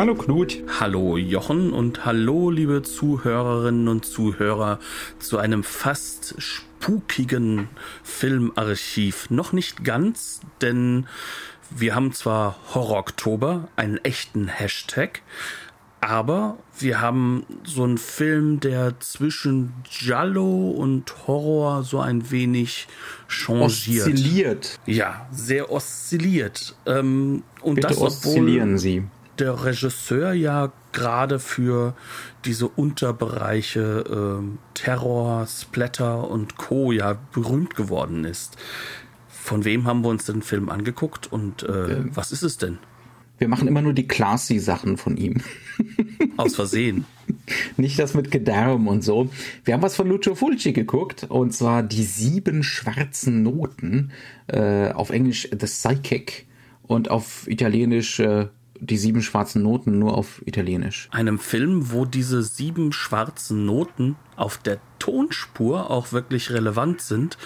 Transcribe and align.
Hallo 0.00 0.14
Knut. 0.14 0.62
Hallo 0.80 1.18
Jochen 1.18 1.74
und 1.74 2.06
hallo 2.06 2.48
liebe 2.48 2.80
Zuhörerinnen 2.82 3.86
und 3.86 4.06
Zuhörer 4.06 4.78
zu 5.18 5.36
einem 5.36 5.62
fast 5.62 6.36
spukigen 6.38 7.68
Filmarchiv. 8.02 9.28
Noch 9.28 9.52
nicht 9.52 9.84
ganz, 9.84 10.40
denn 10.62 11.06
wir 11.68 11.94
haben 11.94 12.14
zwar 12.14 12.58
Horror 12.72 12.96
Oktober, 12.96 13.68
einen 13.76 13.98
echten 13.98 14.48
Hashtag, 14.48 15.20
aber 16.00 16.56
wir 16.78 17.02
haben 17.02 17.44
so 17.64 17.84
einen 17.84 17.98
Film, 17.98 18.58
der 18.58 18.98
zwischen 19.00 19.74
Giallo 19.84 20.70
und 20.70 21.12
Horror 21.26 21.82
so 21.82 22.00
ein 22.00 22.30
wenig 22.30 22.88
changiert. 23.28 24.06
Oszilliert. 24.06 24.80
Ja, 24.86 25.28
sehr 25.30 25.70
oszilliert. 25.70 26.74
Ähm, 26.86 27.42
und 27.60 27.74
Bitte 27.74 27.88
das 27.88 27.98
oszillieren 27.98 28.78
Sie 28.78 29.04
der 29.40 29.64
Regisseur 29.64 30.32
ja 30.32 30.72
gerade 30.92 31.38
für 31.38 31.94
diese 32.44 32.68
Unterbereiche 32.68 34.40
äh, 34.40 34.58
Terror, 34.74 35.46
Splatter 35.46 36.30
und 36.30 36.56
Co. 36.56 36.92
ja 36.92 37.18
berühmt 37.32 37.74
geworden 37.74 38.24
ist. 38.24 38.56
Von 39.28 39.64
wem 39.64 39.86
haben 39.86 40.02
wir 40.02 40.08
uns 40.08 40.26
den 40.26 40.42
Film 40.42 40.68
angeguckt 40.68 41.32
und 41.32 41.62
äh, 41.62 41.92
ähm, 41.92 42.10
was 42.14 42.30
ist 42.30 42.42
es 42.42 42.58
denn? 42.58 42.78
Wir 43.38 43.48
machen 43.48 43.68
immer 43.68 43.80
nur 43.80 43.94
die 43.94 44.06
classy 44.06 44.58
Sachen 44.58 44.98
von 44.98 45.16
ihm. 45.16 45.40
Aus 46.36 46.56
Versehen. 46.56 47.06
Nicht 47.78 47.98
das 47.98 48.12
mit 48.12 48.30
Gedärm 48.30 48.86
und 48.86 49.02
so. 49.02 49.30
Wir 49.64 49.72
haben 49.72 49.82
was 49.82 49.96
von 49.96 50.08
Lucio 50.08 50.34
Fulci 50.34 50.74
geguckt 50.74 51.24
und 51.28 51.54
zwar 51.54 51.82
die 51.82 52.02
sieben 52.02 52.62
schwarzen 52.62 53.42
Noten. 53.42 54.12
Äh, 54.46 54.90
auf 54.90 55.08
Englisch 55.08 55.48
The 55.50 55.66
Psychic 55.66 56.46
und 56.82 57.10
auf 57.10 57.48
Italienisch 57.48 58.20
äh, 58.20 58.48
die 58.80 58.96
sieben 58.96 59.22
schwarzen 59.22 59.62
Noten 59.62 59.98
nur 59.98 60.16
auf 60.16 60.42
Italienisch. 60.46 61.08
Einem 61.12 61.38
Film, 61.38 61.92
wo 61.92 62.04
diese 62.04 62.42
sieben 62.42 62.92
schwarzen 62.92 63.66
Noten 63.66 64.16
auf 64.36 64.58
der 64.58 64.78
Tonspur 64.98 65.90
auch 65.90 66.12
wirklich 66.12 66.50
relevant 66.50 67.00
sind. 67.00 67.38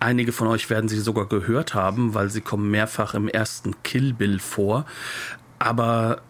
Einige 0.00 0.32
von 0.32 0.46
euch 0.46 0.70
werden 0.70 0.88
sie 0.88 1.00
sogar 1.00 1.26
gehört 1.26 1.74
haben, 1.74 2.14
weil 2.14 2.30
sie 2.30 2.40
kommen 2.40 2.70
mehrfach 2.70 3.14
im 3.14 3.28
ersten 3.28 3.82
Kill 3.82 4.14
Bill 4.14 4.38
vor. 4.38 4.86
Aber 5.58 6.22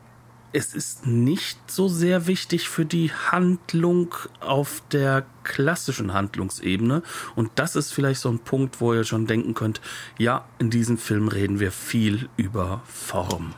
es 0.53 0.75
ist 0.75 1.07
nicht 1.07 1.71
so 1.71 1.89
sehr 1.89 2.27
wichtig 2.27 2.71
für 2.71 2.87
die 2.87 3.13
Handlung 3.13 4.15
auf 4.41 4.83
der 4.91 5.27
klassischen 5.45 6.15
Handlungsebene. 6.15 7.03
Und 7.37 7.51
das 7.57 7.77
ist 7.77 7.93
vielleicht 7.93 8.21
so 8.21 8.31
ein 8.31 8.39
Punkt, 8.39 8.81
wo 8.81 8.95
ihr 8.95 9.05
schon 9.05 9.27
denken 9.27 9.53
könnt, 9.53 9.83
ja, 10.17 10.47
in 10.59 10.71
diesem 10.71 10.97
Film 10.97 11.29
reden 11.29 11.61
wir 11.61 11.71
viel 11.71 12.31
über 12.39 12.81
Form. 12.87 13.53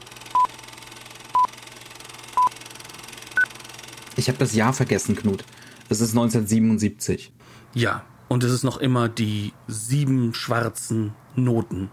Ich 4.21 4.29
habe 4.29 4.37
das 4.37 4.55
Jahr 4.55 4.75
vergessen, 4.75 5.17
Knut. 5.17 5.45
Es 5.89 6.03
ist 6.03 6.11
1977. 6.11 7.33
Ja, 7.73 8.05
und 8.29 8.45
es 8.45 8.53
ist 8.53 8.65
noch 8.65 8.77
immer 8.77 9.09
die 9.09 9.55
sieben 9.67 10.35
schwarzen 10.35 11.15
Noten. 11.37 11.91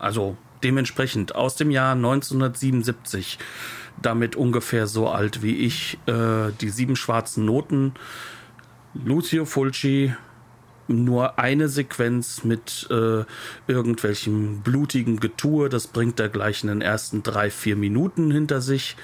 Also 0.00 0.36
dementsprechend 0.64 1.36
aus 1.36 1.54
dem 1.54 1.70
Jahr 1.70 1.92
1977, 1.92 3.38
damit 4.02 4.34
ungefähr 4.34 4.88
so 4.88 5.08
alt 5.08 5.44
wie 5.44 5.54
ich, 5.58 5.96
äh, 6.06 6.50
die 6.60 6.70
sieben 6.70 6.96
schwarzen 6.96 7.44
Noten. 7.44 7.94
Lucio 8.92 9.44
Fulci, 9.44 10.12
nur 10.88 11.38
eine 11.38 11.68
Sequenz 11.68 12.42
mit 12.42 12.88
äh, 12.90 13.24
irgendwelchem 13.68 14.62
blutigen 14.62 15.20
Getue, 15.20 15.68
das 15.68 15.86
bringt 15.86 16.18
er 16.18 16.30
gleich 16.30 16.64
in 16.64 16.68
den 16.68 16.80
ersten 16.80 17.22
drei, 17.22 17.48
vier 17.48 17.76
Minuten 17.76 18.32
hinter 18.32 18.60
sich 18.60 18.96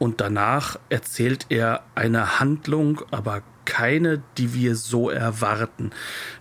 und 0.00 0.22
danach 0.22 0.78
erzählt 0.88 1.46
er 1.50 1.82
eine 1.94 2.40
Handlung, 2.40 3.02
aber 3.10 3.42
keine, 3.66 4.22
die 4.38 4.54
wir 4.54 4.74
so 4.74 5.10
erwarten. 5.10 5.90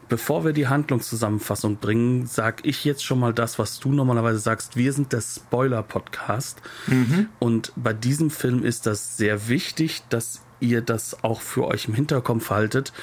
Bevor 0.08 0.46
wir 0.46 0.54
die 0.54 0.70
Handlungszusammenfassung 0.70 1.76
bringen, 1.76 2.26
sag 2.26 2.66
ich 2.66 2.86
jetzt 2.86 3.04
schon 3.04 3.20
mal 3.20 3.34
das, 3.34 3.60
was 3.60 3.82
du 3.82 3.92
normalerweise 3.92 4.40
sagst. 4.40 4.78
Wir 4.78 4.94
sind 4.94 5.12
der 5.12 5.20
Spoiler-Podcast. 5.20 6.62
Mhm. 6.88 7.28
Und 7.38 7.74
bei 7.76 7.92
diesem 7.92 8.30
Film 8.30 8.64
ist 8.64 8.86
das 8.86 9.18
sehr 9.18 9.50
wichtig, 9.50 10.04
dass 10.08 10.42
ihr 10.62 10.82
das 10.82 11.22
auch 11.26 11.42
für 11.42 11.68
euch 11.68 11.90
im 11.90 11.94
Hinterkopf 11.94 12.50
haltet, 12.50 12.94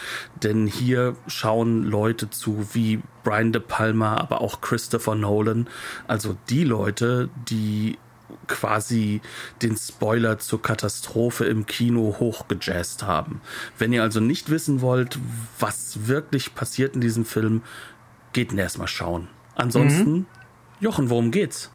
denn 0.42 0.66
hier 0.66 1.16
schauen 1.26 1.84
Leute 1.84 2.30
zu 2.30 2.68
wie 2.72 3.00
Brian 3.24 3.52
De 3.52 3.62
Palma, 3.62 4.16
aber 4.16 4.40
auch 4.40 4.60
Christopher 4.60 5.14
Nolan, 5.14 5.68
also 6.06 6.36
die 6.48 6.64
Leute, 6.64 7.28
die 7.48 7.98
quasi 8.48 9.20
den 9.62 9.76
Spoiler 9.76 10.38
zur 10.38 10.62
Katastrophe 10.62 11.44
im 11.44 11.66
Kino 11.66 12.16
hochgejazzt 12.18 13.02
haben. 13.04 13.40
Wenn 13.78 13.92
ihr 13.92 14.02
also 14.02 14.20
nicht 14.20 14.50
wissen 14.50 14.80
wollt, 14.80 15.18
was 15.58 16.06
wirklich 16.06 16.54
passiert 16.54 16.94
in 16.94 17.00
diesem 17.00 17.24
Film, 17.24 17.62
geht 18.32 18.52
ihn 18.52 18.58
erstmal 18.58 18.88
schauen. 18.88 19.28
Ansonsten, 19.54 20.12
mhm. 20.12 20.26
Jochen, 20.80 21.10
worum 21.10 21.30
geht's? 21.30 21.70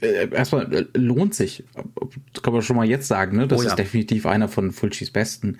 Äh, 0.00 0.30
erstmal 0.30 0.72
äh, 0.72 0.86
lohnt 0.94 1.34
sich, 1.34 1.64
das 2.32 2.42
kann 2.42 2.54
man 2.54 2.62
schon 2.62 2.76
mal 2.76 2.88
jetzt 2.88 3.06
sagen, 3.06 3.36
ne? 3.36 3.46
Das 3.46 3.60
oh 3.60 3.62
ja. 3.62 3.68
ist 3.68 3.78
definitiv 3.78 4.24
einer 4.24 4.48
von 4.48 4.72
Fulcis 4.72 5.10
besten. 5.10 5.58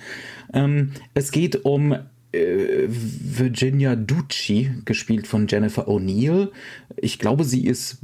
Ähm, 0.55 0.93
es 1.13 1.31
geht 1.31 1.65
um 1.67 1.95
äh, 2.35 2.89
Virginia 2.89 3.97
Ducci, 3.97 4.71
gespielt 4.85 5.27
von 5.27 5.47
Jennifer 5.47 5.89
O'Neill. 5.89 6.51
Ich 6.97 7.19
glaube, 7.19 7.45
sie 7.45 7.67
ist 7.67 7.99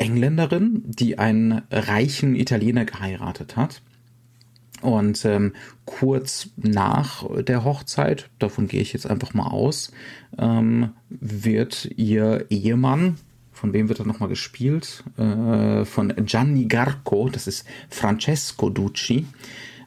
Engländerin, 0.00 0.82
die 0.86 1.18
einen 1.18 1.62
reichen 1.70 2.34
Italiener 2.34 2.84
geheiratet 2.84 3.56
hat. 3.56 3.82
Und 4.80 5.26
ähm, 5.26 5.52
kurz 5.84 6.48
nach 6.56 7.24
der 7.42 7.64
Hochzeit, 7.64 8.30
davon 8.38 8.66
gehe 8.66 8.80
ich 8.80 8.94
jetzt 8.94 9.06
einfach 9.06 9.34
mal 9.34 9.48
aus, 9.48 9.92
ähm, 10.38 10.90
wird 11.10 11.90
ihr 11.96 12.46
Ehemann, 12.48 13.16
von 13.52 13.74
wem 13.74 13.90
wird 13.90 13.98
er 13.98 14.06
nochmal 14.06 14.30
gespielt? 14.30 15.04
Äh, 15.18 15.84
von 15.84 16.14
Gianni 16.24 16.64
Garco, 16.64 17.28
das 17.28 17.46
ist 17.46 17.66
Francesco 17.90 18.70
Ducci, 18.70 19.26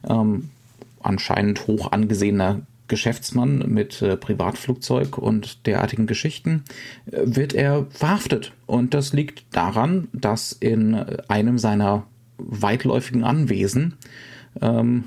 ähm, 0.08 0.50
anscheinend 1.02 1.66
hoch 1.66 1.90
angesehener 1.90 2.60
Geschäftsmann 2.88 3.64
mit 3.68 4.02
äh, 4.02 4.16
Privatflugzeug 4.16 5.18
und 5.18 5.66
derartigen 5.66 6.06
Geschichten, 6.06 6.64
äh, 7.06 7.20
wird 7.24 7.54
er 7.54 7.86
verhaftet. 7.90 8.52
Und 8.66 8.94
das 8.94 9.12
liegt 9.12 9.44
daran, 9.52 10.08
dass 10.12 10.52
in 10.52 10.94
einem 11.28 11.58
seiner 11.58 12.06
weitläufigen 12.38 13.24
Anwesen 13.24 13.94
ähm, 14.60 15.04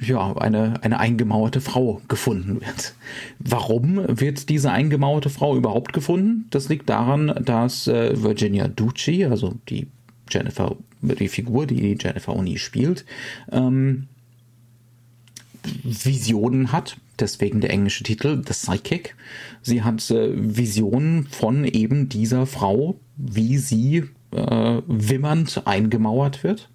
ja, 0.00 0.36
eine, 0.36 0.82
eine 0.82 0.98
eingemauerte 0.98 1.60
Frau 1.60 2.02
gefunden 2.08 2.60
wird. 2.60 2.94
Warum 3.38 4.00
wird 4.08 4.48
diese 4.48 4.70
eingemauerte 4.72 5.30
Frau 5.30 5.56
überhaupt 5.56 5.92
gefunden? 5.92 6.46
Das 6.50 6.68
liegt 6.68 6.88
daran, 6.88 7.40
dass 7.44 7.86
äh, 7.86 8.20
Virginia 8.22 8.68
Ducci, 8.68 9.24
also 9.24 9.54
die 9.68 9.88
Jennifer, 10.28 10.76
die 11.00 11.28
Figur, 11.28 11.66
die 11.66 11.96
Jennifer 12.00 12.34
Oni 12.34 12.58
spielt, 12.58 13.04
ähm, 13.50 14.08
Visionen 15.84 16.72
hat, 16.72 16.96
deswegen 17.18 17.60
der 17.60 17.70
englische 17.70 18.04
Titel 18.04 18.42
The 18.46 18.52
Psychic. 18.52 19.16
Sie 19.62 19.82
hat 19.82 20.10
äh, 20.10 20.30
Visionen 20.34 21.26
von 21.26 21.64
eben 21.64 22.08
dieser 22.08 22.46
Frau, 22.46 22.98
wie 23.16 23.58
sie 23.58 24.04
äh, 24.32 24.82
wimmernd 24.86 25.62
eingemauert 25.66 26.42
wird 26.44 26.68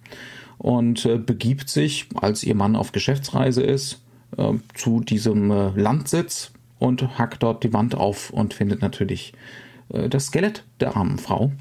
und 0.58 1.04
äh, 1.06 1.18
begibt 1.18 1.68
sich, 1.68 2.06
als 2.14 2.44
ihr 2.44 2.54
Mann 2.54 2.76
auf 2.76 2.92
Geschäftsreise 2.92 3.62
ist, 3.62 4.02
äh, 4.36 4.54
zu 4.74 5.00
diesem 5.00 5.50
äh, 5.50 5.70
Landsitz 5.70 6.52
und 6.78 7.18
hackt 7.18 7.42
dort 7.42 7.64
die 7.64 7.72
Wand 7.72 7.94
auf 7.94 8.30
und 8.30 8.54
findet 8.54 8.82
natürlich 8.82 9.32
äh, 9.92 10.08
das 10.08 10.26
Skelett 10.26 10.64
der 10.80 10.96
armen 10.96 11.18
Frau. 11.18 11.52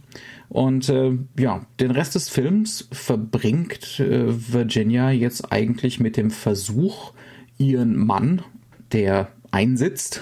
Und 0.50 0.90
äh, 0.90 1.18
ja, 1.38 1.66
den 1.80 1.92
Rest 1.92 2.16
des 2.16 2.30
Films 2.30 2.88
verbringt 2.92 4.00
äh, 4.00 4.26
Virginia 4.54 5.12
jetzt 5.12 5.52
eigentlich 5.52 6.00
mit 6.00 6.18
dem 6.18 6.32
Versuch, 6.32 7.14
ihren 7.58 7.98
Mann, 7.98 8.42
der 8.92 9.30
einsitzt, 9.52 10.22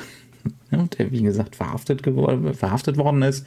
der 0.72 1.12
wie 1.12 1.22
gesagt 1.22 1.56
verhaftet, 1.56 2.02
verhaftet 2.58 2.98
worden 2.98 3.22
ist, 3.22 3.46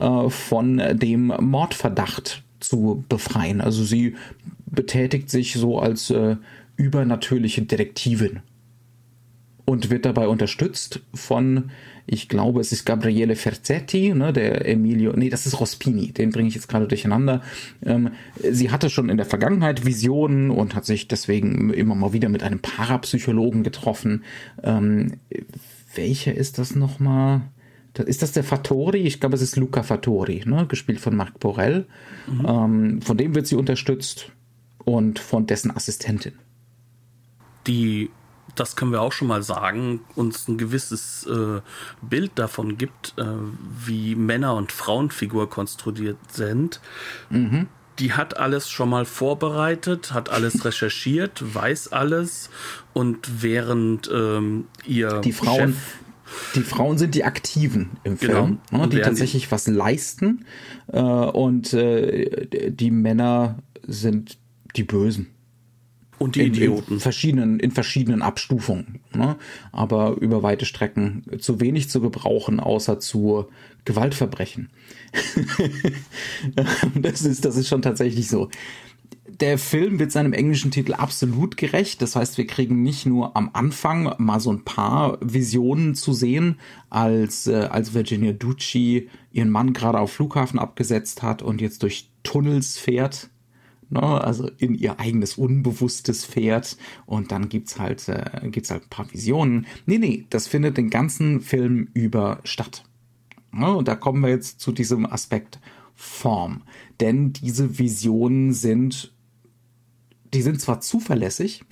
äh, 0.00 0.28
von 0.28 0.82
dem 0.92 1.32
Mordverdacht 1.40 2.44
zu 2.60 3.04
befreien. 3.08 3.60
Also 3.60 3.84
sie 3.84 4.16
betätigt 4.66 5.30
sich 5.30 5.54
so 5.54 5.78
als 5.78 6.10
äh, 6.10 6.36
übernatürliche 6.76 7.62
Detektivin 7.62 8.40
und 9.64 9.90
wird 9.90 10.04
dabei 10.04 10.28
unterstützt 10.28 11.00
von, 11.14 11.70
ich 12.10 12.28
glaube, 12.28 12.60
es 12.60 12.72
ist 12.72 12.86
Gabriele 12.86 13.36
Ferzetti, 13.36 14.14
ne, 14.14 14.32
der 14.32 14.66
Emilio, 14.66 15.12
nee, 15.14 15.28
das 15.28 15.44
ist 15.44 15.60
Rospini, 15.60 16.10
den 16.10 16.30
bringe 16.30 16.48
ich 16.48 16.54
jetzt 16.54 16.68
gerade 16.68 16.88
durcheinander. 16.88 17.42
Ähm, 17.84 18.10
sie 18.42 18.70
hatte 18.70 18.88
schon 18.88 19.10
in 19.10 19.18
der 19.18 19.26
Vergangenheit 19.26 19.84
Visionen 19.84 20.50
und 20.50 20.74
hat 20.74 20.86
sich 20.86 21.06
deswegen 21.06 21.70
immer 21.70 21.94
mal 21.94 22.14
wieder 22.14 22.30
mit 22.30 22.42
einem 22.42 22.60
Parapsychologen 22.60 23.62
getroffen. 23.62 24.24
Ähm, 24.62 25.18
welcher 25.94 26.34
ist 26.34 26.58
das 26.58 26.74
nochmal? 26.74 27.42
Ist 28.06 28.22
das 28.22 28.32
der 28.32 28.44
Fattori? 28.44 29.00
Ich 29.00 29.20
glaube, 29.20 29.34
es 29.34 29.42
ist 29.42 29.56
Luca 29.56 29.82
Fattori, 29.82 30.44
ne? 30.46 30.66
gespielt 30.66 31.00
von 31.00 31.14
Marc 31.14 31.38
Borel. 31.40 31.86
Mhm. 32.26 32.46
Ähm, 32.48 33.02
von 33.02 33.18
dem 33.18 33.34
wird 33.34 33.46
sie 33.46 33.56
unterstützt 33.56 34.32
und 34.84 35.18
von 35.18 35.46
dessen 35.46 35.70
Assistentin. 35.76 36.32
Die 37.66 38.08
das 38.58 38.76
können 38.76 38.92
wir 38.92 39.00
auch 39.00 39.12
schon 39.12 39.28
mal 39.28 39.42
sagen, 39.42 40.00
uns 40.14 40.48
ein 40.48 40.58
gewisses 40.58 41.26
äh, 41.26 41.60
Bild 42.02 42.32
davon 42.36 42.78
gibt, 42.78 43.14
äh, 43.16 43.24
wie 43.84 44.14
Männer- 44.14 44.54
und 44.54 44.72
Frauenfigur 44.72 45.48
konstruiert 45.48 46.18
sind. 46.30 46.80
Mhm. 47.30 47.66
Die 47.98 48.12
hat 48.12 48.36
alles 48.36 48.70
schon 48.70 48.90
mal 48.90 49.04
vorbereitet, 49.04 50.12
hat 50.12 50.28
alles 50.28 50.64
recherchiert, 50.64 51.42
weiß 51.54 51.92
alles 51.92 52.50
und 52.92 53.42
während 53.42 54.10
ähm, 54.12 54.66
ihr 54.86 55.20
die 55.20 55.32
Frauen, 55.32 55.74
Chef 55.74 55.98
die 56.54 56.60
Frauen 56.60 56.98
sind 56.98 57.14
die 57.14 57.24
Aktiven 57.24 57.90
im 58.04 58.18
genau. 58.18 58.44
Film, 58.44 58.58
ne, 58.70 58.88
die 58.88 59.00
tatsächlich 59.00 59.46
die 59.46 59.50
was 59.50 59.66
leisten 59.66 60.44
äh, 60.92 61.00
und 61.00 61.72
äh, 61.72 62.70
die 62.70 62.90
Männer 62.90 63.58
sind 63.86 64.38
die 64.76 64.84
Bösen. 64.84 65.28
Und 66.18 66.34
die 66.34 66.40
in, 66.40 66.54
Idioten. 66.54 66.94
In 66.94 67.00
verschiedenen, 67.00 67.60
in 67.60 67.70
verschiedenen 67.70 68.22
Abstufungen. 68.22 69.00
Ne? 69.14 69.36
Aber 69.72 70.16
über 70.20 70.42
weite 70.42 70.64
Strecken 70.64 71.24
zu 71.38 71.60
wenig 71.60 71.88
zu 71.88 72.00
gebrauchen, 72.00 72.60
außer 72.60 72.98
zu 72.98 73.46
Gewaltverbrechen. 73.84 74.70
das, 76.94 77.22
ist, 77.22 77.44
das 77.44 77.56
ist 77.56 77.68
schon 77.68 77.82
tatsächlich 77.82 78.28
so. 78.28 78.48
Der 79.40 79.56
Film 79.58 79.98
wird 79.98 80.10
seinem 80.10 80.32
englischen 80.32 80.70
Titel 80.70 80.94
absolut 80.94 81.56
gerecht. 81.56 82.02
Das 82.02 82.16
heißt, 82.16 82.38
wir 82.38 82.46
kriegen 82.46 82.82
nicht 82.82 83.06
nur 83.06 83.36
am 83.36 83.50
Anfang 83.52 84.14
mal 84.18 84.40
so 84.40 84.52
ein 84.52 84.64
paar 84.64 85.18
Visionen 85.20 85.94
zu 85.94 86.12
sehen, 86.12 86.58
als, 86.90 87.46
äh, 87.46 87.68
als 87.70 87.94
Virginia 87.94 88.32
Ducci 88.32 89.08
ihren 89.30 89.50
Mann 89.50 89.72
gerade 89.72 90.00
auf 90.00 90.12
Flughafen 90.12 90.58
abgesetzt 90.58 91.22
hat 91.22 91.42
und 91.42 91.60
jetzt 91.60 91.82
durch 91.82 92.10
Tunnels 92.24 92.78
fährt 92.78 93.30
ne, 93.90 94.02
also 94.02 94.48
in 94.58 94.74
ihr 94.74 94.98
eigenes 95.00 95.34
Unbewusstes 95.38 96.24
fährt 96.24 96.76
und 97.06 97.32
dann 97.32 97.48
gibt's 97.48 97.78
halt, 97.78 98.08
äh, 98.08 98.24
halt 98.42 98.70
ein 98.70 98.90
paar 98.90 99.12
Visionen. 99.12 99.66
Nee, 99.86 99.98
nee, 99.98 100.26
das 100.30 100.46
findet 100.46 100.76
den 100.76 100.90
ganzen 100.90 101.40
Film 101.40 101.88
über 101.94 102.40
statt. 102.44 102.84
Ne, 103.52 103.72
und 103.74 103.88
da 103.88 103.94
kommen 103.94 104.22
wir 104.22 104.30
jetzt 104.30 104.60
zu 104.60 104.72
diesem 104.72 105.06
Aspekt 105.06 105.58
Form. 105.94 106.62
Denn 107.00 107.32
diese 107.32 107.80
Visionen 107.80 108.52
sind, 108.52 109.12
die 110.32 110.42
sind 110.42 110.60
zwar 110.60 110.80
zuverlässig, 110.80 111.64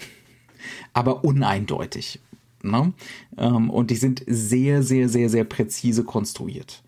aber 0.92 1.24
uneindeutig. 1.24 2.20
Ne? 2.62 2.92
Ähm, 3.38 3.70
und 3.70 3.90
die 3.92 3.96
sind 3.96 4.24
sehr, 4.26 4.82
sehr, 4.82 5.08
sehr, 5.08 5.28
sehr 5.28 5.44
präzise 5.44 6.02
konstruiert. 6.02 6.82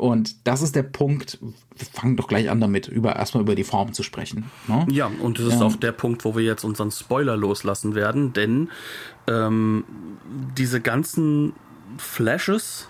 Und 0.00 0.46
das 0.46 0.62
ist 0.62 0.76
der 0.76 0.82
Punkt, 0.82 1.38
wir 1.42 1.86
fangen 1.92 2.16
doch 2.16 2.26
gleich 2.26 2.48
an 2.48 2.58
damit, 2.58 2.88
über 2.88 3.16
erstmal 3.16 3.42
über 3.42 3.54
die 3.54 3.64
Form 3.64 3.92
zu 3.92 4.02
sprechen. 4.02 4.50
Ne? 4.66 4.86
Ja, 4.90 5.10
und 5.20 5.38
das 5.38 5.48
ist 5.48 5.60
auch 5.60 5.76
der 5.76 5.92
Punkt, 5.92 6.24
wo 6.24 6.34
wir 6.34 6.42
jetzt 6.42 6.64
unseren 6.64 6.90
Spoiler 6.90 7.36
loslassen 7.36 7.94
werden, 7.94 8.32
denn 8.32 8.70
ähm, 9.26 9.84
diese 10.56 10.80
ganzen 10.80 11.52
Flashes 11.98 12.88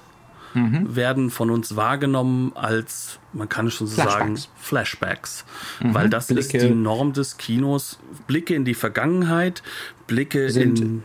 mhm. 0.54 0.94
werden 0.94 1.30
von 1.30 1.50
uns 1.50 1.74
wahrgenommen 1.74 2.52
als, 2.54 3.18
man 3.32 3.48
kann 3.48 3.72
schon 3.72 3.88
so 3.88 3.94
Flashbacks. 3.94 4.20
sagen, 4.20 4.54
Flashbacks. 4.56 5.44
Mhm. 5.80 5.94
Weil 5.94 6.10
das 6.10 6.28
Blicke. 6.28 6.58
ist 6.58 6.64
die 6.64 6.70
Norm 6.70 7.12
des 7.12 7.38
Kinos. 7.38 7.98
Blicke 8.28 8.54
in 8.54 8.64
die 8.64 8.74
Vergangenheit, 8.74 9.64
Blicke 10.06 10.48
sind 10.48 10.80
in. 10.80 11.02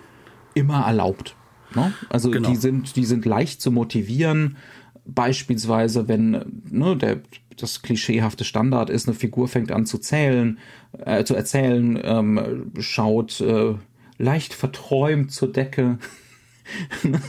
Immer 0.54 0.86
erlaubt. 0.86 1.36
Ne? 1.74 1.94
Also 2.10 2.30
genau. 2.30 2.48
die 2.48 2.58
sind, 2.58 2.96
die 2.96 3.06
sind 3.06 3.25
leicht 3.25 3.60
zu 3.60 3.72
motivieren 3.72 4.58
Beispielsweise, 5.06 6.07
wenn 6.07 6.62
ne, 6.69 6.98
der, 6.98 7.22
das 7.57 7.81
klischeehafte 7.81 8.44
Standard 8.44 8.90
ist, 8.90 9.07
eine 9.07 9.16
Figur 9.16 9.48
fängt 9.48 9.72
an 9.72 9.86
zu 9.86 9.98
zählen, 9.98 10.60
äh, 11.06 11.24
zu 11.24 11.36
erzählen, 11.36 12.00
ähm, 12.04 12.72
schaut 12.80 13.40
äh, 13.42 13.75
leicht 14.18 14.54
verträumt 14.54 15.31
zur 15.31 15.52
Decke. 15.52 16.00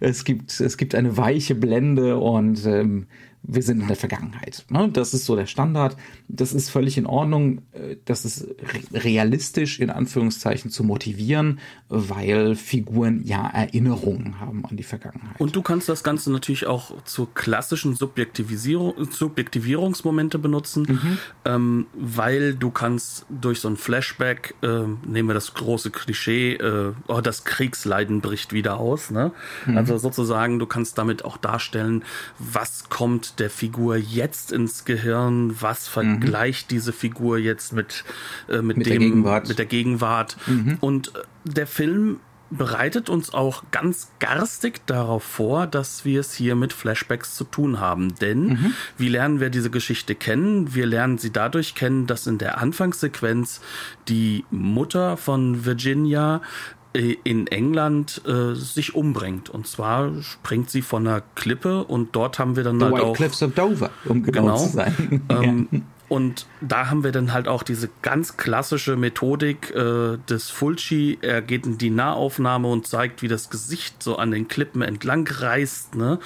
es 0.00 0.24
gibt 0.24 0.60
es 0.60 0.76
gibt 0.76 0.94
eine 0.94 1.16
weiche 1.16 1.54
Blende 1.54 2.18
und 2.18 2.66
ähm, 2.66 3.06
wir 3.42 3.62
sind 3.62 3.80
in 3.80 3.88
der 3.88 3.96
Vergangenheit. 3.96 4.64
Ne? 4.68 4.90
Das 4.92 5.14
ist 5.14 5.24
so 5.24 5.34
der 5.34 5.46
Standard. 5.46 5.96
Das 6.28 6.52
ist 6.52 6.70
völlig 6.70 6.98
in 6.98 7.06
Ordnung. 7.06 7.62
Äh, 7.72 7.96
das 8.04 8.24
ist 8.24 8.46
realistisch 8.92 9.80
in 9.80 9.90
Anführungszeichen 9.90 10.70
zu 10.70 10.84
motivieren, 10.84 11.58
weil 11.88 12.54
Figuren 12.54 13.22
ja 13.24 13.48
Erinnerungen 13.48 14.40
haben 14.40 14.64
an 14.66 14.76
die 14.76 14.82
Vergangenheit. 14.82 15.40
Und 15.40 15.56
du 15.56 15.62
kannst 15.62 15.88
das 15.88 16.04
Ganze 16.04 16.30
natürlich 16.30 16.66
auch 16.66 17.02
zu 17.04 17.26
klassischen 17.26 17.94
Subjektivisierung, 17.94 19.10
Subjektivierungsmomente 19.10 20.38
benutzen, 20.38 20.86
mhm. 20.88 21.18
ähm, 21.44 21.86
weil 21.94 22.54
du 22.54 22.70
kannst 22.70 23.26
durch 23.30 23.60
so 23.60 23.68
ein 23.68 23.76
Flashback, 23.76 24.54
äh, 24.62 24.84
nehmen 25.06 25.28
wir 25.28 25.34
das 25.34 25.54
große 25.54 25.90
Klischee, 25.90 26.54
äh, 26.54 26.92
oh, 27.08 27.20
das 27.20 27.44
Kriegsleiden 27.44 28.20
bricht 28.20 28.52
wieder 28.52 28.78
aus. 28.78 29.10
Ne? 29.10 29.32
Mhm. 29.66 29.78
Also 29.78 29.96
sozusagen, 29.98 30.58
du 30.58 30.66
kannst 30.66 30.98
damit 30.98 31.24
auch 31.24 31.38
darstellen, 31.38 32.04
was 32.38 32.88
kommt 32.88 33.29
der 33.38 33.50
Figur 33.50 33.96
jetzt 33.96 34.52
ins 34.52 34.84
Gehirn? 34.84 35.54
Was 35.60 35.88
vergleicht 35.88 36.66
mhm. 36.66 36.74
diese 36.74 36.92
Figur 36.92 37.38
jetzt 37.38 37.72
mit, 37.72 38.04
äh, 38.48 38.62
mit, 38.62 38.78
mit, 38.78 38.86
dem, 38.86 38.90
der 38.90 38.98
Gegenwart? 38.98 39.48
Mit 39.48 39.58
der 39.58 39.66
Gegenwart? 39.66 40.36
Mhm. 40.46 40.78
Und 40.80 41.14
äh, 41.14 41.20
der 41.44 41.66
Film 41.66 42.20
bereitet 42.50 43.08
uns 43.08 43.32
auch 43.32 43.62
ganz 43.70 44.10
garstig 44.18 44.84
darauf 44.86 45.22
vor, 45.22 45.66
dass 45.66 46.04
wir 46.04 46.20
es 46.20 46.34
hier 46.34 46.56
mit 46.56 46.72
Flashbacks 46.72 47.36
zu 47.36 47.44
tun 47.44 47.78
haben. 47.78 48.16
Denn 48.16 48.46
mhm. 48.48 48.74
wie 48.98 49.08
lernen 49.08 49.40
wir 49.40 49.50
diese 49.50 49.70
Geschichte 49.70 50.14
kennen? 50.14 50.74
Wir 50.74 50.86
lernen 50.86 51.18
sie 51.18 51.32
dadurch 51.32 51.74
kennen, 51.74 52.06
dass 52.06 52.26
in 52.26 52.38
der 52.38 52.58
Anfangssequenz 52.58 53.60
die 54.08 54.44
Mutter 54.50 55.16
von 55.16 55.64
Virginia 55.64 56.42
in 56.92 57.46
England 57.46 58.22
äh, 58.26 58.54
sich 58.54 58.94
umbringt. 58.94 59.48
Und 59.48 59.66
zwar 59.66 60.22
springt 60.22 60.70
sie 60.70 60.82
von 60.82 61.06
einer 61.06 61.22
Klippe 61.34 61.84
und 61.84 62.16
dort 62.16 62.38
haben 62.38 62.56
wir 62.56 62.64
dann 62.64 62.78
The 62.78 62.86
halt 62.86 62.94
White 62.94 63.04
auch 63.04 63.16
Cliffs 63.16 63.42
of 63.42 63.54
Dover, 63.54 63.90
um 64.06 64.22
genau, 64.22 64.42
genau 64.42 64.56
zu 64.56 64.68
sein. 64.72 65.22
Ähm, 65.30 65.68
Und 66.10 66.46
da 66.60 66.90
haben 66.90 67.04
wir 67.04 67.12
dann 67.12 67.32
halt 67.32 67.46
auch 67.46 67.62
diese 67.62 67.88
ganz 68.02 68.36
klassische 68.36 68.96
Methodik 68.96 69.70
äh, 69.70 70.18
des 70.28 70.50
Fulci. 70.50 71.18
Er 71.22 71.40
geht 71.40 71.66
in 71.66 71.78
die 71.78 71.90
Nahaufnahme 71.90 72.66
und 72.66 72.88
zeigt, 72.88 73.22
wie 73.22 73.28
das 73.28 73.48
Gesicht 73.48 74.02
so 74.02 74.16
an 74.16 74.32
den 74.32 74.48
Klippen 74.48 74.82
entlang 74.82 75.24
reißt. 75.28 75.94
Ne? 75.94 76.18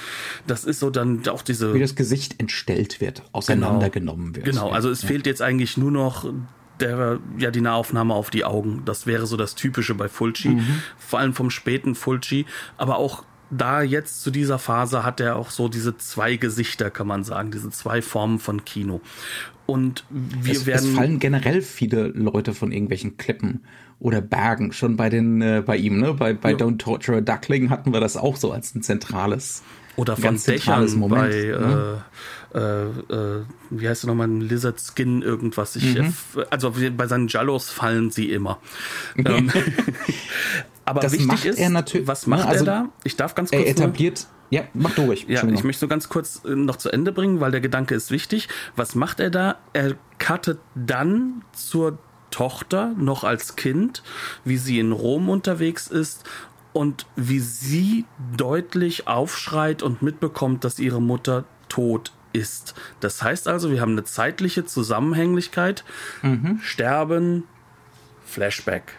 Das 0.47 0.65
ist 0.65 0.81
so 0.81 0.89
dann 0.89 1.29
auch 1.29 1.43
diese. 1.43 1.75
Wie 1.75 1.81
das 1.81 1.97
Gesicht 1.97 2.41
entstellt 2.41 3.03
wird, 3.03 3.25
auseinandergenommen 3.33 4.33
genau, 4.33 4.47
wird. 4.47 4.57
Genau, 4.57 4.71
also 4.71 4.89
es 4.89 5.03
ja. 5.03 5.09
fehlt 5.09 5.27
jetzt 5.27 5.43
eigentlich 5.43 5.77
nur 5.77 5.91
noch 5.91 6.33
der, 6.85 7.19
ja, 7.39 7.51
die 7.51 7.61
Nahaufnahme 7.61 8.15
auf 8.15 8.31
die 8.31 8.45
Augen. 8.45 8.83
Das 8.85 9.07
wäre 9.07 9.27
so 9.27 9.37
das 9.37 9.55
Typische 9.55 9.95
bei 9.95 10.09
Fulci. 10.09 10.51
Mhm. 10.51 10.83
Vor 10.99 11.19
allem 11.19 11.35
vom 11.35 11.51
späten 11.51 11.95
Fulci. 11.95 12.47
Aber 12.77 12.99
auch 12.99 13.25
da 13.51 13.83
jetzt 13.83 14.23
zu 14.23 14.31
dieser 14.31 14.59
Phase 14.59 15.05
hat 15.05 15.21
er 15.21 15.37
auch 15.37 15.51
so 15.51 15.69
diese 15.69 15.97
zwei 15.97 16.37
Gesichter, 16.37 16.91
kann 16.91 17.07
man 17.07 17.25
sagen, 17.25 17.51
diese 17.51 17.71
zwei 17.71 18.03
Formen 18.03 18.39
von 18.39 18.65
Kino. 18.65 19.01
Und 19.67 20.05
wir 20.11 20.53
es, 20.53 20.67
werden. 20.67 20.91
Es 20.91 20.95
fallen 20.95 21.19
generell 21.19 21.63
viele 21.63 22.09
Leute 22.09 22.53
von 22.53 22.71
irgendwelchen 22.71 23.17
Klippen 23.17 23.65
oder 23.99 24.21
Bergen 24.21 24.73
schon 24.73 24.97
bei 24.97 25.09
den, 25.09 25.41
äh, 25.41 25.63
bei 25.65 25.77
ihm, 25.77 26.01
ne? 26.01 26.13
Bei, 26.15 26.35
bei 26.35 26.51
ja. 26.51 26.57
Don't 26.57 26.79
Torture 26.79 27.19
a 27.19 27.21
Duckling 27.21 27.71
hatten 27.71 27.93
wir 27.93 28.01
das 28.01 28.17
auch 28.17 28.37
so 28.37 28.53
als 28.53 28.75
ein 28.75 28.83
zentrales. 28.83 29.63
Oder 29.97 30.17
von 30.17 30.37
Dächern 30.37 30.93
Moment, 30.99 31.31
bei, 31.31 31.37
ne? 31.37 32.03
äh, 32.03 32.44
äh, 32.55 32.59
äh, 32.59 33.45
wie 33.71 33.89
heißt 33.89 34.05
er 34.05 34.09
nochmal, 34.09 34.31
Lizard 34.31 34.81
Skin 34.81 35.23
irgendwas. 35.23 35.77
Ich, 35.77 35.99
mhm. 35.99 36.15
also 36.51 36.73
bei 36.97 37.07
seinen 37.07 37.29
Jallos 37.29 37.71
fallen 37.71 38.11
sie 38.11 38.31
immer. 38.31 38.59
ähm, 39.17 39.51
aber 40.85 41.01
das 41.01 41.13
wichtig 41.13 41.47
ist, 41.47 42.07
was 42.07 42.27
macht 42.27 42.47
also, 42.47 42.65
er 42.65 42.65
da? 42.65 42.89
Ich 43.03 43.17
darf 43.17 43.35
ganz 43.35 43.51
kurz. 43.51 43.63
Er 43.63 43.69
etabliert. 43.69 44.27
Ja, 44.51 44.63
mach 44.73 44.95
du 44.95 45.03
ruhig. 45.03 45.27
Ja, 45.29 45.43
ich 45.49 45.65
möchte 45.65 45.81
so 45.81 45.89
ganz 45.89 46.09
kurz 46.09 46.43
äh, 46.45 46.51
noch 46.51 46.77
zu 46.77 46.91
Ende 46.91 47.11
bringen, 47.11 47.41
weil 47.41 47.51
der 47.51 47.61
Gedanke 47.61 47.95
ist 47.95 48.13
wichtig. 48.13 48.49
Was 48.77 48.95
macht 48.95 49.19
er 49.19 49.31
da? 49.31 49.57
Er 49.73 49.97
cuttet 50.21 50.61
dann 50.77 51.43
zur 51.53 51.99
Tochter 52.31 52.95
noch 52.97 53.25
als 53.25 53.57
Kind, 53.57 54.05
wie 54.45 54.59
sie 54.59 54.79
in 54.79 54.93
Rom 54.93 55.29
unterwegs 55.29 55.89
ist 55.89 56.25
und 56.73 57.07
wie 57.17 57.41
sie 57.41 58.05
deutlich 58.37 59.09
aufschreit 59.09 59.83
und 59.83 60.03
mitbekommt, 60.03 60.63
dass 60.63 60.79
ihre 60.79 61.03
Mutter 61.03 61.45
tot 61.69 62.13
ist. 62.35 62.75
Das 63.01 63.23
heißt 63.23 63.49
also, 63.49 63.71
wir 63.71 63.81
haben 63.81 63.93
eine 63.93 64.05
zeitliche 64.05 64.67
Zusammenhänglichkeit. 64.67 65.85
Mhm. 66.23 66.61
Sterben, 66.63 67.45
Flashback 68.27 68.93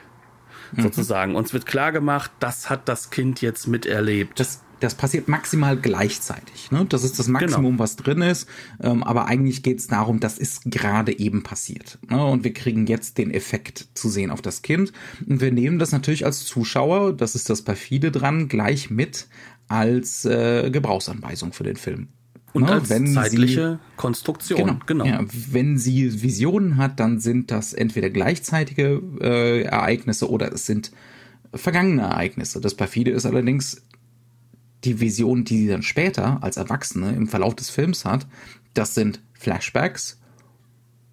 mhm. 0.72 0.82
sozusagen. 0.82 1.36
Uns 1.36 1.54
wird 1.54 1.66
klar 1.66 1.92
gemacht, 1.92 2.32
das 2.40 2.70
hat 2.70 2.88
das 2.88 3.10
Kind 3.10 3.42
jetzt 3.42 3.68
miterlebt. 3.68 4.40
Das, 4.40 4.62
das 4.80 4.96
passiert 4.96 5.28
maximal 5.28 5.78
gleichzeitig. 5.78 6.72
Ne? 6.72 6.86
Das 6.88 7.04
ist 7.04 7.20
das 7.20 7.28
Maximum, 7.28 7.72
genau. 7.72 7.80
was 7.80 7.96
drin 7.96 8.22
ist. 8.22 8.48
Ähm, 8.82 9.04
aber 9.04 9.26
eigentlich 9.26 9.64
geht 9.64 9.80
es 9.80 9.88
darum, 9.88 10.20
das 10.20 10.38
ist 10.38 10.64
gerade 10.66 11.18
eben 11.18 11.44
passiert. 11.44 12.00
Ne? 12.10 12.24
Und 12.24 12.44
wir 12.44 12.54
kriegen 12.54 12.88
jetzt 12.88 13.18
den 13.18 13.32
Effekt 13.32 13.88
zu 13.94 14.10
sehen 14.10 14.32
auf 14.32 14.42
das 14.42 14.62
Kind. 14.62 14.92
Und 15.28 15.42
wir 15.42 15.52
nehmen 15.52 15.80
das 15.80 15.92
natürlich 15.92 16.26
als 16.26 16.46
Zuschauer, 16.46 17.14
das 17.14 17.36
ist 17.36 17.50
das 17.50 17.62
perfide 17.64 18.12
dran, 18.12 18.48
gleich 18.48 18.90
mit 18.90 19.28
als 19.68 20.26
äh, 20.26 20.70
Gebrauchsanweisung 20.70 21.52
für 21.52 21.64
den 21.64 21.76
Film. 21.76 22.10
Und 22.56 22.64
ne, 22.64 22.72
als 22.72 22.90
wenn 22.90 23.08
zeitliche 23.08 23.80
sie, 23.82 23.98
Konstruktion, 23.98 24.80
genau. 24.86 25.04
genau. 25.04 25.06
Ja, 25.06 25.26
wenn 25.52 25.78
sie 25.78 26.24
Visionen 26.24 26.78
hat, 26.78 27.02
dann 27.02 27.20
sind 27.20 27.52
das 27.52 27.74
entweder 27.74 28.10
gleichzeitige 28.10 29.02
äh, 29.20 29.64
Ereignisse 29.64 30.30
oder 30.30 30.54
es 30.54 30.66
sind 30.66 30.94
vergangene 31.54 32.04
Ereignisse. 32.04 32.62
Das 32.62 32.74
perfide 32.74 33.12
ist 33.12 33.26
allerdings 33.26 33.84
die 34.86 35.02
Vision, 35.02 35.44
die 35.44 35.64
sie 35.64 35.68
dann 35.68 35.84
später 35.84 36.42
als 36.44 36.56
Erwachsene 36.56 37.14
im 37.14 37.28
Verlauf 37.28 37.56
des 37.56 37.70
Films 37.70 38.06
hat. 38.06 38.26
Das 38.74 38.96
sind 38.96 39.22
Flashbacks 39.34 40.22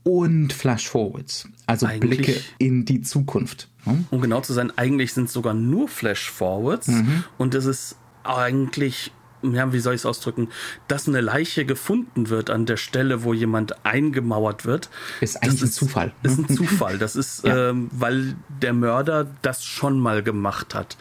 und 0.05 0.53
Flashforwards, 0.53 1.49
also 1.67 1.87
eigentlich, 1.87 2.23
Blicke 2.23 2.41
in 2.59 2.85
die 2.85 3.03
Zukunft. 3.03 3.69
Hm? 3.83 4.07
Um 4.11 4.21
genau 4.21 4.43
zu 4.43 4.53
sein, 4.53 4.73
eigentlich 4.77 5.13
sind 5.13 5.25
es 5.25 5.33
sogar 5.33 5.55
nur 5.55 5.89
Flashforwards 5.89 6.87
mhm. 6.87 7.25
und 7.37 7.57
es 7.57 7.65
ist 7.65 7.97
eigentlich 8.23 9.11
ja, 9.43 9.73
wie 9.73 9.81
soll 9.81 9.95
ich 9.95 10.03
es 10.03 10.07
ausdrücken, 10.07 10.49
dass 10.89 11.09
eine 11.09 11.21
Leiche 11.21 11.65
gefunden 11.65 12.29
wird 12.29 12.51
an 12.51 12.67
der 12.67 12.77
Stelle, 12.77 13.25
wo 13.25 13.35
jemand 13.35 13.85
eingemauert 13.85 14.65
wird. 14.65 14.91
Ist 15.21 15.43
eigentlich 15.43 15.63
ist, 15.63 15.63
ein 15.63 15.73
Zufall. 15.73 16.13
Ist 16.23 16.39
ein 16.39 16.49
Zufall. 16.49 16.99
Das 16.99 17.17
ist, 17.17 17.45
ja. 17.47 17.71
ähm, 17.71 17.91
weil 17.93 18.35
der 18.49 18.73
Mörder 18.73 19.27
das 19.43 19.65
schon 19.65 19.99
mal 19.99 20.23
gemacht 20.23 20.75
hat. 20.75 20.97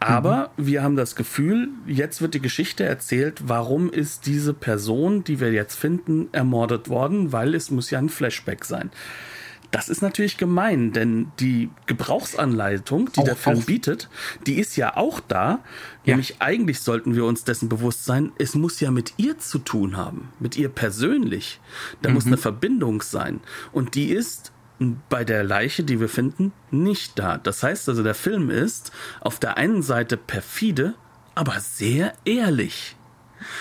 Aber 0.00 0.50
mhm. 0.56 0.66
wir 0.66 0.82
haben 0.82 0.96
das 0.96 1.16
Gefühl, 1.16 1.68
jetzt 1.86 2.22
wird 2.22 2.34
die 2.34 2.40
Geschichte 2.40 2.84
erzählt, 2.84 3.42
warum 3.46 3.90
ist 3.90 4.26
diese 4.26 4.54
Person, 4.54 5.24
die 5.24 5.40
wir 5.40 5.52
jetzt 5.52 5.76
finden, 5.76 6.28
ermordet 6.32 6.88
worden, 6.88 7.32
weil 7.32 7.54
es 7.54 7.70
muss 7.70 7.90
ja 7.90 7.98
ein 7.98 8.08
Flashback 8.08 8.64
sein. 8.64 8.90
Das 9.72 9.88
ist 9.88 10.02
natürlich 10.02 10.36
gemein, 10.36 10.92
denn 10.92 11.32
die 11.40 11.70
Gebrauchsanleitung, 11.86 13.10
die 13.12 13.20
auch, 13.20 13.24
der 13.24 13.36
Film 13.36 13.62
bietet, 13.62 14.10
die 14.46 14.60
ist 14.60 14.76
ja 14.76 14.96
auch 14.98 15.18
da. 15.18 15.60
Ja. 16.04 16.12
Nämlich 16.12 16.36
eigentlich 16.40 16.80
sollten 16.80 17.16
wir 17.16 17.24
uns 17.24 17.44
dessen 17.44 17.70
bewusst 17.70 18.04
sein, 18.04 18.32
es 18.38 18.54
muss 18.54 18.80
ja 18.80 18.90
mit 18.90 19.14
ihr 19.16 19.38
zu 19.38 19.58
tun 19.58 19.96
haben, 19.96 20.28
mit 20.38 20.56
ihr 20.56 20.68
persönlich. 20.68 21.58
Da 22.02 22.10
mhm. 22.10 22.14
muss 22.14 22.26
eine 22.26 22.36
Verbindung 22.36 23.00
sein. 23.00 23.40
Und 23.72 23.94
die 23.94 24.10
ist 24.10 24.52
bei 25.08 25.24
der 25.24 25.42
Leiche, 25.42 25.84
die 25.84 26.00
wir 26.00 26.08
finden, 26.08 26.52
nicht 26.70 27.18
da. 27.18 27.38
Das 27.38 27.62
heißt 27.62 27.88
also, 27.88 28.02
der 28.02 28.14
Film 28.14 28.50
ist 28.50 28.92
auf 29.20 29.38
der 29.38 29.56
einen 29.56 29.82
Seite 29.82 30.18
perfide, 30.18 30.94
aber 31.34 31.58
sehr 31.60 32.12
ehrlich. 32.26 32.96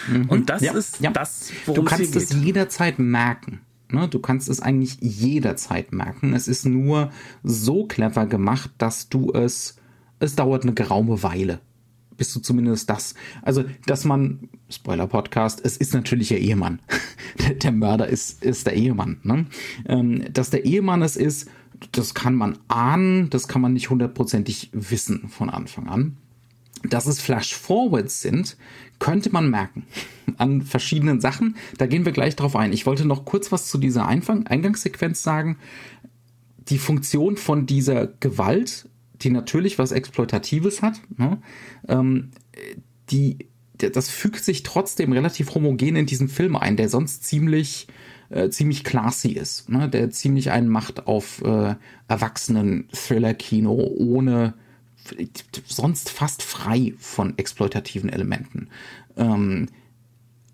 Mhm. 0.10 0.30
Und 0.30 0.50
das 0.50 0.62
ja, 0.62 0.74
ist 0.74 1.00
ja. 1.00 1.12
das, 1.12 1.52
worum 1.66 1.86
Du 1.86 1.90
kannst 1.90 2.16
es 2.18 2.34
jederzeit 2.34 3.00
merken. 3.00 3.62
Ne? 3.94 4.08
Du 4.08 4.20
kannst 4.20 4.50
es 4.50 4.60
eigentlich 4.60 4.98
jederzeit 5.02 5.92
merken. 5.92 6.34
Es 6.34 6.48
ist 6.48 6.66
nur 6.66 7.12
so 7.44 7.86
clever 7.86 8.26
gemacht, 8.26 8.72
dass 8.78 9.10
du 9.10 9.32
es, 9.34 9.78
es 10.20 10.36
dauert 10.36 10.64
eine 10.64 10.74
geraume 10.74 11.24
Weile. 11.24 11.60
Bist 12.18 12.36
du 12.36 12.40
zumindest 12.40 12.90
das. 12.90 13.16
Also, 13.42 13.64
dass 13.86 14.06
man, 14.06 14.50
Spoiler-Podcast, 14.70 15.62
es 15.64 15.78
ist 15.78 15.94
natürlich 15.94 16.32
ihr 16.32 16.40
Ehemann. 16.40 16.80
der 17.64 17.72
Mörder 17.72 18.08
ist, 18.08 18.44
ist 18.44 18.68
der 18.68 18.74
Ehemann. 18.74 19.18
Ne? 19.24 19.48
Ähm, 19.88 20.26
dass 20.32 20.50
der 20.50 20.66
Ehemann 20.66 21.02
es 21.02 21.16
ist, 21.16 21.50
das 21.92 22.14
kann 22.14 22.36
man 22.36 22.58
ahnen, 22.68 23.30
das 23.30 23.48
kann 23.48 23.62
man 23.62 23.74
nicht 23.74 23.90
hundertprozentig 23.90 24.70
wissen 24.74 25.30
von 25.30 25.50
Anfang 25.50 25.88
an. 25.88 26.18
Dass 26.84 27.08
es 27.08 27.22
Flash-Forwards 27.22 28.22
sind, 28.22 28.58
könnte 29.02 29.32
man 29.32 29.50
merken 29.50 29.84
an 30.38 30.62
verschiedenen 30.62 31.20
Sachen. 31.20 31.58
Da 31.78 31.88
gehen 31.88 32.06
wir 32.06 32.14
gleich 32.14 32.38
drauf 32.38 32.56
ein. 32.56 32.72
Ich 32.72 32.86
wollte 32.86 33.04
noch 33.04 33.26
kurz 33.26 33.52
was 33.52 33.68
zu 33.68 33.78
dieser 33.78 34.08
Einfang 34.08 34.48
Eingangssequenz 34.48 35.22
sagen. 35.24 35.58
Die 36.70 36.78
Funktion 36.78 37.36
von 37.36 37.66
dieser 37.66 38.08
Gewalt, 38.08 38.88
die 39.16 39.32
natürlich 39.32 39.78
was 39.78 39.92
Exploitatives 39.92 40.82
hat, 40.82 41.02
ne, 41.18 41.42
ähm, 41.90 42.30
die, 43.10 43.50
das 43.74 44.10
fügt 44.10 44.46
sich 44.46 44.64
trotzdem 44.64 45.12
relativ 45.12 45.54
homogen 45.56 45.96
in 45.96 46.06
diesen 46.06 46.30
Film 46.30 46.56
ein, 46.56 46.78
der 46.78 46.88
sonst 46.88 47.26
ziemlich 47.26 47.88
äh, 48.30 48.50
ziemlich 48.50 48.84
classy 48.84 49.32
ist, 49.32 49.68
ne, 49.68 49.90
der 49.90 50.12
ziemlich 50.12 50.52
einen 50.52 50.70
macht 50.70 51.08
auf 51.08 51.42
äh, 51.42 51.76
erwachsenen 52.08 52.88
Thriller-Kino 52.94 53.74
ohne 53.74 54.54
sonst 55.66 56.10
fast 56.10 56.44
frei 56.44 56.94
von 56.98 57.38
exploitativen 57.38 58.10
Elementen. 58.10 58.70
Ähm, 59.18 59.68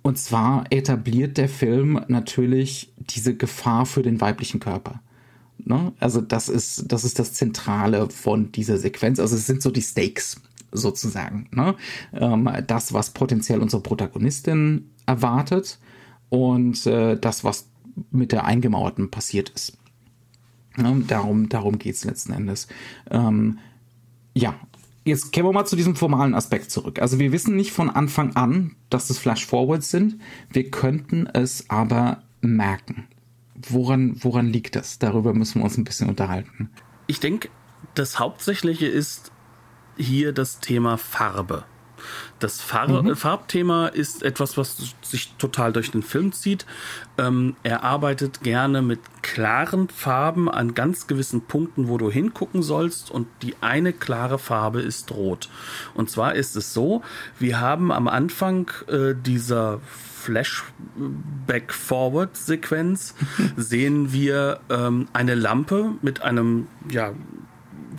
und 0.01 0.17
zwar 0.17 0.65
etabliert 0.69 1.37
der 1.37 1.49
Film 1.49 1.99
natürlich 2.07 2.93
diese 2.97 3.35
Gefahr 3.35 3.85
für 3.85 4.03
den 4.03 4.21
weiblichen 4.21 4.59
Körper. 4.59 5.01
Ne? 5.57 5.91
Also 5.99 6.21
das 6.21 6.47
ist, 6.47 6.85
das 6.91 7.03
ist 7.03 7.19
das 7.19 7.33
Zentrale 7.33 8.09
von 8.09 8.51
dieser 8.51 8.77
Sequenz. 8.77 9.19
Also 9.19 9.35
es 9.35 9.45
sind 9.47 9.61
so 9.61 9.69
die 9.69 9.81
Stakes 9.81 10.41
sozusagen. 10.71 11.49
Ne? 11.51 11.75
Ähm, 12.13 12.49
das, 12.67 12.93
was 12.93 13.09
potenziell 13.09 13.59
unsere 13.59 13.81
Protagonistin 13.81 14.89
erwartet 15.05 15.79
und 16.29 16.85
äh, 16.85 17.17
das, 17.17 17.43
was 17.43 17.67
mit 18.11 18.31
der 18.31 18.45
Eingemauerten 18.45 19.09
passiert 19.11 19.49
ist. 19.49 19.77
Ne? 20.77 21.03
Darum, 21.07 21.49
darum 21.49 21.79
geht 21.79 21.95
es 21.95 22.05
letzten 22.05 22.33
Endes. 22.33 22.67
Ähm, 23.09 23.59
ja, 24.37 24.55
jetzt 25.03 25.33
kommen 25.33 25.47
wir 25.47 25.53
mal 25.53 25.65
zu 25.65 25.75
diesem 25.75 25.95
formalen 25.95 26.35
Aspekt 26.35 26.71
zurück. 26.71 27.01
Also 27.01 27.19
wir 27.19 27.31
wissen 27.31 27.55
nicht 27.55 27.71
von 27.71 27.89
Anfang 27.89 28.35
an, 28.35 28.75
dass 28.89 29.09
es 29.09 29.17
Flash-Forwards 29.17 29.89
sind. 29.89 30.21
Wir 30.49 30.69
könnten 30.69 31.27
es 31.27 31.69
aber 31.69 32.23
merken. 32.41 33.07
Woran, 33.55 34.15
woran 34.23 34.47
liegt 34.47 34.75
das? 34.75 34.99
Darüber 34.99 35.33
müssen 35.33 35.59
wir 35.59 35.65
uns 35.65 35.77
ein 35.77 35.83
bisschen 35.83 36.09
unterhalten. 36.09 36.69
Ich 37.07 37.19
denke, 37.19 37.49
das 37.95 38.19
Hauptsächliche 38.19 38.85
ist 38.85 39.31
hier 39.97 40.31
das 40.33 40.59
Thema 40.59 40.97
Farbe. 40.97 41.65
Das 42.39 42.61
Far 42.61 42.87
mhm. 42.87 43.15
Farbthema 43.15 43.87
ist 43.87 44.23
etwas, 44.23 44.57
was 44.57 44.77
sich 45.01 45.33
total 45.37 45.73
durch 45.73 45.91
den 45.91 46.03
Film 46.03 46.31
zieht. 46.31 46.65
Ähm, 47.17 47.55
er 47.63 47.83
arbeitet 47.83 48.43
gerne 48.43 48.81
mit 48.81 48.99
klaren 49.21 49.89
Farben 49.89 50.49
an 50.49 50.73
ganz 50.73 51.07
gewissen 51.07 51.41
Punkten, 51.41 51.87
wo 51.87 51.97
du 51.97 52.11
hingucken 52.11 52.63
sollst. 52.63 53.11
Und 53.11 53.27
die 53.41 53.55
eine 53.61 53.93
klare 53.93 54.39
Farbe 54.39 54.81
ist 54.81 55.11
rot. 55.11 55.49
Und 55.93 56.09
zwar 56.09 56.35
ist 56.35 56.55
es 56.55 56.73
so, 56.73 57.01
wir 57.39 57.59
haben 57.59 57.91
am 57.91 58.07
Anfang 58.07 58.71
äh, 58.87 59.13
dieser 59.15 59.79
Flashback-Forward-Sequenz 60.27 63.15
sehen 63.55 64.11
wir 64.11 64.59
ähm, 64.69 65.07
eine 65.13 65.35
Lampe 65.35 65.93
mit 66.01 66.21
einem 66.21 66.67
ja, 66.89 67.13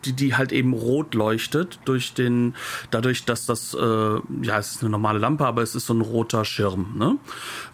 die, 0.05 0.12
die 0.12 0.35
halt 0.35 0.52
eben 0.52 0.73
rot 0.73 1.14
leuchtet 1.14 1.78
durch 1.85 2.14
den, 2.14 2.55
dadurch, 2.90 3.25
dass 3.25 3.47
das, 3.47 3.75
äh, 3.75 3.78
ja, 3.78 4.59
es 4.59 4.73
ist 4.73 4.83
eine 4.83 4.90
normale 4.90 5.19
Lampe, 5.19 5.47
aber 5.47 5.62
es 5.62 5.75
ist 5.75 5.87
so 5.87 5.95
ein 5.95 6.00
roter 6.00 6.45
Schirm, 6.45 6.95
ne? 6.97 7.17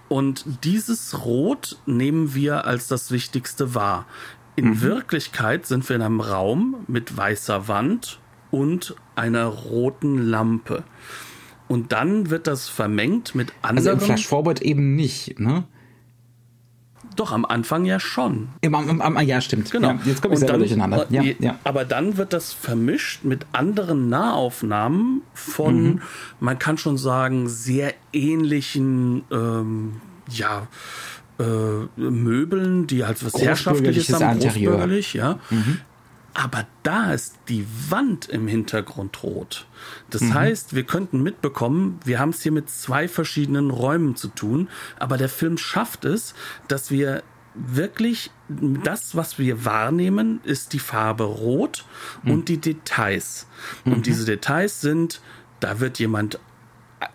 Und 0.08 0.44
dieses 0.64 1.24
Rot 1.24 1.78
nehmen 1.86 2.34
wir 2.34 2.66
als 2.66 2.88
das 2.88 3.10
Wichtigste 3.10 3.74
wahr. 3.74 4.06
In 4.54 4.66
mhm. 4.66 4.80
Wirklichkeit 4.82 5.66
sind 5.66 5.88
wir 5.88 5.96
in 5.96 6.02
einem 6.02 6.20
Raum 6.20 6.84
mit 6.86 7.16
weißer 7.16 7.68
Wand 7.68 8.20
und 8.50 8.94
einer 9.16 9.46
roten 9.46 10.18
Lampe. 10.18 10.84
Und 11.66 11.92
dann 11.92 12.30
wird 12.30 12.46
das 12.46 12.68
vermengt 12.68 13.34
mit 13.34 13.52
anderen. 13.62 13.78
Also 13.78 13.90
im 13.90 14.00
Flash 14.00 14.26
Forward 14.26 14.62
eben 14.62 14.94
nicht, 14.94 15.40
ne? 15.40 15.64
Doch, 17.16 17.32
am 17.32 17.44
Anfang 17.44 17.84
ja 17.84 18.00
schon. 18.00 18.48
Im, 18.60 18.74
am, 18.74 19.00
am, 19.00 19.20
ja, 19.20 19.40
stimmt. 19.40 19.70
Genau. 19.70 19.88
Ja, 19.88 19.98
jetzt 20.04 20.22
komme 20.22 20.34
ich 20.34 20.40
selber 20.40 20.58
durcheinander. 20.58 21.06
Ja, 21.10 21.22
ja. 21.22 21.58
Aber 21.64 21.84
dann 21.84 22.16
wird 22.16 22.32
das 22.32 22.52
vermischt 22.52 23.24
mit 23.24 23.46
anderen 23.52 24.08
Nahaufnahmen 24.08 25.22
von, 25.32 25.82
mhm. 25.82 26.02
man 26.40 26.58
kann 26.58 26.78
schon 26.78 26.98
sagen, 26.98 27.48
sehr 27.48 27.94
ähnlichen, 28.12 29.24
ähm, 29.30 30.00
ja, 30.28 30.66
äh, 31.38 32.00
Möbeln, 32.00 32.86
die 32.86 33.04
halt 33.04 33.24
was 33.24 33.40
Herrschaftliches 33.40 34.12
haben, 34.12 34.38
großbürgerlich, 34.38 35.14
ja. 35.14 35.38
Mhm. 35.50 35.80
Aber 36.34 36.66
da 36.82 37.12
ist 37.12 37.36
die 37.48 37.64
Wand 37.88 38.28
im 38.28 38.48
Hintergrund 38.48 39.22
rot. 39.22 39.66
Das 40.10 40.22
mhm. 40.22 40.34
heißt, 40.34 40.74
wir 40.74 40.84
könnten 40.84 41.22
mitbekommen, 41.22 42.00
wir 42.04 42.18
haben 42.18 42.30
es 42.30 42.42
hier 42.42 42.52
mit 42.52 42.68
zwei 42.68 43.06
verschiedenen 43.06 43.70
Räumen 43.70 44.16
zu 44.16 44.28
tun, 44.28 44.68
aber 44.98 45.16
der 45.16 45.28
Film 45.28 45.56
schafft 45.58 46.04
es, 46.04 46.34
dass 46.66 46.90
wir 46.90 47.22
wirklich 47.54 48.32
das, 48.48 49.14
was 49.14 49.38
wir 49.38 49.64
wahrnehmen, 49.64 50.40
ist 50.42 50.72
die 50.72 50.80
Farbe 50.80 51.24
rot 51.24 51.84
mhm. 52.24 52.32
und 52.32 52.48
die 52.48 52.58
Details. 52.58 53.46
Und 53.84 53.98
mhm. 53.98 54.02
diese 54.02 54.24
Details 54.24 54.80
sind, 54.80 55.20
da 55.60 55.78
wird 55.78 56.00
jemand 56.00 56.40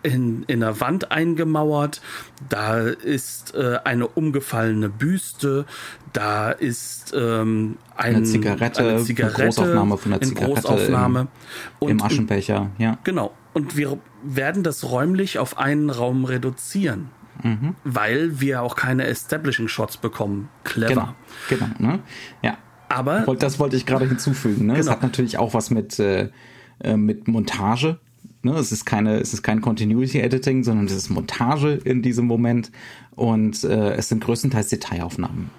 in, 0.02 0.44
in 0.44 0.62
einer 0.62 0.80
Wand 0.80 1.10
eingemauert, 1.12 2.00
da 2.48 2.80
ist 2.80 3.54
äh, 3.54 3.78
eine 3.84 4.06
umgefallene 4.08 4.88
Büste, 4.88 5.66
da 6.12 6.50
ist 6.50 7.14
ähm, 7.16 7.76
ein, 7.96 8.16
eine 8.16 8.24
Zigarette, 8.24 8.82
eine 8.82 9.02
Zigarette, 9.02 9.42
eine 9.42 9.50
Großaufnahme 9.50 9.96
von 9.96 10.10
der 10.12 10.20
Zigarette 10.20 10.52
Großaufnahme. 10.52 11.28
Im, 11.80 11.88
im 11.88 12.02
Aschenbecher, 12.02 12.70
ja. 12.78 12.98
Genau. 13.04 13.32
Und 13.52 13.76
wir 13.76 13.98
werden 14.22 14.62
das 14.62 14.90
räumlich 14.90 15.38
auf 15.38 15.58
einen 15.58 15.90
Raum 15.90 16.24
reduzieren. 16.24 17.10
Mhm. 17.42 17.74
Weil 17.84 18.40
wir 18.40 18.62
auch 18.62 18.76
keine 18.76 19.06
Establishing 19.06 19.68
Shots 19.68 19.96
bekommen. 19.96 20.48
Clever. 20.64 21.14
Genau, 21.48 21.66
genau 21.78 21.92
ne? 21.92 21.98
Ja. 22.42 22.58
Aber. 22.88 23.20
Das 23.36 23.58
wollte 23.58 23.76
ich 23.76 23.86
gerade 23.86 24.06
hinzufügen. 24.06 24.66
Ne? 24.66 24.74
Genau. 24.74 24.84
Es 24.84 24.90
hat 24.90 25.02
natürlich 25.02 25.38
auch 25.38 25.54
was 25.54 25.70
mit, 25.70 25.98
äh, 25.98 26.30
äh, 26.80 26.96
mit 26.96 27.28
Montage. 27.28 27.98
Ne? 28.42 28.52
Es 28.54 28.72
ist 28.72 28.84
keine, 28.84 29.20
es 29.20 29.34
ist 29.34 29.42
kein 29.42 29.60
Continuity 29.60 30.20
Editing, 30.20 30.64
sondern 30.64 30.86
es 30.86 30.92
ist 30.92 31.10
Montage 31.10 31.74
in 31.84 32.02
diesem 32.02 32.26
Moment. 32.26 32.70
Und 33.14 33.64
äh, 33.64 33.94
es 33.94 34.08
sind 34.08 34.24
größtenteils 34.24 34.68
Detailaufnahmen. 34.68 35.50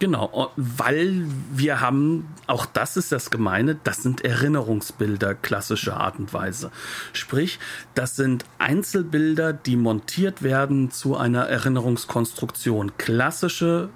Genau, 0.00 0.50
weil 0.56 1.26
wir 1.52 1.82
haben, 1.82 2.26
auch 2.46 2.64
das 2.64 2.96
ist 2.96 3.12
das 3.12 3.30
Gemeine, 3.30 3.78
das 3.84 4.02
sind 4.02 4.24
Erinnerungsbilder 4.24 5.34
klassischer 5.34 5.98
Art 5.98 6.18
und 6.18 6.32
Weise. 6.32 6.70
Sprich, 7.12 7.58
das 7.94 8.16
sind 8.16 8.46
Einzelbilder, 8.56 9.52
die 9.52 9.76
montiert 9.76 10.42
werden 10.42 10.90
zu 10.90 11.18
einer 11.18 11.42
Erinnerungskonstruktion. 11.42 12.92
Klassische 12.96 13.90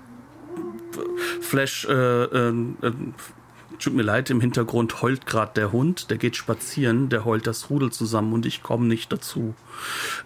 Flash, 1.40 1.86
äh, 1.86 1.92
äh, 1.92 2.48
äh, 2.82 2.92
tut 3.84 3.94
mir 3.94 4.02
leid, 4.02 4.30
im 4.30 4.40
Hintergrund 4.40 5.02
heult 5.02 5.26
gerade 5.26 5.52
der 5.54 5.72
Hund, 5.72 6.10
der 6.10 6.18
geht 6.18 6.36
spazieren, 6.36 7.08
der 7.08 7.24
heult 7.24 7.46
das 7.46 7.70
Rudel 7.70 7.92
zusammen 7.92 8.32
und 8.32 8.46
ich 8.46 8.62
komme 8.62 8.86
nicht 8.86 9.12
dazu. 9.12 9.54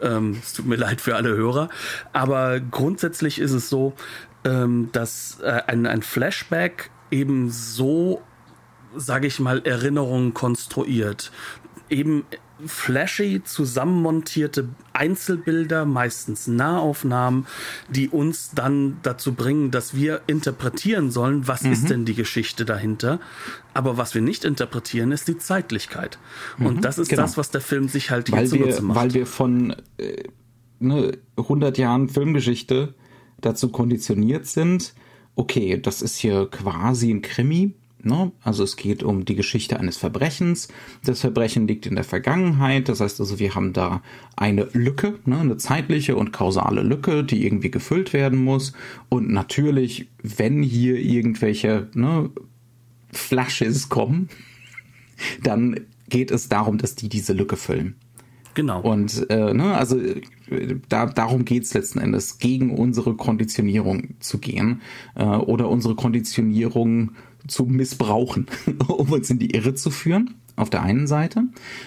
Ähm, 0.00 0.38
es 0.42 0.52
tut 0.52 0.66
mir 0.66 0.76
leid 0.76 1.00
für 1.00 1.16
alle 1.16 1.30
Hörer. 1.30 1.68
Aber 2.12 2.60
grundsätzlich 2.60 3.38
ist 3.38 3.52
es 3.52 3.68
so, 3.68 3.94
ähm, 4.44 4.90
dass 4.92 5.40
äh, 5.40 5.62
ein, 5.66 5.86
ein 5.86 6.02
Flashback 6.02 6.90
eben 7.10 7.50
so, 7.50 8.22
sage 8.94 9.26
ich 9.26 9.40
mal, 9.40 9.60
Erinnerungen 9.64 10.34
konstruiert. 10.34 11.32
Eben 11.90 12.24
flashy 12.66 13.42
zusammenmontierte 13.44 14.68
Einzelbilder, 14.92 15.84
meistens 15.84 16.46
Nahaufnahmen, 16.46 17.46
die 17.88 18.08
uns 18.08 18.50
dann 18.54 18.98
dazu 19.02 19.34
bringen, 19.34 19.70
dass 19.70 19.94
wir 19.94 20.22
interpretieren 20.26 21.10
sollen, 21.10 21.46
was 21.46 21.62
mhm. 21.62 21.72
ist 21.72 21.90
denn 21.90 22.04
die 22.04 22.14
Geschichte 22.14 22.64
dahinter. 22.64 23.20
Aber 23.74 23.96
was 23.96 24.14
wir 24.14 24.22
nicht 24.22 24.44
interpretieren, 24.44 25.12
ist 25.12 25.28
die 25.28 25.38
Zeitlichkeit. 25.38 26.18
Mhm. 26.56 26.66
Und 26.66 26.84
das 26.84 26.98
ist 26.98 27.08
genau. 27.08 27.22
das, 27.22 27.36
was 27.36 27.50
der 27.50 27.60
Film 27.60 27.88
sich 27.88 28.10
halt 28.10 28.28
hier 28.28 28.44
zunutze 28.44 28.82
macht. 28.82 28.98
Weil 28.98 29.14
wir 29.14 29.26
von 29.26 29.76
äh, 29.98 30.24
ne, 30.80 31.12
100 31.36 31.78
Jahren 31.78 32.08
Filmgeschichte 32.08 32.94
dazu 33.40 33.68
konditioniert 33.68 34.46
sind, 34.46 34.94
okay, 35.36 35.80
das 35.80 36.02
ist 36.02 36.16
hier 36.16 36.48
quasi 36.50 37.10
ein 37.10 37.22
Krimi, 37.22 37.74
Ne? 38.02 38.32
Also 38.42 38.62
es 38.62 38.76
geht 38.76 39.02
um 39.02 39.24
die 39.24 39.34
Geschichte 39.34 39.78
eines 39.80 39.96
Verbrechens. 39.96 40.68
Das 41.04 41.20
Verbrechen 41.20 41.66
liegt 41.66 41.86
in 41.86 41.96
der 41.96 42.04
Vergangenheit. 42.04 42.88
Das 42.88 43.00
heißt 43.00 43.20
also, 43.20 43.38
wir 43.38 43.54
haben 43.54 43.72
da 43.72 44.02
eine 44.36 44.68
Lücke, 44.72 45.18
ne? 45.24 45.38
eine 45.38 45.56
zeitliche 45.56 46.16
und 46.16 46.32
kausale 46.32 46.82
Lücke, 46.82 47.24
die 47.24 47.44
irgendwie 47.44 47.70
gefüllt 47.70 48.12
werden 48.12 48.42
muss. 48.42 48.72
Und 49.08 49.30
natürlich, 49.30 50.08
wenn 50.22 50.62
hier 50.62 50.96
irgendwelche 50.96 51.88
ne, 51.94 52.30
Flashes 53.12 53.88
kommen, 53.88 54.28
dann 55.42 55.80
geht 56.08 56.30
es 56.30 56.48
darum, 56.48 56.78
dass 56.78 56.94
die 56.94 57.08
diese 57.08 57.32
Lücke 57.32 57.56
füllen. 57.56 57.96
Genau. 58.54 58.80
Und 58.80 59.30
äh, 59.30 59.54
ne, 59.54 59.74
also 59.74 60.00
da, 60.88 61.06
darum 61.06 61.44
geht's 61.44 61.74
letzten 61.74 62.00
Endes, 62.00 62.38
gegen 62.38 62.76
unsere 62.76 63.14
Konditionierung 63.14 64.14
zu 64.18 64.38
gehen 64.38 64.82
äh, 65.14 65.24
oder 65.24 65.68
unsere 65.68 65.94
Konditionierung 65.94 67.12
zu 67.46 67.64
missbrauchen, 67.64 68.46
um 68.88 69.12
uns 69.12 69.30
in 69.30 69.38
die 69.38 69.54
Irre 69.54 69.74
zu 69.74 69.90
führen, 69.90 70.34
auf 70.56 70.70
der 70.70 70.82
einen 70.82 71.06
Seite, 71.06 71.44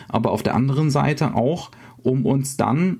aber 0.07 0.31
auf 0.31 0.43
der 0.43 0.55
anderen 0.55 0.89
Seite 0.89 1.35
auch, 1.35 1.71
um 2.03 2.25
uns 2.25 2.57
dann, 2.57 2.99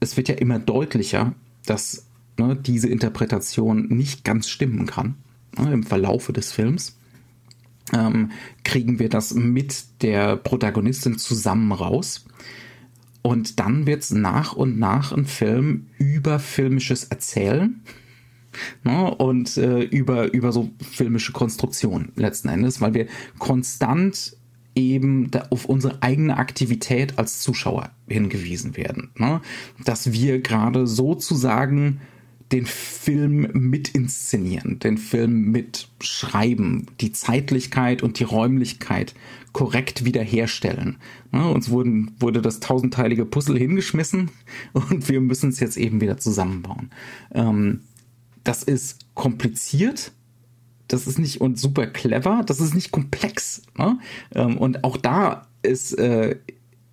es 0.00 0.16
wird 0.16 0.28
ja 0.28 0.34
immer 0.34 0.58
deutlicher, 0.58 1.34
dass 1.64 2.06
ne, 2.38 2.56
diese 2.56 2.88
Interpretation 2.88 3.88
nicht 3.88 4.24
ganz 4.24 4.48
stimmen 4.48 4.86
kann 4.86 5.16
ne, 5.58 5.72
im 5.72 5.82
Verlaufe 5.84 6.32
des 6.32 6.52
Films. 6.52 6.98
Ähm, 7.92 8.30
kriegen 8.64 8.98
wir 8.98 9.08
das 9.08 9.34
mit 9.34 10.02
der 10.02 10.36
Protagonistin 10.36 11.18
zusammen 11.18 11.72
raus. 11.72 12.24
Und 13.22 13.60
dann 13.60 13.86
wird 13.86 14.02
es 14.02 14.10
nach 14.10 14.54
und 14.54 14.78
nach 14.78 15.12
ein 15.12 15.26
Film 15.26 15.86
über 15.98 16.38
filmisches 16.38 17.04
Erzählen 17.04 17.82
ne? 18.84 19.14
und 19.14 19.56
äh, 19.56 19.80
über, 19.82 20.32
über 20.32 20.52
so 20.52 20.70
filmische 20.80 21.32
Konstruktion 21.32 22.12
letzten 22.16 22.48
Endes, 22.48 22.80
weil 22.80 22.94
wir 22.94 23.06
konstant 23.38 24.36
eben 24.74 25.30
auf 25.50 25.66
unsere 25.66 26.02
eigene 26.02 26.36
Aktivität 26.36 27.18
als 27.18 27.40
Zuschauer 27.40 27.90
hingewiesen 28.08 28.76
werden. 28.76 29.10
Ne? 29.16 29.40
Dass 29.84 30.12
wir 30.12 30.40
gerade 30.40 30.86
sozusagen 30.86 32.00
den 32.52 32.66
Film 32.66 33.48
mit 33.54 33.88
inszenieren, 33.88 34.78
den 34.78 34.98
Film 34.98 35.50
mitschreiben, 35.50 36.86
die 37.00 37.12
Zeitlichkeit 37.12 38.02
und 38.02 38.18
die 38.18 38.24
Räumlichkeit 38.24 39.14
korrekt 39.52 40.04
wiederherstellen. 40.04 40.96
Ne? 41.30 41.48
Uns 41.50 41.70
wurden, 41.70 42.12
wurde 42.20 42.42
das 42.42 42.60
tausendteilige 42.60 43.24
Puzzle 43.24 43.58
hingeschmissen 43.58 44.30
und 44.72 45.08
wir 45.08 45.20
müssen 45.20 45.50
es 45.50 45.60
jetzt 45.60 45.78
eben 45.78 46.00
wieder 46.00 46.18
zusammenbauen. 46.18 46.90
Ähm, 47.32 47.80
das 48.44 48.62
ist 48.62 49.14
kompliziert, 49.14 50.12
das 50.88 51.06
ist 51.06 51.18
nicht 51.18 51.40
und 51.40 51.58
super 51.58 51.86
clever, 51.86 52.42
das 52.44 52.60
ist 52.60 52.74
nicht 52.74 52.90
komplex. 52.90 53.62
Ne? 53.76 53.98
Ähm, 54.34 54.58
und 54.58 54.84
auch 54.84 54.96
da 54.96 55.48
ist, 55.62 55.98
äh, 55.98 56.36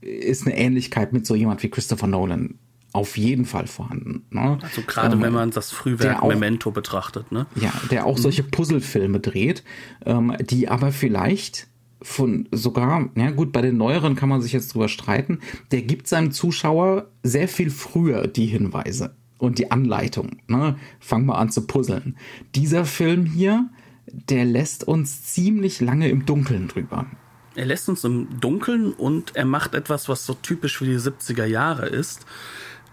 ist 0.01 0.45
eine 0.45 0.57
Ähnlichkeit 0.57 1.13
mit 1.13 1.25
so 1.25 1.35
jemand 1.35 1.61
wie 1.63 1.69
Christopher 1.69 2.07
Nolan 2.07 2.55
auf 2.93 3.17
jeden 3.17 3.45
Fall 3.45 3.67
vorhanden. 3.67 4.25
Ne? 4.31 4.57
Also 4.61 4.81
gerade 4.81 5.15
ähm, 5.15 5.21
wenn 5.21 5.33
man 5.33 5.51
das 5.51 5.71
Frühwerk 5.71 6.23
auch, 6.23 6.29
Memento 6.29 6.71
betrachtet, 6.71 7.31
ne? 7.31 7.45
Ja, 7.55 7.71
der 7.91 8.05
auch 8.05 8.17
mhm. 8.17 8.21
solche 8.21 8.43
Puzzlefilme 8.43 9.19
dreht, 9.19 9.63
ähm, 10.05 10.35
die 10.39 10.69
aber 10.69 10.91
vielleicht 10.91 11.67
von 12.01 12.47
sogar, 12.51 13.09
ja 13.15 13.31
gut, 13.31 13.51
bei 13.51 13.61
den 13.61 13.77
neueren 13.77 14.15
kann 14.15 14.29
man 14.29 14.41
sich 14.41 14.53
jetzt 14.53 14.73
drüber 14.73 14.87
streiten, 14.87 15.39
der 15.71 15.81
gibt 15.81 16.07
seinem 16.07 16.31
Zuschauer 16.31 17.11
sehr 17.23 17.47
viel 17.47 17.69
früher 17.69 18.27
die 18.27 18.45
Hinweise 18.45 19.15
und 19.39 19.57
die 19.57 19.71
Anleitung. 19.71 20.37
Ne? 20.47 20.77
Fang 20.99 21.25
mal 21.25 21.39
an 21.39 21.49
zu 21.49 21.65
puzzeln. 21.65 22.15
Dieser 22.53 22.85
Film 22.85 23.25
hier, 23.25 23.69
der 24.05 24.45
lässt 24.45 24.83
uns 24.83 25.23
ziemlich 25.23 25.81
lange 25.81 26.09
im 26.09 26.25
Dunkeln 26.25 26.67
drüber. 26.67 27.07
Er 27.55 27.65
lässt 27.65 27.89
uns 27.89 28.03
im 28.03 28.39
Dunkeln 28.39 28.93
und 28.93 29.35
er 29.35 29.45
macht 29.45 29.73
etwas, 29.73 30.07
was 30.07 30.25
so 30.25 30.33
typisch 30.35 30.77
für 30.77 30.85
die 30.85 30.97
70er 30.97 31.45
Jahre 31.45 31.87
ist. 31.87 32.25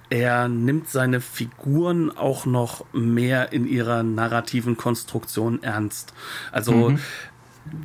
Er 0.09 0.49
nimmt 0.49 0.89
seine 0.89 1.21
Figuren 1.21 2.17
auch 2.17 2.47
noch 2.47 2.85
mehr 2.93 3.53
in 3.53 3.67
ihrer 3.67 4.03
narrativen 4.03 4.77
Konstruktion 4.77 5.63
ernst. 5.63 6.15
Also 6.53 6.91
mhm. 6.91 6.99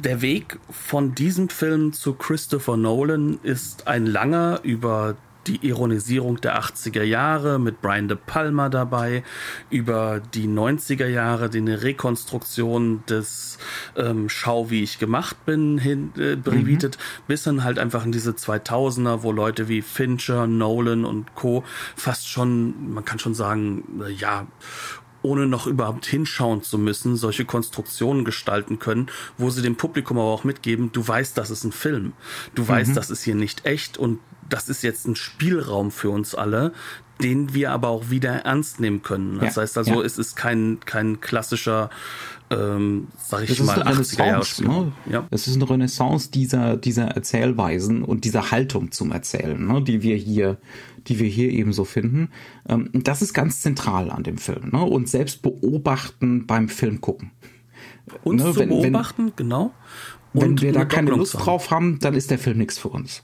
der 0.04 0.22
Weg 0.22 0.60
von 0.70 1.16
diesem 1.16 1.50
Film 1.50 1.94
zu 1.94 2.14
Christopher 2.14 2.78
Nolan 2.78 3.40
ist 3.42 3.88
ein 3.88 4.06
langer 4.06 4.60
über 4.64 5.18
die 5.48 5.66
Ironisierung 5.66 6.40
der 6.42 6.62
80er 6.62 7.04
Jahre 7.04 7.60
mit 7.60 7.82
Brian 7.82 8.08
De 8.08 8.18
Palma 8.18 8.70
dabei, 8.70 9.24
über 9.70 10.22
die 10.34 10.48
90er 10.48 11.08
Jahre, 11.08 11.50
die 11.50 11.60
eine 11.60 11.82
Rekonstruktion 11.82 13.04
des 13.08 13.58
ähm, 13.96 14.30
Schau, 14.30 14.70
wie 14.70 14.84
ich 14.84 15.00
gemacht 15.00 15.46
bin, 15.46 15.78
hin, 15.78 16.12
äh, 16.18 16.36
bietet, 16.36 16.98
mhm. 16.98 17.24
bis 17.28 17.44
dann 17.44 17.64
halt 17.64 17.80
einfach 17.80 18.06
in 18.06 18.12
diese 18.12 18.32
2000er, 18.32 19.24
wo 19.24 19.32
Leute 19.32 19.68
wie 19.68 19.82
Fincher, 19.82 20.48
Nolan 20.48 21.06
und 21.06 21.36
Co. 21.36 21.64
fast 21.96 22.30
schon, 22.30 22.94
man 22.94 23.06
kann 23.06 23.20
schon 23.20 23.34
sagen, 23.34 23.84
äh, 24.06 24.12
ja, 24.12 24.48
ohne 25.24 25.48
noch 25.48 25.68
überhaupt 25.68 26.06
hinschauen 26.06 26.64
zu 26.64 26.78
müssen, 26.78 27.16
solche 27.16 27.46
Konstruktionen 27.46 28.26
gestalten 28.26 28.80
können, 28.80 29.08
wo 29.38 29.50
sie 29.50 29.62
dem 29.62 29.76
Publikum 29.76 30.18
aber 30.18 30.30
auch 30.30 30.44
mitgeben, 30.44 30.92
du 30.92 31.08
weißt, 31.08 31.38
das 31.38 31.52
ist 31.52 31.64
ein 31.64 31.72
Film. 31.72 32.14
Du 32.56 32.68
weißt, 32.68 32.92
mhm. 32.92 32.96
das 32.96 33.10
ist 33.10 33.24
hier 33.24 33.36
nicht 33.36 33.66
echt 33.66 33.98
und 33.98 34.20
das 34.52 34.70
ist 34.70 34.84
jetzt 34.84 35.08
ein 35.08 35.16
Spielraum 35.16 35.92
für 35.92 36.10
uns 36.10 36.36
alle, 36.36 36.74
den 37.22 37.54
wir 37.54 37.72
aber 37.72 37.90
auch 37.90 38.10
wieder 38.10 38.32
ernst 38.32 38.80
nehmen 38.80 39.02
können. 39.02 39.40
Das 39.40 39.56
ja, 39.56 39.62
heißt 39.62 39.78
also, 39.78 40.02
ja. 40.02 40.06
es 40.06 40.18
ist 40.18 40.36
kein, 40.36 40.80
kein 40.86 41.22
klassischer, 41.22 41.90
ähm, 42.50 43.08
sag 43.18 43.44
ich 43.44 43.58
das 43.58 43.66
mal, 43.66 43.82
80er 43.82 44.26
Jahre 44.26 44.46
ne? 44.64 44.92
ja. 45.10 45.28
Es 45.32 45.48
ist 45.48 45.56
eine 45.56 45.70
Renaissance 45.70 46.32
dieser, 46.32 46.78
dieser 46.78 47.06
Erzählweisen 47.06 48.04
und 48.04 48.26
dieser 48.26 48.52
Haltung 48.52 48.92
zum 48.92 49.12
Erzählen, 49.12 49.66
ne? 49.66 49.82
die 49.82 50.02
wir 50.02 50.16
hier, 50.16 50.58
die 51.08 51.20
wir 51.20 51.28
hier 51.28 51.50
eben 51.52 51.74
so 51.74 51.86
finden. 51.86 52.30
Ähm, 52.68 52.90
das 52.94 53.22
ist 53.22 53.34
ganz 53.34 53.62
zentral 53.62 54.12
an 54.12 54.24
dem 54.24 54.38
Film. 54.38 54.70
Ne? 54.72 54.84
Und 54.84 55.08
selbst 55.08 55.42
beobachten 55.42 56.48
beim 56.48 56.70
Film 56.70 57.02
gucken. 57.02 57.32
Uns 58.24 58.44
ne? 58.44 58.52
zu 58.52 58.60
wenn, 58.60 58.70
beobachten, 58.70 59.28
wenn, 59.28 59.36
genau. 59.36 59.72
Und 60.34 60.42
wenn 60.42 60.62
wir 60.62 60.74
da 60.74 60.86
keine 60.86 61.12
Lust 61.12 61.36
haben. 61.36 61.44
drauf 61.44 61.72
haben, 61.72 62.00
dann 62.00 62.14
ist 62.16 62.32
der 62.32 62.40
Film 62.40 62.58
nichts 62.58 62.78
für 62.78 62.90
uns. 62.90 63.24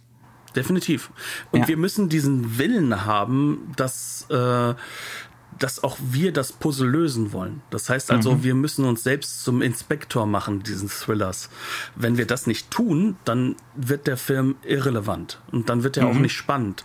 Definitiv. 0.57 1.11
Und 1.51 1.61
ja. 1.61 1.67
wir 1.67 1.77
müssen 1.77 2.09
diesen 2.09 2.57
Willen 2.57 3.05
haben, 3.05 3.71
dass, 3.75 4.27
äh, 4.29 4.73
dass 5.59 5.83
auch 5.83 5.97
wir 6.01 6.33
das 6.33 6.51
Puzzle 6.51 6.89
lösen 6.89 7.31
wollen. 7.31 7.61
Das 7.69 7.89
heißt 7.89 8.11
also, 8.11 8.35
mhm. 8.35 8.43
wir 8.43 8.55
müssen 8.55 8.85
uns 8.85 9.03
selbst 9.03 9.43
zum 9.43 9.61
Inspektor 9.61 10.25
machen 10.25 10.63
dieses 10.63 10.99
Thrillers. 11.01 11.49
Wenn 11.95 12.17
wir 12.17 12.25
das 12.25 12.47
nicht 12.47 12.71
tun, 12.71 13.17
dann 13.25 13.55
wird 13.75 14.07
der 14.07 14.17
Film 14.17 14.55
irrelevant 14.63 15.39
und 15.51 15.69
dann 15.69 15.83
wird 15.83 15.97
er 15.97 16.05
mhm. 16.05 16.09
auch 16.09 16.19
nicht 16.19 16.33
spannend. 16.33 16.83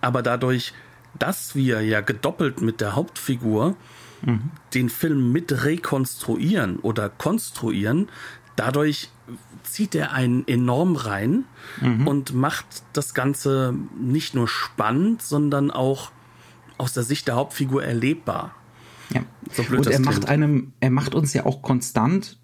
Aber 0.00 0.22
dadurch, 0.22 0.72
dass 1.18 1.54
wir 1.54 1.80
ja 1.80 2.00
gedoppelt 2.00 2.60
mit 2.60 2.80
der 2.80 2.94
Hauptfigur 2.94 3.76
mhm. 4.22 4.50
den 4.74 4.88
Film 4.88 5.32
mit 5.32 5.64
rekonstruieren 5.64 6.78
oder 6.78 7.08
konstruieren, 7.08 8.08
dadurch 8.56 9.10
zieht 9.62 9.94
er 9.94 10.12
einen 10.12 10.46
enorm 10.46 10.96
rein 10.96 11.44
mhm. 11.80 12.06
und 12.06 12.34
macht 12.34 12.66
das 12.92 13.14
Ganze 13.14 13.74
nicht 13.98 14.34
nur 14.34 14.48
spannend, 14.48 15.22
sondern 15.22 15.70
auch 15.70 16.10
aus 16.78 16.92
der 16.92 17.02
Sicht 17.02 17.28
der 17.28 17.36
Hauptfigur 17.36 17.84
erlebbar. 17.84 18.54
Ja. 19.12 19.22
So 19.52 19.62
und 19.74 19.86
er 19.86 20.00
macht 20.00 20.28
einem, 20.28 20.72
er 20.80 20.90
macht 20.90 21.14
uns 21.14 21.32
ja 21.32 21.46
auch 21.46 21.62
konstant, 21.62 22.38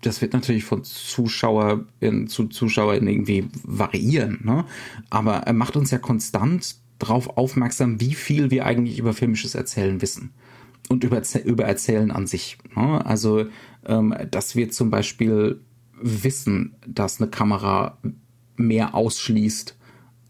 das 0.00 0.20
wird 0.20 0.32
natürlich 0.32 0.64
von 0.64 0.84
Zuschauer 0.84 1.86
in, 2.00 2.28
zu 2.28 2.46
Zuschauern 2.46 3.06
irgendwie 3.06 3.48
variieren, 3.62 4.40
ne? 4.42 4.64
aber 5.10 5.38
er 5.38 5.52
macht 5.52 5.76
uns 5.76 5.90
ja 5.90 5.98
konstant 5.98 6.76
darauf 6.98 7.36
aufmerksam, 7.36 8.00
wie 8.00 8.14
viel 8.14 8.50
wir 8.50 8.66
eigentlich 8.66 8.98
über 8.98 9.14
filmisches 9.14 9.54
Erzählen 9.54 10.00
wissen 10.00 10.32
und 10.88 11.04
über, 11.04 11.22
über 11.44 11.64
Erzählen 11.64 12.10
an 12.10 12.26
sich. 12.26 12.58
Ne? 12.76 13.04
Also, 13.04 13.46
ähm, 13.86 14.14
dass 14.30 14.56
wir 14.56 14.70
zum 14.70 14.90
Beispiel 14.90 15.60
wissen, 16.00 16.76
dass 16.86 17.20
eine 17.20 17.30
Kamera 17.30 17.98
mehr 18.56 18.94
ausschließt, 18.94 19.76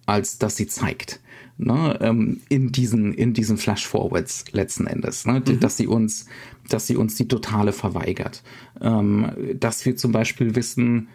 als 0.06 0.38
dass 0.38 0.56
sie 0.56 0.66
zeigt. 0.66 1.20
Ne, 1.56 1.96
ähm, 2.00 2.40
in 2.48 2.72
diesen 2.72 3.14
in 3.14 3.32
diesen 3.32 3.58
Flash-Forwards 3.58 4.46
letzten 4.50 4.88
Endes, 4.88 5.24
ne, 5.24 5.34
mhm. 5.34 5.60
dass 5.60 5.76
sie 5.76 5.86
uns 5.86 6.26
dass 6.68 6.88
sie 6.88 6.96
uns 6.96 7.14
die 7.14 7.28
totale 7.28 7.72
verweigert, 7.72 8.42
ähm, 8.80 9.30
dass 9.54 9.86
wir 9.86 9.94
zum 9.94 10.10
Beispiel 10.10 10.56
wissen, 10.56 11.06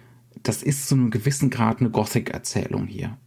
das 0.42 0.64
ist 0.64 0.88
zu 0.88 0.96
einem 0.96 1.12
gewissen 1.12 1.50
Grad 1.50 1.82
eine 1.82 1.90
Gothic-Erzählung 1.90 2.88
hier, 2.88 3.18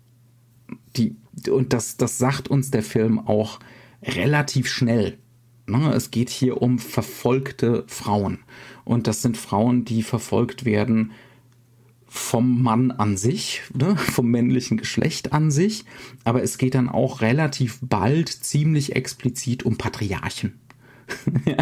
die 0.97 1.17
und 1.51 1.75
das 1.75 1.99
das 1.99 2.17
sagt 2.17 2.49
uns 2.49 2.71
der 2.71 2.83
Film 2.83 3.19
auch 3.19 3.59
relativ 4.03 4.71
schnell. 4.71 5.19
Ne, 5.67 5.93
es 5.93 6.11
geht 6.11 6.31
hier 6.31 6.63
um 6.63 6.79
verfolgte 6.79 7.85
Frauen 7.89 8.39
und 8.85 9.07
das 9.07 9.23
sind 9.23 9.37
Frauen, 9.37 9.85
die 9.85 10.03
verfolgt 10.03 10.65
werden 10.65 11.13
vom 12.07 12.63
Mann 12.63 12.91
an 12.91 13.17
sich, 13.17 13.63
ne, 13.75 13.97
vom 13.97 14.31
männlichen 14.31 14.77
Geschlecht 14.77 15.33
an 15.33 15.51
sich, 15.51 15.87
aber 16.25 16.43
es 16.43 16.59
geht 16.59 16.75
dann 16.75 16.91
auch 16.91 17.23
relativ 17.23 17.79
bald 17.81 18.29
ziemlich 18.29 18.95
explizit 18.95 19.63
um 19.63 19.79
Patriarchen. 19.79 20.61
ja, 21.47 21.57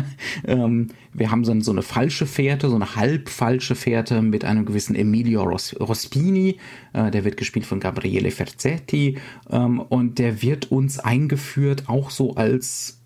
ähm, 0.45 0.89
wir 1.13 1.31
haben 1.31 1.45
so, 1.45 1.59
so, 1.61 1.71
eine 1.71 1.83
falsche 1.83 2.27
Fährte, 2.27 2.69
so 2.69 2.75
eine 2.75 2.97
halb 2.97 3.29
falsche 3.29 3.75
Fährte 3.75 4.23
mit 4.23 4.45
einem 4.45 4.65
gewissen 4.65 4.95
Emilio 4.97 5.43
Ros 5.45 5.75
Rospini, 5.79 6.59
äh, 6.93 7.11
der 7.11 7.25
wird 7.25 7.37
gespielt 7.37 7.67
von 7.67 7.81
Gabriele 7.81 8.31
Ferzetti. 8.31 9.19
Ähm, 9.49 9.81
und 9.81 10.19
der 10.19 10.43
wird 10.43 10.71
uns 10.71 10.99
eingeführt 10.99 11.85
auch 11.87 12.11
so 12.11 12.35
als 12.35 13.01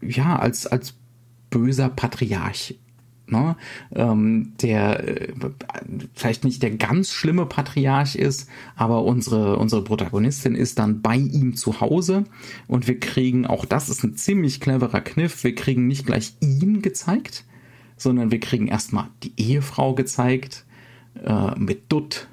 ja, 0.00 0.38
als, 0.38 0.66
als 0.66 0.97
böser 1.50 1.88
Patriarch. 1.88 2.78
Ne? 3.30 3.56
Ähm, 3.94 4.54
der 4.62 5.06
äh, 5.06 5.32
vielleicht 6.14 6.44
nicht 6.44 6.62
der 6.62 6.70
ganz 6.70 7.12
schlimme 7.12 7.44
Patriarch 7.44 8.16
ist, 8.16 8.48
aber 8.74 9.04
unsere, 9.04 9.58
unsere 9.58 9.84
Protagonistin 9.84 10.54
ist 10.54 10.78
dann 10.78 11.02
bei 11.02 11.16
ihm 11.16 11.54
zu 11.54 11.82
Hause 11.82 12.24
und 12.68 12.88
wir 12.88 12.98
kriegen, 12.98 13.46
auch 13.46 13.66
das 13.66 13.90
ist 13.90 14.02
ein 14.02 14.16
ziemlich 14.16 14.60
cleverer 14.60 15.02
Kniff, 15.02 15.44
wir 15.44 15.54
kriegen 15.54 15.86
nicht 15.86 16.06
gleich 16.06 16.36
ihn 16.40 16.80
gezeigt, 16.80 17.44
sondern 17.98 18.30
wir 18.30 18.40
kriegen 18.40 18.66
erstmal 18.66 19.08
die 19.22 19.34
Ehefrau 19.36 19.94
gezeigt 19.94 20.64
äh, 21.22 21.58
mit 21.58 21.92
Dutt 21.92 22.28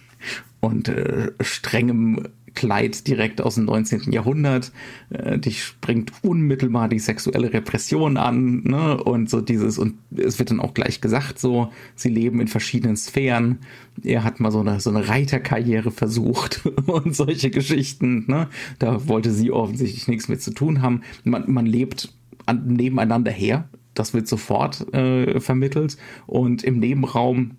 und 0.60 0.88
äh, 0.88 1.32
strengem 1.42 2.28
Kleid 2.54 3.06
direkt 3.06 3.40
aus 3.40 3.54
dem 3.56 3.64
19. 3.64 4.12
Jahrhundert. 4.12 4.72
Äh, 5.10 5.38
dich 5.38 5.62
springt 5.62 6.12
unmittelbar 6.22 6.88
die 6.88 6.98
sexuelle 6.98 7.52
Repression 7.52 8.16
an, 8.16 8.62
ne? 8.62 9.02
Und 9.02 9.30
so 9.30 9.40
dieses, 9.40 9.78
und 9.78 9.94
es 10.16 10.38
wird 10.38 10.50
dann 10.50 10.60
auch 10.60 10.74
gleich 10.74 11.00
gesagt, 11.00 11.38
so, 11.38 11.72
sie 11.94 12.08
leben 12.08 12.40
in 12.40 12.48
verschiedenen 12.48 12.96
Sphären. 12.96 13.58
Er 14.02 14.24
hat 14.24 14.40
mal 14.40 14.50
so 14.50 14.60
eine, 14.60 14.80
so 14.80 14.90
eine 14.90 15.08
Reiterkarriere 15.08 15.90
versucht 15.90 16.66
und 16.86 17.14
solche 17.14 17.50
Geschichten, 17.50 18.24
ne? 18.26 18.48
Da 18.78 19.08
wollte 19.08 19.32
sie 19.32 19.50
offensichtlich 19.50 20.08
nichts 20.08 20.28
mit 20.28 20.42
zu 20.42 20.52
tun 20.52 20.82
haben. 20.82 21.02
Man, 21.24 21.50
man 21.50 21.66
lebt 21.66 22.12
an, 22.46 22.66
nebeneinander 22.66 23.30
her. 23.30 23.68
Das 23.94 24.14
wird 24.14 24.28
sofort 24.28 24.92
äh, 24.94 25.40
vermittelt. 25.40 25.96
Und 26.26 26.62
im 26.62 26.78
Nebenraum 26.78 27.56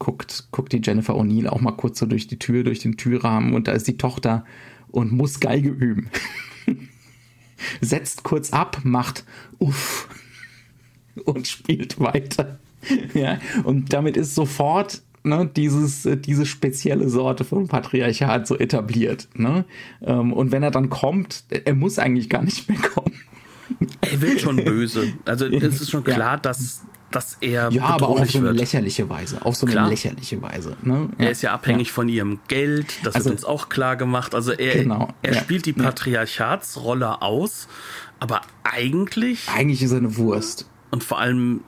guckt, 0.00 0.48
guckt 0.50 0.72
die 0.72 0.80
Jennifer 0.82 1.14
O'Neill 1.14 1.46
auch 1.46 1.60
mal 1.60 1.72
kurz 1.72 2.00
so 2.00 2.06
durch 2.06 2.26
die 2.26 2.40
Tür, 2.40 2.64
durch 2.64 2.80
den 2.80 2.96
Türrahmen 2.96 3.54
und 3.54 3.68
da 3.68 3.72
ist 3.72 3.86
die 3.86 3.96
Tochter 3.96 4.44
und 4.88 5.12
muss 5.12 5.38
Geige 5.38 5.68
üben. 5.68 6.10
Setzt 7.80 8.24
kurz 8.24 8.52
ab, 8.52 8.80
macht 8.82 9.24
uff 9.58 10.08
und 11.24 11.46
spielt 11.46 12.00
weiter. 12.00 12.58
ja, 13.14 13.38
und 13.64 13.92
damit 13.92 14.16
ist 14.16 14.34
sofort 14.34 15.02
ne, 15.22 15.48
dieses, 15.54 16.08
diese 16.24 16.46
spezielle 16.46 17.08
Sorte 17.08 17.44
von 17.44 17.68
Patriarchat 17.68 18.46
so 18.46 18.58
etabliert. 18.58 19.28
Ne? 19.34 19.64
Ähm, 20.02 20.32
und 20.32 20.50
wenn 20.50 20.62
er 20.62 20.70
dann 20.70 20.88
kommt, 20.88 21.44
er 21.50 21.74
muss 21.74 21.98
eigentlich 21.98 22.28
gar 22.30 22.42
nicht 22.42 22.68
mehr 22.68 22.80
kommen. 22.80 23.14
Er 24.00 24.20
wird 24.20 24.40
schon 24.40 24.56
böse. 24.64 25.12
Also 25.26 25.46
es 25.46 25.80
ist 25.82 25.90
schon 25.90 26.04
klar, 26.04 26.34
ja. 26.34 26.36
dass 26.38 26.82
dass 27.10 27.36
er 27.40 27.70
ja, 27.70 27.84
aber 27.84 28.08
auch 28.08 28.20
auf 28.20 28.30
so 28.30 28.38
eine 28.38 28.48
wird. 28.48 28.58
lächerliche 28.58 29.08
Weise, 29.08 29.44
auf 29.44 29.56
so 29.56 29.66
eine 29.66 29.72
klar. 29.72 29.88
lächerliche 29.88 30.40
Weise. 30.42 30.76
Ne? 30.82 31.08
Ja, 31.18 31.24
er 31.24 31.30
ist 31.30 31.42
ja 31.42 31.52
abhängig 31.52 31.88
ja. 31.88 31.94
von 31.94 32.08
ihrem 32.08 32.40
Geld, 32.48 32.94
das 33.04 33.14
also, 33.14 33.30
wird 33.30 33.38
uns 33.38 33.44
auch 33.44 33.68
klar 33.68 33.96
gemacht. 33.96 34.34
Also 34.34 34.52
er, 34.52 34.82
genau, 34.82 35.08
er 35.22 35.34
ja, 35.34 35.40
spielt 35.40 35.66
die 35.66 35.72
Patriarchatsrolle 35.72 37.22
aus, 37.22 37.68
aber 38.18 38.42
eigentlich 38.62 39.48
eigentlich 39.48 39.82
ist 39.82 39.92
er 39.92 39.98
eine 39.98 40.16
Wurst. 40.16 40.68
Und 40.90 41.04
vor 41.04 41.18
allem 41.18 41.60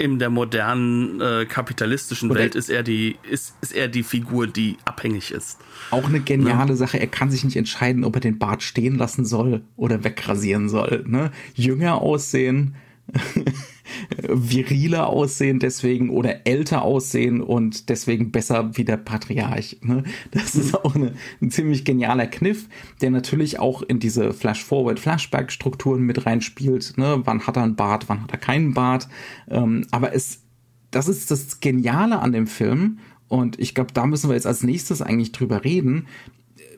in 0.00 0.18
der 0.18 0.30
modernen 0.30 1.20
äh, 1.20 1.44
kapitalistischen 1.44 2.30
Oder 2.30 2.40
Welt 2.40 2.54
ist 2.54 2.70
er 2.70 2.82
die 2.82 3.16
ist, 3.30 3.54
ist 3.60 3.74
er 3.74 3.86
die 3.86 4.02
Figur, 4.02 4.46
die 4.46 4.78
abhängig 4.86 5.30
ist. 5.30 5.58
Auch 5.90 6.06
eine 6.06 6.20
geniale 6.20 6.70
ne? 6.70 6.76
Sache. 6.76 6.98
Er 6.98 7.06
kann 7.06 7.30
sich 7.30 7.44
nicht 7.44 7.56
entscheiden, 7.56 8.04
ob 8.04 8.14
er 8.14 8.20
den 8.20 8.38
Bart 8.38 8.62
stehen 8.62 8.96
lassen 8.96 9.26
soll 9.26 9.60
oder 9.76 10.02
wegrasieren 10.02 10.70
soll. 10.70 11.04
Ne? 11.06 11.30
Jünger 11.54 12.00
aussehen. 12.00 12.76
viriler 14.28 15.08
aussehen 15.08 15.58
deswegen 15.58 16.10
oder 16.10 16.46
älter 16.46 16.82
aussehen 16.82 17.40
und 17.40 17.88
deswegen 17.88 18.30
besser 18.30 18.76
wie 18.76 18.84
der 18.84 18.96
Patriarch. 18.96 19.78
Ne? 19.82 20.04
Das 20.30 20.54
ist 20.54 20.74
auch 20.74 20.94
eine, 20.94 21.14
ein 21.40 21.50
ziemlich 21.50 21.84
genialer 21.84 22.26
Kniff, 22.26 22.68
der 23.00 23.10
natürlich 23.10 23.58
auch 23.58 23.82
in 23.82 23.98
diese 23.98 24.32
Flash-Forward-Flashback-Strukturen 24.32 26.02
mit 26.02 26.26
reinspielt. 26.26 26.94
Ne? 26.96 27.22
Wann 27.24 27.46
hat 27.46 27.56
er 27.56 27.64
einen 27.64 27.76
Bart, 27.76 28.08
wann 28.08 28.22
hat 28.22 28.32
er 28.32 28.38
keinen 28.38 28.74
Bart. 28.74 29.08
Ähm, 29.48 29.86
aber 29.90 30.14
es, 30.14 30.42
das 30.90 31.08
ist 31.08 31.30
das 31.30 31.60
Geniale 31.60 32.20
an 32.20 32.32
dem 32.32 32.46
Film. 32.46 32.98
Und 33.28 33.60
ich 33.60 33.74
glaube, 33.74 33.92
da 33.92 34.06
müssen 34.06 34.28
wir 34.28 34.34
jetzt 34.34 34.46
als 34.46 34.64
nächstes 34.64 35.02
eigentlich 35.02 35.32
drüber 35.32 35.64
reden 35.64 36.06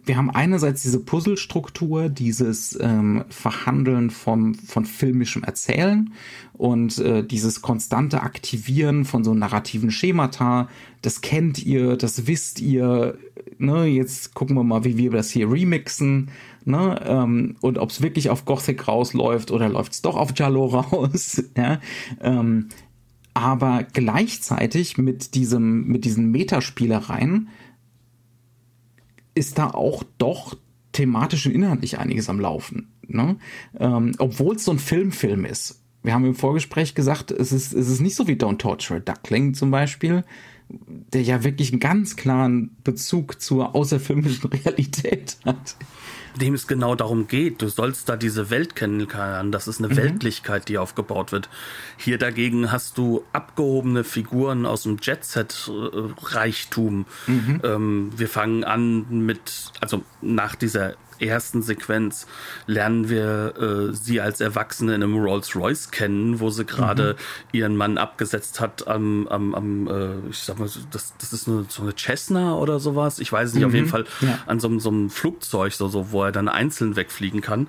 wir 0.05 0.17
haben 0.17 0.31
einerseits 0.31 0.83
diese 0.83 1.01
Puzzlestruktur, 1.01 2.09
dieses 2.09 2.79
ähm, 2.81 3.25
Verhandeln 3.29 4.11
vom, 4.11 4.55
von 4.55 4.85
filmischem 4.85 5.45
Erzählen 5.45 6.13
und 6.55 6.99
äh, 6.99 7.25
dieses 7.25 7.63
konstante 7.63 8.23
Aktivieren 8.23 9.05
von 9.05 9.23
so 9.23 9.33
narrativen 9.33 9.91
Schemata. 9.93 10.69
Das 11.03 11.21
kennt 11.21 11.65
ihr, 11.65 11.97
das 11.97 12.27
wisst 12.27 12.61
ihr. 12.61 13.17
Ne? 13.59 13.87
Jetzt 13.87 14.35
gucken 14.35 14.57
wir 14.57 14.65
mal, 14.65 14.85
wie 14.85 14.97
wir 14.97 15.11
das 15.11 15.31
hier 15.31 15.51
remixen. 15.51 16.31
Ne? 16.65 17.01
Ähm, 17.07 17.57
und 17.61 17.79
ob 17.79 17.91
es 17.91 18.03
wirklich 18.03 18.29
auf 18.29 18.45
Gothic 18.45 18.89
rausläuft 18.89 19.53
oder 19.53 19.69
läuft 19.69 19.93
es 19.93 20.03
doch 20.03 20.17
auf 20.17 20.33
Jallo 20.35 20.67
raus. 20.67 21.45
ja? 21.57 21.81
Ähm, 22.21 22.71
aber 23.35 23.85
gleichzeitig 23.93 24.99
mit 24.99 25.35
diesem, 25.35 25.87
mit 25.87 26.05
diesen 26.05 26.31
Metaspielereien 26.33 27.49
ist 29.35 29.59
da 29.59 29.71
auch 29.71 30.03
doch 30.19 30.57
thematisch 30.93 31.47
und 31.47 31.53
inhaltlich 31.53 31.99
einiges 31.99 32.29
am 32.29 32.41
Laufen. 32.41 32.93
Ne? 33.07 33.37
Ähm, 33.79 34.13
Obwohl 34.19 34.57
es 34.57 34.65
so 34.65 34.73
ein 34.73 34.79
Filmfilm 34.79 35.45
ist. 35.45 35.81
Wir 36.03 36.15
haben 36.15 36.25
im 36.25 36.35
Vorgespräch 36.35 36.95
gesagt, 36.95 37.31
es 37.31 37.53
ist, 37.53 37.73
es 37.73 37.89
ist 37.89 38.01
nicht 38.01 38.17
so 38.17 38.27
wie 38.27 38.33
Don't 38.33 38.59
Torture 38.59 38.99
a 38.99 39.01
Duckling 39.01 39.55
zum 39.55 39.71
Beispiel, 39.71 40.25
der 40.69 41.23
ja 41.23 41.45
wirklich 41.45 41.71
einen 41.71 41.81
ganz 41.81 42.17
klaren 42.17 42.77
Bezug 42.83 43.41
zur 43.41 43.75
außerfilmischen 43.75 44.51
Realität 44.51 45.37
hat. 45.45 45.77
Dem 46.37 46.55
es 46.55 46.67
genau 46.67 46.95
darum 46.95 47.29
geht. 47.29 47.63
Du 47.63 47.69
sollst 47.69 48.09
da 48.09 48.17
diese 48.17 48.51
Welt 48.51 48.77
kennenlernen. 48.77 49.53
Das 49.53 49.69
ist 49.69 49.79
eine 49.79 49.89
mhm. 49.89 49.97
Weltlichkeit, 49.97 50.69
die 50.69 50.79
aufgebaut 50.79 51.33
wird. 51.33 51.49
Hier 51.97 52.19
dagegen 52.19 52.73
hast 52.73 52.99
du 52.99 53.25
abgehobene 53.33 54.05
Figuren 54.05 54.67
aus 54.67 54.85
dem 54.85 54.99
Jet-Set-Reichtum. 55.01 57.07
Mhm. 57.27 57.61
Ähm, 57.63 58.13
wir 58.17 58.29
fangen 58.29 58.65
an 58.65 59.25
mit, 59.25 59.73
also 59.81 60.03
nach 60.21 60.55
dieser 60.55 60.95
ersten 61.23 61.63
Sequenz 61.63 62.27
lernen 62.67 63.09
wir 63.09 63.55
äh, 63.59 63.95
sie 63.95 64.21
als 64.21 64.41
Erwachsene 64.41 64.95
in 64.95 65.03
einem 65.03 65.17
Rolls 65.17 65.55
Royce 65.57 65.91
kennen, 65.91 66.41
wo 66.41 66.51
sie 66.51 66.65
gerade 66.65 67.15
mhm. 67.15 67.59
ihren 67.59 67.77
Mann 67.77 67.99
abgesetzt 67.99 68.61
hat 68.61 68.87
am, 68.89 69.27
am, 69.29 69.55
am 69.55 69.89
äh, 69.89 70.29
ich 70.31 70.39
sag 70.39 70.59
mal, 70.59 70.69
das, 70.91 71.15
das 71.19 71.33
ist 71.33 71.49
eine, 71.49 71.67
so 71.69 71.83
eine 71.83 71.95
Cessna 71.97 72.55
oder 72.57 72.81
sowas. 72.81 73.19
Ich 73.19 73.33
weiß 73.33 73.55
nicht, 73.55 73.63
mhm. 73.63 73.69
auf 73.69 73.75
jeden 73.75 73.87
mhm. 73.87 73.91
Fall 73.91 74.05
ja. 74.21 74.39
an 74.47 74.61
so, 74.61 74.79
so 74.79 74.91
einem 74.91 75.11
Flugzeug, 75.11 75.73
so, 75.73 75.89
so, 75.89 76.13
wo 76.13 76.25
er 76.25 76.33
dann 76.33 76.49
einzeln 76.49 76.97
wegfliegen 76.97 77.41
kann. 77.41 77.69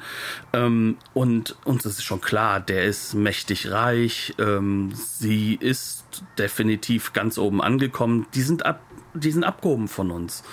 Ähm, 0.53 0.97
und 1.13 1.55
uns 1.63 1.85
ist 1.85 2.03
schon 2.03 2.21
klar, 2.21 2.59
der 2.59 2.85
ist 2.85 3.13
mächtig 3.13 3.71
reich. 3.71 4.33
Ähm, 4.39 4.91
sie 4.93 5.55
ist 5.55 6.03
definitiv 6.37 7.13
ganz 7.13 7.37
oben 7.37 7.61
angekommen. 7.61 8.25
Die 8.33 8.41
sind 8.41 8.65
ab, 8.65 8.81
die 9.13 9.31
sind 9.31 9.43
abgehoben 9.43 9.87
von 9.87 10.11
uns. 10.11 10.43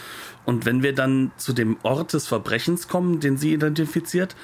Und 0.45 0.67
wenn 0.67 0.83
wir 0.83 0.95
dann 0.95 1.33
zu 1.37 1.53
dem 1.53 1.77
Ort 1.83 2.13
des 2.13 2.27
Verbrechens 2.27 2.89
kommen, 2.89 3.21
den 3.21 3.37
sie 3.37 3.53
identifiziert, 3.53 4.37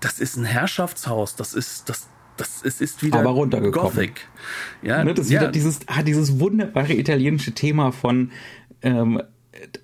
das 0.00 0.18
ist 0.18 0.36
ein 0.36 0.44
Herrschaftshaus, 0.44 1.36
das 1.36 1.54
ist, 1.54 1.88
das, 1.88 2.08
das 2.36 2.62
ist, 2.62 2.80
ist 2.80 3.02
wieder 3.02 3.20
Aber 3.20 3.34
Gothic. 3.70 4.28
Ja, 4.82 5.04
ne, 5.04 5.14
das 5.14 5.26
ist 5.26 5.32
ja. 5.32 5.40
wieder 5.40 5.50
dieses, 5.52 5.80
ah, 5.86 6.02
dieses 6.02 6.40
wunderbare 6.40 6.94
italienische 6.94 7.52
Thema 7.52 7.92
von 7.92 8.30
ähm, 8.82 9.22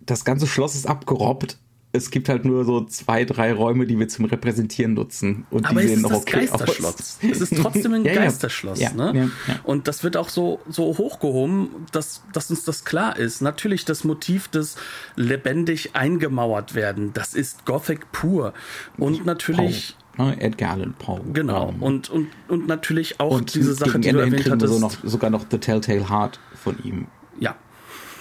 das 0.01 0.25
ganze 0.25 0.47
Schloss 0.47 0.75
ist 0.75 0.87
abgerobbt 0.87 1.59
es 1.91 2.11
gibt 2.11 2.29
halt 2.29 2.45
nur 2.45 2.65
so 2.65 2.85
zwei, 2.85 3.25
drei 3.25 3.53
Räume, 3.53 3.87
die 3.87 3.99
wir 3.99 4.09
zum 4.09 4.27
Repräsentieren 4.27 4.93
nutzen. 4.93 5.47
Und 5.51 5.67
Aber 5.67 5.81
die 5.81 5.89
sehen 5.89 6.03
noch 6.03 6.13
okay 6.13 6.41
Geisterschloss. 6.41 6.95
Aus. 6.95 7.19
Es 7.23 7.41
ist 7.41 7.57
trotzdem 7.57 7.95
ein 7.95 8.05
ja, 8.05 8.15
Geisterschloss. 8.15 8.79
Ja, 8.79 8.93
ne? 8.93 9.31
Ja, 9.47 9.55
und 9.65 9.89
das 9.89 10.05
wird 10.05 10.19
auch 10.19 10.29
so, 10.29 10.61
so 10.69 10.99
hochgehoben, 10.99 11.87
dass, 11.93 12.23
dass 12.33 12.51
uns 12.51 12.65
das 12.65 12.85
klar 12.85 13.17
ist. 13.17 13.41
Natürlich 13.41 13.87
das 13.87 14.05
Motiv 14.05 14.49
des 14.49 14.77
lebendig 15.17 15.97
eingemauert 15.97 16.75
werden, 16.75 17.13
das 17.15 17.35
ist 17.35 17.65
Gothic 17.65 18.13
pur. 18.13 18.53
Und 18.99 19.25
natürlich. 19.25 19.97
Paul. 20.15 20.27
Ne? 20.27 20.41
Edgar 20.41 20.73
Allan 20.73 20.95
Poe. 20.95 21.21
Genau. 21.33 21.69
Um, 21.69 21.83
und, 21.83 22.11
und, 22.11 22.29
und 22.49 22.67
natürlich 22.67 23.19
auch 23.19 23.31
und 23.31 23.55
diese 23.55 23.73
Sache, 23.73 23.99
die 23.99 24.11
du 24.11 24.19
erwähnt 24.19 24.51
hattest. 24.51 24.75
So 24.75 24.79
noch, 24.79 24.93
sogar 25.05 25.31
noch 25.31 25.47
The 25.51 25.59
Telltale 25.59 26.11
Heart 26.11 26.39
von 26.55 26.77
ihm. 26.83 27.07
Ja. 27.39 27.57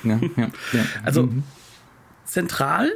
ja, 0.03 0.19
ja, 0.37 0.47
ja. 0.73 0.83
Also 1.03 1.23
mhm. 1.23 1.43
zentral 2.23 2.91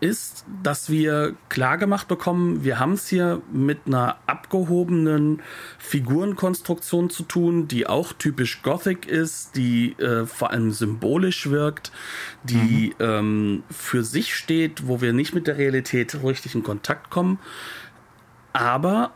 ist, 0.00 0.44
dass 0.62 0.90
wir 0.90 1.34
klar 1.48 1.78
gemacht 1.78 2.08
bekommen, 2.08 2.64
wir 2.64 2.78
haben 2.78 2.92
es 2.92 3.08
hier 3.08 3.42
mit 3.50 3.80
einer 3.86 4.18
abgehobenen 4.26 5.42
Figurenkonstruktion 5.78 7.10
zu 7.10 7.22
tun, 7.22 7.68
die 7.68 7.86
auch 7.86 8.12
typisch 8.12 8.62
Gothic 8.62 9.06
ist, 9.06 9.56
die 9.56 9.92
äh, 9.92 10.26
vor 10.26 10.50
allem 10.50 10.70
symbolisch 10.70 11.48
wirkt, 11.48 11.92
die 12.44 12.94
mhm. 12.98 13.04
ähm, 13.04 13.62
für 13.70 14.04
sich 14.04 14.34
steht, 14.34 14.86
wo 14.86 15.00
wir 15.00 15.12
nicht 15.12 15.34
mit 15.34 15.46
der 15.46 15.58
Realität 15.58 16.22
richtig 16.22 16.54
in 16.54 16.62
Kontakt 16.62 17.10
kommen. 17.10 17.38
Aber 18.52 19.12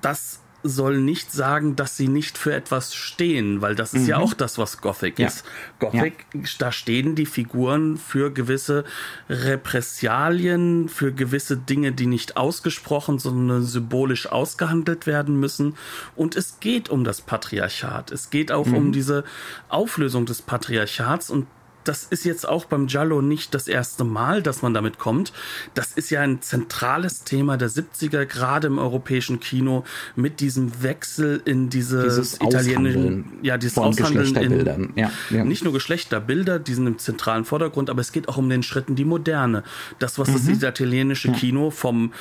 das 0.00 0.39
soll 0.62 0.98
nicht 0.98 1.32
sagen, 1.32 1.76
dass 1.76 1.96
sie 1.96 2.08
nicht 2.08 2.38
für 2.38 2.54
etwas 2.54 2.94
stehen, 2.94 3.62
weil 3.62 3.74
das 3.74 3.94
ist 3.94 4.02
mhm. 4.02 4.08
ja 4.08 4.18
auch 4.18 4.34
das, 4.34 4.58
was 4.58 4.80
Gothic 4.80 5.18
ja. 5.18 5.28
ist. 5.28 5.44
Gothic, 5.78 6.26
ja. 6.34 6.40
da 6.58 6.72
stehen 6.72 7.14
die 7.14 7.26
Figuren 7.26 7.96
für 7.96 8.30
gewisse 8.32 8.84
Repressalien, 9.28 10.88
für 10.88 11.12
gewisse 11.12 11.56
Dinge, 11.56 11.92
die 11.92 12.06
nicht 12.06 12.36
ausgesprochen, 12.36 13.18
sondern 13.18 13.64
symbolisch 13.64 14.26
ausgehandelt 14.26 15.06
werden 15.06 15.40
müssen. 15.40 15.76
Und 16.16 16.36
es 16.36 16.60
geht 16.60 16.88
um 16.88 17.04
das 17.04 17.20
Patriarchat. 17.20 18.10
Es 18.10 18.30
geht 18.30 18.52
auch 18.52 18.66
mhm. 18.66 18.76
um 18.76 18.92
diese 18.92 19.24
Auflösung 19.68 20.26
des 20.26 20.42
Patriarchats 20.42 21.30
und 21.30 21.46
das 21.84 22.04
ist 22.04 22.24
jetzt 22.24 22.48
auch 22.48 22.66
beim 22.66 22.86
Giallo 22.86 23.22
nicht 23.22 23.54
das 23.54 23.68
erste 23.68 24.04
Mal, 24.04 24.42
dass 24.42 24.62
man 24.62 24.74
damit 24.74 24.98
kommt. 24.98 25.32
Das 25.74 25.92
ist 25.92 26.10
ja 26.10 26.20
ein 26.20 26.42
zentrales 26.42 27.24
Thema 27.24 27.56
der 27.56 27.70
70er, 27.70 28.26
gerade 28.26 28.66
im 28.66 28.78
europäischen 28.78 29.40
Kino, 29.40 29.84
mit 30.14 30.40
diesem 30.40 30.82
Wechsel 30.82 31.40
in 31.44 31.70
diese 31.70 32.02
dieses 32.02 32.34
italienischen, 32.40 33.38
ja, 33.42 33.56
dieses 33.56 33.78
Aushandeln 33.78 34.36
in, 34.36 34.92
ja, 34.96 35.10
ja. 35.30 35.44
nicht 35.44 35.64
nur 35.64 35.72
Geschlechterbilder, 35.72 36.58
die 36.58 36.74
sind 36.74 36.86
im 36.86 36.98
zentralen 36.98 37.44
Vordergrund, 37.44 37.88
aber 37.90 38.00
es 38.00 38.12
geht 38.12 38.28
auch 38.28 38.36
um 38.36 38.48
den 38.48 38.62
Schritt 38.62 38.88
in 38.88 38.96
die 38.96 39.04
Moderne. 39.04 39.62
Das, 39.98 40.18
was 40.18 40.28
mhm. 40.28 40.60
das 40.60 40.62
italienische 40.62 41.32
Kino 41.32 41.70
vom 41.70 42.12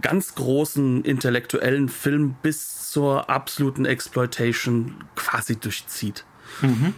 ganz 0.00 0.34
großen 0.34 1.04
intellektuellen 1.04 1.88
Film 1.88 2.34
bis 2.42 2.90
zur 2.90 3.28
absoluten 3.28 3.84
Exploitation 3.84 4.96
quasi 5.16 5.56
durchzieht. 5.56 6.24
Mhm. 6.60 6.94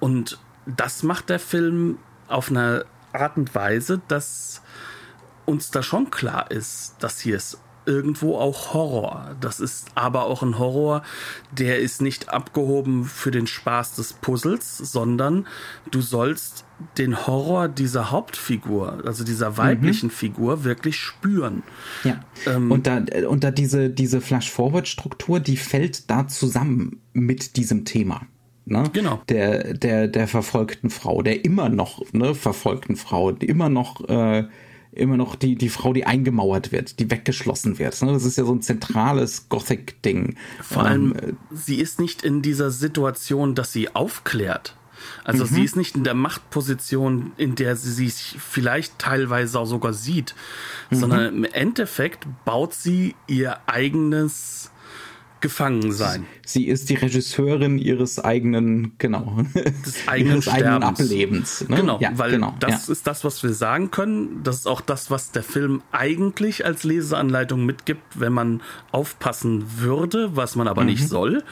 Und 0.00 0.38
das 0.66 1.02
macht 1.02 1.28
der 1.30 1.38
Film 1.38 1.98
auf 2.28 2.50
eine 2.50 2.84
Art 3.12 3.36
und 3.36 3.54
Weise, 3.54 4.00
dass 4.08 4.62
uns 5.46 5.70
da 5.70 5.82
schon 5.82 6.10
klar 6.10 6.50
ist, 6.50 6.96
dass 7.00 7.20
hier 7.20 7.36
ist 7.36 7.58
irgendwo 7.86 8.36
auch 8.36 8.74
Horror. 8.74 9.36
Das 9.40 9.58
ist 9.58 9.88
aber 9.94 10.24
auch 10.24 10.42
ein 10.42 10.58
Horror, 10.58 11.02
der 11.50 11.80
ist 11.80 12.02
nicht 12.02 12.28
abgehoben 12.28 13.04
für 13.04 13.30
den 13.30 13.46
Spaß 13.46 13.94
des 13.96 14.12
Puzzles, 14.12 14.78
sondern 14.78 15.46
du 15.90 16.00
sollst 16.00 16.64
den 16.98 17.26
Horror 17.26 17.68
dieser 17.68 18.10
Hauptfigur, 18.10 19.02
also 19.04 19.24
dieser 19.24 19.56
weiblichen 19.56 20.06
mhm. 20.06 20.12
Figur, 20.12 20.64
wirklich 20.64 20.96
spüren. 20.98 21.62
Ja. 22.04 22.20
Ähm, 22.46 22.70
und 22.70 22.86
da, 22.86 23.02
und 23.28 23.44
da 23.44 23.50
diese, 23.50 23.90
diese 23.90 24.20
Flash-Forward-Struktur, 24.20 25.40
die 25.40 25.56
fällt 25.56 26.10
da 26.10 26.28
zusammen 26.28 27.00
mit 27.12 27.56
diesem 27.56 27.84
Thema 27.84 28.22
ne? 28.64 28.84
Genau. 28.92 29.20
Der, 29.28 29.74
der, 29.74 30.08
der 30.08 30.28
verfolgten 30.28 30.90
Frau, 30.90 31.22
der 31.22 31.44
immer 31.44 31.68
noch, 31.68 32.02
ne, 32.12 32.34
verfolgten 32.34 32.96
Frau, 32.96 33.32
die 33.32 33.46
immer 33.46 33.68
noch, 33.68 34.08
äh, 34.08 34.44
immer 34.92 35.16
noch 35.16 35.36
die, 35.36 35.54
die 35.54 35.68
Frau, 35.68 35.92
die 35.92 36.06
eingemauert 36.06 36.72
wird, 36.72 36.98
die 36.98 37.10
weggeschlossen 37.10 37.78
wird. 37.78 38.00
Ne? 38.02 38.12
Das 38.12 38.24
ist 38.24 38.38
ja 38.38 38.44
so 38.44 38.52
ein 38.52 38.62
zentrales 38.62 39.48
Gothic-Ding. 39.48 40.36
Vor 40.62 40.84
allem, 40.84 41.14
ähm, 41.22 41.36
sie 41.52 41.76
ist 41.76 42.00
nicht 42.00 42.22
in 42.22 42.42
dieser 42.42 42.70
Situation, 42.70 43.54
dass 43.54 43.72
sie 43.72 43.94
aufklärt. 43.94 44.76
Also 45.24 45.44
mhm. 45.44 45.48
sie 45.48 45.64
ist 45.64 45.76
nicht 45.76 45.96
in 45.96 46.04
der 46.04 46.14
Machtposition, 46.14 47.32
in 47.36 47.54
der 47.54 47.76
sie 47.76 47.92
sich 47.92 48.36
vielleicht 48.38 48.98
teilweise 48.98 49.58
auch 49.58 49.66
sogar 49.66 49.92
sieht, 49.92 50.34
mhm. 50.90 50.96
sondern 50.96 51.36
im 51.36 51.44
Endeffekt 51.44 52.26
baut 52.44 52.74
sie 52.74 53.14
ihr 53.26 53.58
eigenes 53.66 54.70
gefangen 55.40 55.92
sein. 55.92 56.26
Sie 56.44 56.66
ist 56.66 56.90
die 56.90 56.94
Regisseurin 56.94 57.78
ihres 57.78 58.18
eigenen, 58.18 58.92
genau, 58.98 59.44
des 59.54 60.02
eigenen, 60.06 60.34
ihres 60.34 60.48
eigenen 60.48 60.82
Ablebens. 60.82 61.68
Ne? 61.68 61.76
Genau, 61.76 61.98
ja, 62.00 62.10
weil 62.14 62.32
genau, 62.32 62.54
das 62.60 62.86
ja. 62.86 62.92
ist 62.92 63.06
das, 63.06 63.24
was 63.24 63.42
wir 63.42 63.52
sagen 63.52 63.90
können. 63.90 64.42
Das 64.42 64.56
ist 64.56 64.66
auch 64.66 64.80
das, 64.80 65.10
was 65.10 65.32
der 65.32 65.42
Film 65.42 65.82
eigentlich 65.92 66.64
als 66.66 66.84
Leseanleitung 66.84 67.64
mitgibt, 67.64 68.20
wenn 68.20 68.32
man 68.32 68.62
aufpassen 68.92 69.64
würde, 69.78 70.36
was 70.36 70.56
man 70.56 70.68
aber 70.68 70.82
mhm. 70.82 70.88
nicht 70.88 71.08
soll. 71.08 71.42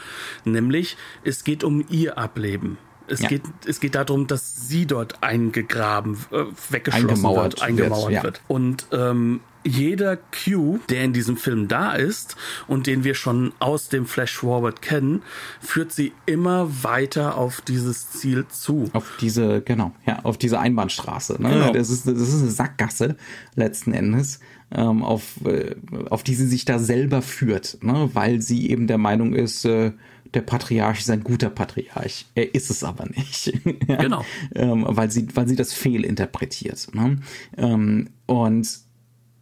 Nämlich, 0.45 0.97
es 1.23 1.43
geht 1.43 1.63
um 1.63 1.83
ihr 1.89 2.17
Ableben. 2.17 2.77
Es, 3.09 3.21
ja. 3.21 3.29
geht, 3.29 3.43
es 3.65 3.79
geht 3.79 3.95
darum, 3.95 4.27
dass 4.27 4.67
sie 4.67 4.85
dort 4.85 5.23
eingegraben, 5.23 6.17
äh, 6.31 6.45
weggeschlossen 6.69 7.09
eingemauert 7.09 7.53
wird, 7.53 7.61
eingemauert 7.61 8.11
wird. 8.11 8.23
wird. 8.23 8.41
Und 8.47 8.87
ähm, 8.91 9.41
jeder 9.65 10.17
Cue, 10.17 10.79
der 10.89 11.03
in 11.03 11.13
diesem 11.13 11.35
Film 11.37 11.67
da 11.67 11.93
ist 11.93 12.35
und 12.67 12.87
den 12.87 13.03
wir 13.03 13.13
schon 13.13 13.51
aus 13.59 13.89
dem 13.89 14.05
Flash 14.05 14.37
Forward 14.37 14.81
kennen, 14.81 15.21
führt 15.59 15.91
sie 15.91 16.13
immer 16.25 16.83
weiter 16.83 17.37
auf 17.37 17.61
dieses 17.61 18.09
Ziel 18.11 18.45
zu. 18.47 18.89
Auf 18.93 19.17
diese, 19.19 19.61
genau, 19.61 19.91
ja, 20.05 20.19
auf 20.23 20.37
diese 20.37 20.59
Einbahnstraße. 20.59 21.41
Ne? 21.41 21.49
Genau. 21.49 21.73
Das, 21.73 21.89
ist, 21.89 22.07
das 22.07 22.17
ist 22.17 22.41
eine 22.41 22.51
Sackgasse 22.51 23.17
letzten 23.55 23.93
Endes, 23.93 24.39
ähm, 24.71 25.03
auf, 25.03 25.23
äh, 25.45 25.75
auf 26.09 26.23
die 26.23 26.35
sie 26.35 26.47
sich 26.47 26.63
da 26.63 26.79
selber 26.79 27.21
führt, 27.21 27.79
ne? 27.81 28.09
weil 28.13 28.41
sie 28.41 28.69
eben 28.69 28.87
der 28.87 28.97
Meinung 28.97 29.33
ist, 29.33 29.65
äh, 29.65 29.91
der 30.33 30.41
Patriarch 30.41 30.99
ist 30.99 31.09
ein 31.09 31.23
guter 31.23 31.49
Patriarch. 31.49 32.25
Er 32.35 32.53
ist 32.53 32.69
es 32.69 32.83
aber 32.83 33.05
nicht. 33.07 33.47
ja? 33.87 33.95
Genau. 33.97 34.25
Ähm, 34.55 34.85
weil, 34.87 35.09
sie, 35.11 35.27
weil 35.35 35.47
sie 35.47 35.55
das 35.55 35.73
fehlinterpretiert. 35.73 36.93
Ne? 36.93 37.19
Ähm, 37.57 38.09
und 38.25 38.67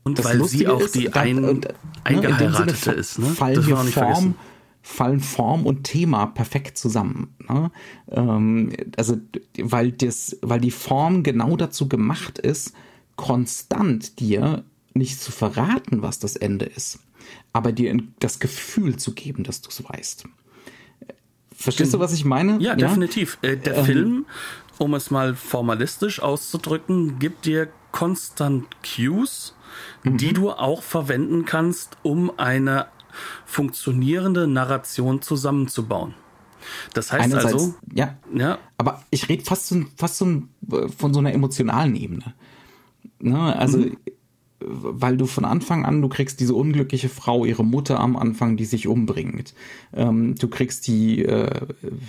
und 0.03 0.19
das 0.19 0.25
weil 0.25 0.37
Lustige 0.37 0.63
sie 0.63 0.67
auch 0.69 0.79
ist, 0.79 0.95
die 0.95 1.13
ein, 1.13 1.43
und, 1.43 1.65
ne, 1.65 1.73
eingeheiratete 2.05 2.91
ist. 2.91 3.19
Ne? 3.19 3.25
Fallen 3.25 3.65
hier 3.65 3.75
Form, 3.75 4.35
fallen 4.81 5.19
Form 5.19 5.65
und 5.65 5.83
Thema 5.83 6.27
perfekt 6.27 6.77
zusammen. 6.77 7.35
Ne? 7.49 7.71
Ähm, 8.11 8.71
also 8.95 9.17
weil 9.59 9.91
das, 9.91 10.37
weil 10.41 10.61
die 10.61 10.71
Form 10.71 11.23
genau 11.23 11.57
dazu 11.57 11.89
gemacht 11.89 12.39
ist, 12.39 12.73
konstant 13.17 14.21
dir 14.21 14.63
nicht 14.93 15.19
zu 15.21 15.33
verraten, 15.33 16.01
was 16.01 16.19
das 16.19 16.37
Ende 16.37 16.65
ist, 16.65 16.99
aber 17.51 17.73
dir 17.73 18.01
das 18.19 18.39
Gefühl 18.39 18.95
zu 18.95 19.13
geben, 19.13 19.43
dass 19.43 19.61
du 19.61 19.69
es 19.69 19.83
weißt. 19.83 20.23
Verstehst 21.57 21.93
du, 21.93 21.99
was 21.99 22.13
ich 22.13 22.23
meine? 22.23 22.53
Ja, 22.59 22.71
ja? 22.71 22.75
definitiv. 22.75 23.37
Äh, 23.41 23.57
der 23.57 23.77
ähm, 23.77 23.85
Film, 23.85 24.25
um 24.77 24.93
es 24.93 25.11
mal 25.11 25.35
formalistisch 25.35 26.21
auszudrücken, 26.21 27.19
gibt 27.19 27.45
dir 27.45 27.67
konstant 27.91 28.65
Cues 28.83 29.55
mhm. 30.03 30.17
die 30.17 30.33
du 30.33 30.51
auch 30.51 30.81
verwenden 30.81 31.45
kannst, 31.45 31.97
um 32.03 32.31
eine 32.37 32.87
funktionierende 33.45 34.47
Narration 34.47 35.21
zusammenzubauen. 35.21 36.13
Das 36.93 37.11
heißt 37.11 37.23
Einerseits, 37.23 37.53
also, 37.53 37.75
ja, 37.93 38.17
ja. 38.33 38.59
Aber 38.77 39.03
ich 39.09 39.29
rede 39.29 39.43
fast, 39.43 39.73
fast 39.95 40.17
von 40.17 41.13
so 41.13 41.19
einer 41.19 41.33
emotionalen 41.33 41.95
Ebene. 41.95 42.33
Ne? 43.19 43.55
Also 43.55 43.79
mhm 43.79 43.97
weil 44.69 45.17
du 45.17 45.25
von 45.25 45.45
Anfang 45.45 45.85
an, 45.85 46.01
du 46.01 46.09
kriegst 46.09 46.39
diese 46.39 46.53
unglückliche 46.53 47.09
Frau, 47.09 47.45
ihre 47.45 47.63
Mutter 47.63 47.99
am 47.99 48.15
Anfang, 48.15 48.57
die 48.57 48.65
sich 48.65 48.87
umbringt. 48.87 49.53
Ähm, 49.93 50.35
du 50.35 50.47
kriegst 50.47 50.87
die, 50.87 51.23
äh, 51.23 51.67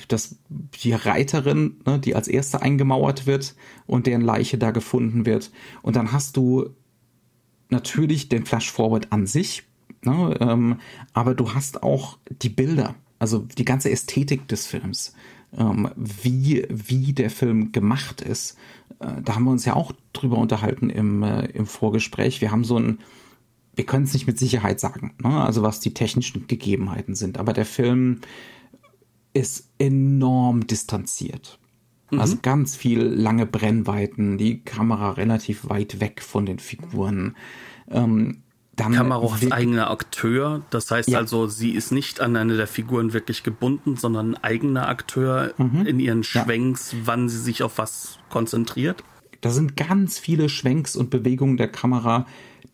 das, 0.09 0.37
die 0.49 0.93
Reiterin, 0.93 1.77
ne, 1.87 1.99
die 1.99 2.15
als 2.15 2.29
erste 2.29 2.63
eingemauert 2.63 3.27
wird 3.27 3.55
und 3.87 4.07
deren 4.07 4.23
Leiche 4.23 4.59
da 4.59 4.71
gefunden 4.71 5.27
wird. 5.27 5.51
Und 5.83 5.97
dann 5.97 6.13
hast 6.13 6.37
du 6.37 6.71
natürlich 7.71 8.29
den 8.29 8.45
Flash-Forward 8.45 9.13
an 9.13 9.27
sich, 9.27 9.65
ne, 10.05 10.37
ähm, 10.41 10.77
aber 11.13 11.35
du 11.35 11.55
hast 11.55 11.83
auch 11.83 12.19
die 12.43 12.51
Bilder, 12.51 12.95
also 13.19 13.39
die 13.39 13.65
ganze 13.65 13.91
Ästhetik 13.91 14.49
des 14.49 14.67
Films, 14.67 15.15
ähm, 15.57 15.89
wie, 15.97 16.67
wie 16.69 17.13
der 17.13 17.31
Film 17.31 17.73
gemacht 17.73 18.21
ist 18.21 18.57
da 18.99 19.35
haben 19.35 19.45
wir 19.45 19.51
uns 19.51 19.65
ja 19.65 19.75
auch 19.75 19.93
drüber 20.13 20.39
unterhalten 20.39 20.91
im, 20.91 21.23
äh, 21.23 21.47
im 21.47 21.67
Vorgespräch. 21.67 22.41
Wir 22.41 22.51
haben 22.51 22.65
so 22.65 22.79
ein, 22.79 22.99
wir 23.75 23.87
können 23.87 24.05
es 24.05 24.13
nicht 24.13 24.27
mit 24.27 24.39
Sicherheit 24.39 24.81
sagen, 24.81 25.15
ne? 25.23 25.41
also 25.43 25.63
was 25.63 25.81
die 25.81 25.95
technischen 25.95 26.47
Gegebenheiten 26.47 27.15
sind, 27.15 27.39
aber 27.39 27.53
der 27.53 27.67
Film 27.67 28.21
ist 29.35 29.71
enorm 29.79 30.67
distanziert. 30.67 31.59
Mhm. 32.11 32.21
Also 32.21 32.37
ganz 32.43 32.75
viel 32.75 33.01
lange 33.01 33.47
Brennweiten, 33.47 34.39
die 34.39 34.61
Kamera 34.65 35.13
relativ 35.13 35.69
weit 35.69 36.01
weg 36.01 36.23
von 36.23 36.47
den 36.47 36.59
Figuren. 36.59 37.37
Ähm, 37.91 38.43
dann 38.79 38.93
Kamera 38.93 39.19
auch 39.19 39.35
als 39.35 39.51
eigener 39.51 39.91
Akteur. 39.91 40.63
Das 40.71 40.91
heißt 40.91 41.09
ja. 41.11 41.19
also, 41.19 41.47
sie 41.47 41.71
ist 41.71 41.93
nicht 41.93 42.21
an 42.21 42.37
eine 42.37 42.57
der 42.57 42.67
Figuren 42.67 43.13
wirklich 43.13 43.43
gebunden, 43.43 43.97
sondern 43.97 44.35
ein 44.35 44.45
eigener 44.45 44.89
Akteur 44.89 45.53
mhm. 45.59 45.85
in 45.87 46.01
ihren 46.01 46.23
Schwenks, 46.23 46.93
ja. 46.93 46.99
wann 47.05 47.29
sie 47.29 47.39
sich 47.39 47.63
auf 47.63 47.79
was 47.79 48.19
konzentriert. 48.31 49.03
Da 49.41 49.51
sind 49.51 49.77
ganz 49.77 50.19
viele 50.19 50.49
Schwenks 50.49 50.97
und 50.97 51.11
Bewegungen 51.11 51.57
der 51.57 51.69
Kamera, 51.69 52.27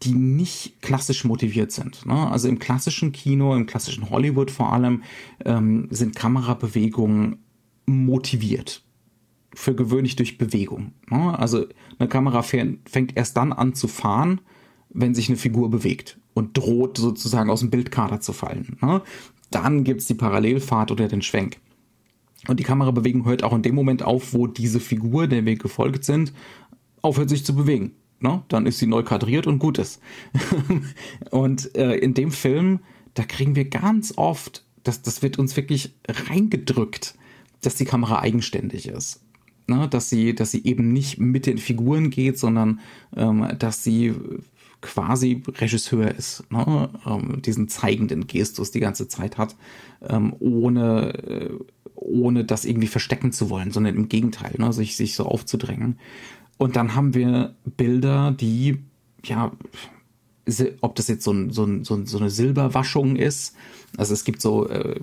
die 0.02 0.14
nicht 0.14 0.80
klassisch 0.82 1.24
motiviert 1.24 1.72
sind. 1.72 2.04
Ne? 2.06 2.30
Also 2.30 2.48
im 2.48 2.58
klassischen 2.58 3.12
Kino, 3.12 3.54
im 3.54 3.66
klassischen 3.66 4.10
Hollywood 4.10 4.50
vor 4.50 4.72
allem, 4.72 5.02
ähm, 5.44 5.88
sind 5.90 6.16
Kamerabewegungen 6.16 7.38
motiviert. 7.86 8.82
Für 9.54 9.74
gewöhnlich 9.74 10.16
durch 10.16 10.36
Bewegung. 10.36 10.92
Ne? 11.08 11.38
Also 11.38 11.66
eine 11.98 12.08
Kamera 12.08 12.42
fängt 12.42 13.16
erst 13.16 13.36
dann 13.36 13.52
an 13.52 13.74
zu 13.74 13.88
fahren, 13.88 14.40
wenn 14.94 15.14
sich 15.14 15.28
eine 15.28 15.36
Figur 15.36 15.68
bewegt 15.68 16.18
und 16.32 16.56
droht 16.56 16.96
sozusagen 16.96 17.50
aus 17.50 17.60
dem 17.60 17.70
Bildkader 17.70 18.20
zu 18.20 18.32
fallen. 18.32 18.78
Ne? 18.80 19.02
Dann 19.50 19.84
gibt's 19.84 20.06
die 20.06 20.14
Parallelfahrt 20.14 20.90
oder 20.90 21.08
den 21.08 21.22
Schwenk. 21.22 21.58
Und 22.46 22.60
die 22.60 22.64
Kamerabewegung 22.64 23.24
hört 23.24 23.42
auch 23.42 23.52
in 23.54 23.62
dem 23.62 23.74
Moment 23.74 24.02
auf, 24.02 24.32
wo 24.32 24.46
diese 24.46 24.80
Figur, 24.80 25.26
der 25.26 25.44
wir 25.44 25.56
gefolgt 25.56 26.04
sind, 26.04 26.32
aufhört 27.02 27.28
sich 27.28 27.44
zu 27.44 27.54
bewegen. 27.54 27.92
Ne? 28.20 28.42
Dann 28.48 28.66
ist 28.66 28.78
sie 28.78 28.86
neu 28.86 29.02
kadriert 29.02 29.46
und 29.46 29.58
gut 29.58 29.78
ist. 29.78 30.00
und 31.30 31.74
äh, 31.76 31.96
in 31.96 32.14
dem 32.14 32.30
Film, 32.30 32.80
da 33.14 33.24
kriegen 33.24 33.56
wir 33.56 33.66
ganz 33.66 34.14
oft, 34.16 34.64
das, 34.82 35.02
das 35.02 35.22
wird 35.22 35.38
uns 35.38 35.56
wirklich 35.56 35.94
reingedrückt, 36.08 37.16
dass 37.62 37.74
die 37.76 37.84
Kamera 37.84 38.20
eigenständig 38.20 38.88
ist. 38.88 39.22
Ne? 39.66 39.88
Dass, 39.88 40.10
sie, 40.10 40.34
dass 40.34 40.50
sie 40.50 40.64
eben 40.64 40.92
nicht 40.92 41.18
mit 41.18 41.46
den 41.46 41.58
Figuren 41.58 42.10
geht, 42.10 42.38
sondern 42.38 42.80
ähm, 43.16 43.46
dass 43.58 43.82
sie 43.82 44.14
quasi 44.84 45.42
Regisseur 45.48 46.14
ist, 46.14 46.44
ne? 46.50 46.90
ähm, 47.06 47.40
diesen 47.40 47.68
zeigenden 47.68 48.26
Gestus 48.26 48.70
die 48.70 48.80
ganze 48.80 49.08
Zeit 49.08 49.38
hat, 49.38 49.56
ähm, 50.02 50.36
ohne, 50.40 51.14
äh, 51.14 51.50
ohne 51.94 52.44
das 52.44 52.66
irgendwie 52.66 52.86
verstecken 52.86 53.32
zu 53.32 53.48
wollen, 53.48 53.70
sondern 53.70 53.96
im 53.96 54.08
Gegenteil, 54.08 54.54
ne? 54.58 54.74
sich, 54.74 54.96
sich 54.96 55.14
so 55.14 55.24
aufzudrängen. 55.24 55.98
Und 56.58 56.76
dann 56.76 56.94
haben 56.94 57.14
wir 57.14 57.54
Bilder, 57.78 58.30
die, 58.30 58.76
ja, 59.24 59.52
ob 60.82 60.94
das 60.96 61.08
jetzt 61.08 61.24
so, 61.24 61.32
ein, 61.32 61.50
so, 61.50 61.64
ein, 61.64 61.84
so, 61.84 62.18
eine 62.18 62.28
Silberwaschung 62.28 63.16
ist. 63.16 63.56
Also 63.96 64.12
es 64.12 64.24
gibt 64.24 64.42
so 64.42 64.68
äh, 64.68 65.00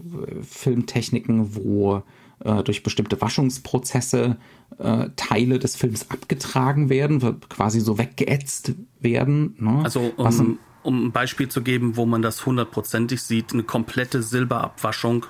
Filmtechniken, 0.48 1.56
wo 1.56 2.04
äh, 2.44 2.64
durch 2.64 2.84
bestimmte 2.84 3.20
Waschungsprozesse 3.22 4.38
äh, 4.80 5.10
Teile 5.16 5.60
des 5.60 5.76
Films 5.76 6.10
abgetragen 6.10 6.90
werden, 6.90 7.40
quasi 7.50 7.80
so 7.80 7.98
weggeätzt 7.98 8.74
werden. 9.00 9.56
Ne? 9.60 9.82
Also 9.84 10.14
um, 10.18 10.60
um 10.84 11.06
ein 11.06 11.12
Beispiel 11.12 11.50
zu 11.50 11.62
geben, 11.62 11.98
wo 11.98 12.06
man 12.06 12.22
das 12.22 12.46
hundertprozentig 12.46 13.22
sieht, 13.22 13.54
eine 13.54 13.64
komplette 13.64 14.24
Silberabwaschung 14.24 15.26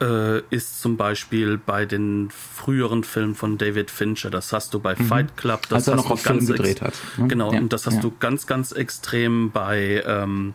äh, 0.00 0.40
ist 0.50 0.80
zum 0.80 0.96
Beispiel 0.96 1.58
bei 1.58 1.86
den 1.86 2.30
früheren 2.30 3.04
Filmen 3.04 3.34
von 3.34 3.58
David 3.58 3.90
Fincher. 3.90 4.30
Das 4.30 4.52
hast 4.52 4.74
du 4.74 4.80
bei 4.80 4.94
mhm. 4.96 5.04
Fight 5.04 5.36
Club. 5.36 5.62
Das 5.68 5.72
Als 5.76 5.88
er 5.88 5.96
noch 5.96 6.10
auf 6.10 6.20
Film 6.20 6.46
gedreht 6.46 6.82
hat. 6.82 6.94
Ne? 7.16 7.28
Genau, 7.28 7.52
ja, 7.52 7.58
und 7.58 7.72
das 7.72 7.86
hast 7.86 7.96
ja. 7.96 8.00
du 8.00 8.12
ganz, 8.18 8.46
ganz 8.46 8.72
extrem 8.72 9.50
bei 9.50 10.02
ähm, 10.06 10.54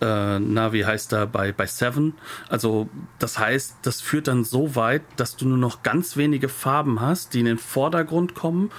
äh, 0.00 0.38
na, 0.38 0.72
wie 0.72 0.84
heißt 0.84 1.12
er, 1.12 1.26
bei, 1.26 1.52
bei 1.52 1.66
Seven. 1.66 2.14
Also 2.48 2.88
das 3.18 3.38
heißt, 3.38 3.76
das 3.82 4.00
führt 4.00 4.28
dann 4.28 4.44
so 4.44 4.74
weit, 4.76 5.02
dass 5.16 5.36
du 5.36 5.46
nur 5.46 5.58
noch 5.58 5.82
ganz 5.82 6.16
wenige 6.16 6.48
Farben 6.48 7.00
hast, 7.00 7.34
die 7.34 7.40
in 7.40 7.46
den 7.46 7.58
Vordergrund 7.58 8.34
kommen. 8.34 8.70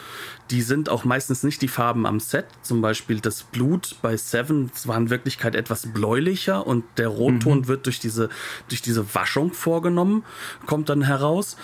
Die 0.50 0.62
sind 0.62 0.90
auch 0.90 1.06
meistens 1.06 1.44
nicht 1.44 1.62
die 1.62 1.68
Farben 1.68 2.06
am 2.06 2.20
Set. 2.20 2.46
Zum 2.62 2.82
Beispiel 2.82 3.20
das 3.20 3.44
Blut 3.44 3.96
bei 4.02 4.18
Seven 4.18 4.70
war 4.86 4.98
in 4.98 5.10
Wirklichkeit 5.10 5.56
etwas 5.56 5.94
bläulicher 5.94 6.68
und 6.68 6.84
der 6.98 7.08
Rotton 7.08 7.60
mhm. 7.60 7.68
wird 7.68 7.86
durch 7.86 8.00
diese, 8.00 8.30
durch 8.68 8.82
diese 8.82 9.16
Waschung 9.16 9.54
vorgenommen, 9.54 10.26
kommt 10.66 10.90
dann 10.90 11.04
heraus 11.04 11.56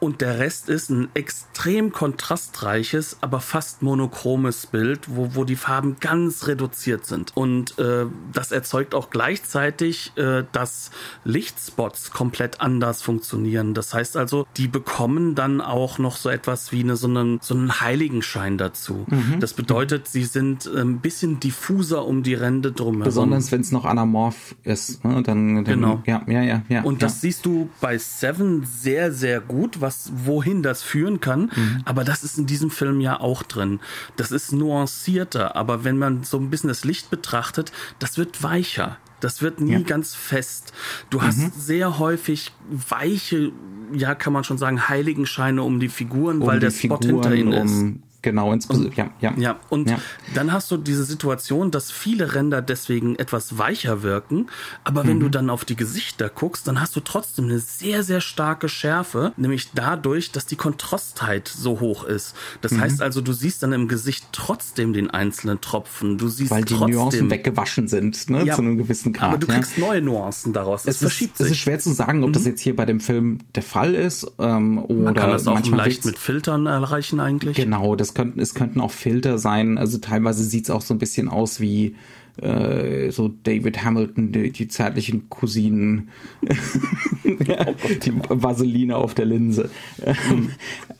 und 0.00 0.22
der 0.22 0.38
Rest 0.38 0.70
ist 0.70 0.88
ein 0.88 1.08
extrem 1.12 1.92
kontrastreiches, 1.92 3.18
aber 3.20 3.40
fast 3.40 3.82
monochromes 3.82 4.66
Bild, 4.66 5.00
wo, 5.14 5.34
wo 5.34 5.44
die 5.44 5.56
Farben 5.56 5.96
ganz 6.00 6.46
reduziert 6.46 7.04
sind. 7.04 7.36
Und 7.36 7.78
äh, 7.78 8.06
das 8.32 8.50
erzeugt 8.50 8.94
auch 8.94 9.10
gleichzeitig, 9.10 10.12
äh, 10.16 10.44
dass 10.52 10.90
Lichtspots 11.24 12.12
komplett 12.12 12.62
anders 12.62 13.02
funktionieren. 13.02 13.74
Das 13.74 13.92
heißt 13.92 14.16
also, 14.16 14.46
die 14.56 14.68
bekommen 14.68 15.34
dann 15.34 15.60
auch 15.60 15.98
noch 15.98 16.16
so 16.16 16.30
etwas 16.30 16.72
wie 16.72 16.80
eine, 16.80 16.96
so, 16.96 17.06
einen, 17.06 17.38
so 17.42 17.54
einen 17.54 17.80
Heiligenschein 17.80 18.56
dazu. 18.56 19.04
Mhm. 19.08 19.38
Das 19.40 19.52
bedeutet, 19.52 20.08
sie 20.08 20.24
sind 20.24 20.64
äh, 20.64 20.80
ein 20.80 21.00
bisschen 21.00 21.40
diffuser 21.40 22.06
um 22.06 22.22
die 22.22 22.34
Ränder 22.34 22.70
drumherum. 22.70 23.04
Besonders 23.04 23.52
wenn 23.52 23.60
es 23.60 23.70
noch 23.70 23.84
anamorph 23.84 24.54
ist. 24.62 25.04
Ne? 25.04 25.22
Dann, 25.22 25.56
dann, 25.56 25.64
genau. 25.64 26.02
Ja, 26.06 26.22
ja, 26.26 26.42
ja, 26.42 26.62
ja. 26.70 26.82
Und 26.84 27.02
das 27.02 27.20
siehst 27.20 27.44
du 27.44 27.68
bei 27.82 27.98
Seven 27.98 28.64
sehr, 28.64 29.12
sehr 29.12 29.40
gut, 29.40 29.82
was 29.82 29.89
was, 29.90 30.12
wohin 30.24 30.62
das 30.62 30.82
führen 30.82 31.20
kann. 31.20 31.50
Mhm. 31.54 31.82
Aber 31.84 32.04
das 32.04 32.22
ist 32.22 32.38
in 32.38 32.46
diesem 32.46 32.70
Film 32.70 33.00
ja 33.00 33.18
auch 33.18 33.42
drin. 33.42 33.80
Das 34.16 34.30
ist 34.30 34.52
nuancierter, 34.52 35.56
aber 35.56 35.82
wenn 35.84 35.98
man 35.98 36.22
so 36.22 36.38
ein 36.38 36.48
bisschen 36.48 36.68
das 36.68 36.84
Licht 36.84 37.10
betrachtet, 37.10 37.72
das 37.98 38.16
wird 38.16 38.42
weicher. 38.42 38.98
Das 39.18 39.42
wird 39.42 39.60
nie 39.60 39.72
ja. 39.72 39.80
ganz 39.80 40.14
fest. 40.14 40.72
Du 41.10 41.20
hast 41.20 41.38
mhm. 41.38 41.52
sehr 41.56 41.98
häufig 41.98 42.52
weiche, 42.70 43.52
ja, 43.92 44.14
kann 44.14 44.32
man 44.32 44.44
schon 44.44 44.58
sagen, 44.58 44.88
Heiligenscheine 44.88 45.62
um 45.62 45.80
die 45.80 45.88
Figuren, 45.88 46.40
um 46.40 46.46
weil 46.46 46.60
der 46.60 46.70
Spot 46.70 46.96
Figuren, 46.96 47.22
hinter 47.22 47.34
ihnen 47.34 47.52
ist. 47.52 48.09
Genau, 48.22 48.52
ins 48.52 48.66
und, 48.66 48.94
ja, 48.96 49.10
ja. 49.20 49.32
Ja, 49.38 49.60
und 49.70 49.88
ja. 49.88 49.98
dann 50.34 50.52
hast 50.52 50.70
du 50.70 50.76
diese 50.76 51.04
Situation, 51.04 51.70
dass 51.70 51.90
viele 51.90 52.34
Ränder 52.34 52.60
deswegen 52.60 53.16
etwas 53.16 53.56
weicher 53.56 54.02
wirken, 54.02 54.48
aber 54.84 55.06
wenn 55.06 55.16
mhm. 55.16 55.20
du 55.20 55.28
dann 55.30 55.50
auf 55.50 55.64
die 55.64 55.76
Gesichter 55.76 56.28
guckst, 56.28 56.68
dann 56.68 56.80
hast 56.80 56.94
du 56.96 57.00
trotzdem 57.00 57.46
eine 57.46 57.58
sehr, 57.58 58.02
sehr 58.02 58.20
starke 58.20 58.68
Schärfe, 58.68 59.32
nämlich 59.36 59.70
dadurch, 59.74 60.32
dass 60.32 60.44
die 60.44 60.56
Kontrastheit 60.56 61.48
so 61.48 61.80
hoch 61.80 62.04
ist. 62.04 62.34
Das 62.60 62.72
mhm. 62.72 62.80
heißt 62.80 63.02
also, 63.02 63.22
du 63.22 63.32
siehst 63.32 63.62
dann 63.62 63.72
im 63.72 63.88
Gesicht 63.88 64.26
trotzdem 64.32 64.92
den 64.92 65.10
einzelnen 65.10 65.60
Tropfen. 65.60 66.18
Du 66.18 66.28
siehst 66.28 66.50
Weil 66.50 66.64
die 66.64 66.74
trotzdem, 66.74 66.96
Nuancen 66.96 67.30
weggewaschen 67.30 67.88
sind, 67.88 68.28
ne, 68.28 68.44
ja, 68.44 68.54
zu 68.54 68.62
einem 68.62 68.76
gewissen 68.76 69.14
Grad. 69.14 69.30
Aber 69.30 69.38
du 69.38 69.46
kriegst 69.46 69.78
neue 69.78 70.02
Nuancen 70.02 70.52
daraus. 70.52 70.82
Es, 70.82 70.96
es 70.96 70.98
verschiebt 70.98 71.32
ist, 71.32 71.38
sich. 71.38 71.46
Es 71.46 71.52
ist 71.52 71.58
schwer 71.58 71.78
zu 71.78 71.92
sagen, 71.92 72.22
ob 72.22 72.30
mhm. 72.30 72.34
das 72.34 72.44
jetzt 72.44 72.60
hier 72.60 72.76
bei 72.76 72.84
dem 72.84 73.00
Film 73.00 73.38
der 73.54 73.62
Fall 73.62 73.94
ist 73.94 74.30
ähm, 74.38 74.78
oder 74.78 75.02
Man 75.02 75.14
kann 75.14 75.30
das 75.30 75.46
auch 75.46 75.66
leicht 75.70 76.04
mit 76.04 76.18
Filtern 76.18 76.66
erreichen 76.66 77.20
eigentlich. 77.20 77.56
Genau, 77.56 77.96
das 77.96 78.09
es 78.10 78.14
könnten, 78.14 78.40
es 78.40 78.54
könnten 78.54 78.80
auch 78.80 78.90
Filter 78.90 79.38
sein. 79.38 79.78
Also 79.78 79.98
teilweise 79.98 80.44
sieht 80.44 80.64
es 80.64 80.70
auch 80.70 80.82
so 80.82 80.94
ein 80.94 80.98
bisschen 80.98 81.28
aus 81.28 81.60
wie 81.60 81.94
äh, 82.40 83.10
so 83.10 83.28
David 83.28 83.84
Hamilton, 83.84 84.32
die, 84.32 84.50
die 84.50 84.68
zärtlichen 84.68 85.28
Cousinen, 85.28 86.08
die 87.24 88.12
Vaseline 88.28 88.96
auf 88.96 89.14
der 89.14 89.26
Linse. 89.26 89.70
Ähm, 90.04 90.50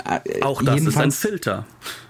auch 0.42 0.62
das 0.62 0.82
ist 0.82 0.96
ein 0.96 1.10
Filter. 1.10 1.66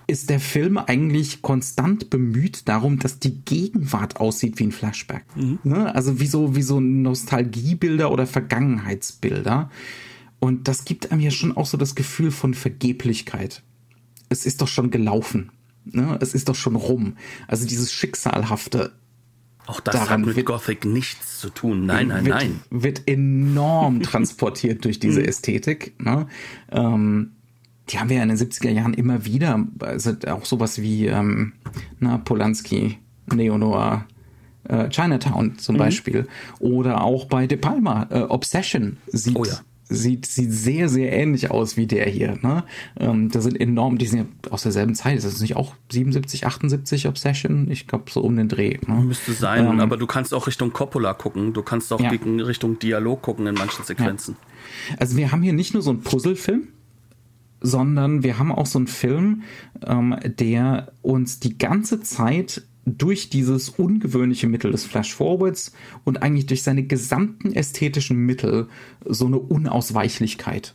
Ist 0.07 0.29
der 0.29 0.41
Film 0.41 0.77
eigentlich 0.77 1.41
konstant 1.41 2.11
bemüht 2.11 2.69
darum, 2.69 2.99
dass 2.99 3.21
die 3.21 3.43
Gegenwart 3.45 4.17
aussieht 4.17 4.59
wie 4.59 4.65
ein 4.65 4.73
Flashback? 4.73 5.25
Mhm. 5.37 5.61
Ne? 5.63 5.95
Also 5.95 6.19
wie 6.19 6.27
so, 6.27 6.57
wie 6.57 6.63
so 6.63 6.81
Nostalgiebilder 6.81 8.11
oder 8.11 8.27
Vergangenheitsbilder. 8.27 9.71
Und 10.41 10.67
das 10.67 10.85
gibt 10.85 11.13
einem 11.13 11.21
ja 11.21 11.31
schon 11.31 11.57
auch 11.57 11.67
so 11.67 11.77
das 11.77 11.95
Gefühl 11.95 12.33
von 12.33 12.55
Vergeblichkeit 12.55 13.63
es 14.31 14.47
ist 14.47 14.63
doch 14.63 14.69
schon 14.69 14.91
gelaufen. 14.91 15.51
Ne? 15.85 16.17
Es 16.21 16.33
ist 16.35 16.49
doch 16.49 16.55
schon 16.55 16.77
rum. 16.77 17.17
Also 17.47 17.67
dieses 17.67 17.93
Schicksalhafte. 17.93 18.93
Auch 19.67 19.81
das 19.81 20.09
hat 20.09 20.21
mit 20.21 20.37
wird, 20.37 20.47
Gothic 20.47 20.85
nichts 20.85 21.39
zu 21.39 21.51
tun. 21.51 21.85
Nein, 21.85 22.09
nein, 22.09 22.25
wird, 22.25 22.35
nein. 22.35 22.61
Wird 22.71 23.03
enorm 23.07 24.03
transportiert 24.03 24.85
durch 24.85 24.99
diese 24.99 25.21
mhm. 25.21 25.27
Ästhetik. 25.27 26.01
Ne? 26.01 26.27
Ähm, 26.71 27.33
die 27.91 27.99
haben 27.99 28.09
wir 28.09 28.17
ja 28.17 28.23
in 28.23 28.29
den 28.31 28.39
70er 28.39 28.71
Jahren 28.71 28.95
immer 28.95 29.25
wieder. 29.25 29.67
Also 29.81 30.15
auch 30.29 30.45
sowas 30.45 30.81
wie 30.81 31.07
ähm, 31.07 31.53
na, 31.99 32.19
Polanski, 32.19 32.99
Neo-Noir, 33.33 34.07
äh, 34.65 34.89
Chinatown 34.89 35.59
zum 35.59 35.75
mhm. 35.75 35.81
Beispiel. 35.81 36.29
Oder 36.61 37.03
auch 37.03 37.27
bei 37.27 37.47
De 37.47 37.59
Palma, 37.59 38.07
äh, 38.11 38.21
Obsession 38.23 38.99
sieht, 39.09 39.37
oh 39.37 39.45
ja. 39.45 39.61
Sieht, 39.91 40.27
sieht 40.27 40.53
sehr, 40.53 40.89
sehr 40.89 41.13
ähnlich 41.13 41.51
aus 41.51 41.77
wie 41.77 41.87
der 41.87 42.09
hier. 42.09 42.39
Ne? 42.41 42.65
Ähm, 42.99 43.31
da 43.31 43.41
sind 43.41 43.61
enorm, 43.61 43.99
die 43.99 44.07
sind 44.07 44.19
ja 44.21 44.51
aus 44.51 44.63
derselben 44.63 44.95
Zeit. 44.95 45.19
Ist 45.19 45.27
das 45.27 45.41
nicht 45.41 45.57
auch 45.57 45.75
77, 45.91 46.47
78 46.47 47.09
Obsession? 47.09 47.71
Ich 47.71 47.87
glaube, 47.87 48.11
so 48.11 48.21
um 48.23 48.37
den 48.37 48.49
Dreh. 48.49 48.79
Ne? 48.87 49.03
Müsste 49.03 49.33
sein, 49.33 49.67
ähm, 49.67 49.81
aber 49.81 49.97
du 49.97 50.07
kannst 50.07 50.33
auch 50.33 50.47
Richtung 50.47 50.73
Coppola 50.73 51.13
gucken. 51.15 51.53
Du 51.53 51.63
kannst 51.63 51.93
auch 51.93 52.01
ja. 52.01 52.11
Richtung 52.11 52.79
Dialog 52.79 53.21
gucken 53.23 53.47
in 53.47 53.55
manchen 53.55 53.85
Sequenzen. 53.85 54.37
Ja. 54.91 54.97
Also 54.99 55.17
wir 55.17 55.33
haben 55.33 55.43
hier 55.43 55.53
nicht 55.53 55.75
nur 55.75 55.83
so 55.83 55.91
einen 55.91 56.01
Puzzlefilm, 56.01 56.69
sondern 57.61 58.23
wir 58.23 58.39
haben 58.39 58.53
auch 58.53 58.67
so 58.67 58.79
einen 58.79 58.87
Film, 58.87 59.43
ähm, 59.85 60.17
der 60.25 60.93
uns 61.03 61.41
die 61.41 61.59
ganze 61.59 62.01
Zeit 62.01 62.63
durch 62.87 63.29
dieses 63.29 63.69
ungewöhnliche 63.69 64.49
Mittel 64.49 64.73
des 64.73 64.85
Flash-Forwards 64.85 65.73
und 66.05 66.23
eigentlich 66.23 66.47
durch 66.47 66.63
seine 66.63 66.83
gesamten 66.85 67.53
ästhetischen 67.53 68.17
Mittel 68.17 68.69
so 69.05 69.27
eine 69.27 69.39
Unausweichlichkeit, 69.39 70.75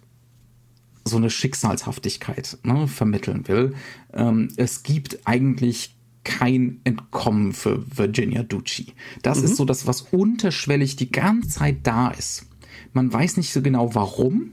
so 1.04 1.18
eine 1.18 1.30
Schicksalshaftigkeit 1.30 2.58
ne, 2.64 2.88
vermitteln 2.88 3.48
will. 3.48 3.74
Ähm, 4.14 4.50
es 4.56 4.84
gibt 4.84 5.20
eigentlich 5.26 5.96
kein 6.24 6.82
Entkommen 6.84 7.54
für 7.54 7.84
Virginia 7.98 8.44
Ducci. 8.44 8.88
Das 9.22 9.40
mhm. 9.40 9.46
ist 9.46 9.56
so 9.58 9.66
das, 9.66 9.88
was 9.88 10.02
unterschwellig 10.02 10.96
die 10.96 11.12
ganze 11.12 11.50
Zeit 11.50 11.78
da 11.84 12.10
ist. 12.10 12.48
Man 12.94 13.12
weiß 13.12 13.38
nicht 13.38 13.54
so 13.54 13.62
genau 13.62 13.94
warum. 13.96 14.52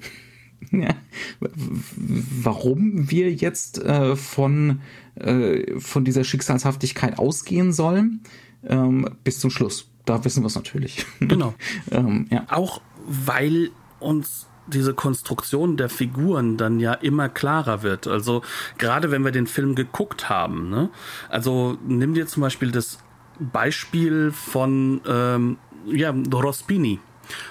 Warum 2.42 3.10
wir 3.10 3.32
jetzt 3.32 3.82
äh, 3.82 4.16
von, 4.16 4.80
äh, 5.16 5.78
von 5.78 6.04
dieser 6.04 6.24
Schicksalshaftigkeit 6.24 7.18
ausgehen 7.18 7.72
sollen, 7.72 8.20
ähm, 8.66 9.08
bis 9.24 9.40
zum 9.40 9.50
Schluss. 9.50 9.88
Da 10.04 10.24
wissen 10.24 10.42
wir 10.42 10.48
es 10.48 10.54
natürlich. 10.54 11.06
Genau. 11.20 11.54
ähm, 11.90 12.26
ja. 12.30 12.44
Auch 12.48 12.80
weil 13.06 13.70
uns 14.00 14.46
diese 14.66 14.94
Konstruktion 14.94 15.76
der 15.76 15.88
Figuren 15.88 16.56
dann 16.56 16.80
ja 16.80 16.94
immer 16.94 17.28
klarer 17.28 17.82
wird. 17.82 18.06
Also 18.06 18.42
gerade 18.78 19.10
wenn 19.10 19.24
wir 19.24 19.32
den 19.32 19.46
Film 19.46 19.74
geguckt 19.74 20.28
haben. 20.28 20.70
Ne? 20.70 20.90
Also 21.28 21.78
nimm 21.86 22.14
dir 22.14 22.26
zum 22.26 22.42
Beispiel 22.42 22.70
das 22.70 22.98
Beispiel 23.38 24.30
von 24.30 25.00
ähm, 25.06 25.56
ja, 25.86 26.10
Rospini. 26.10 27.00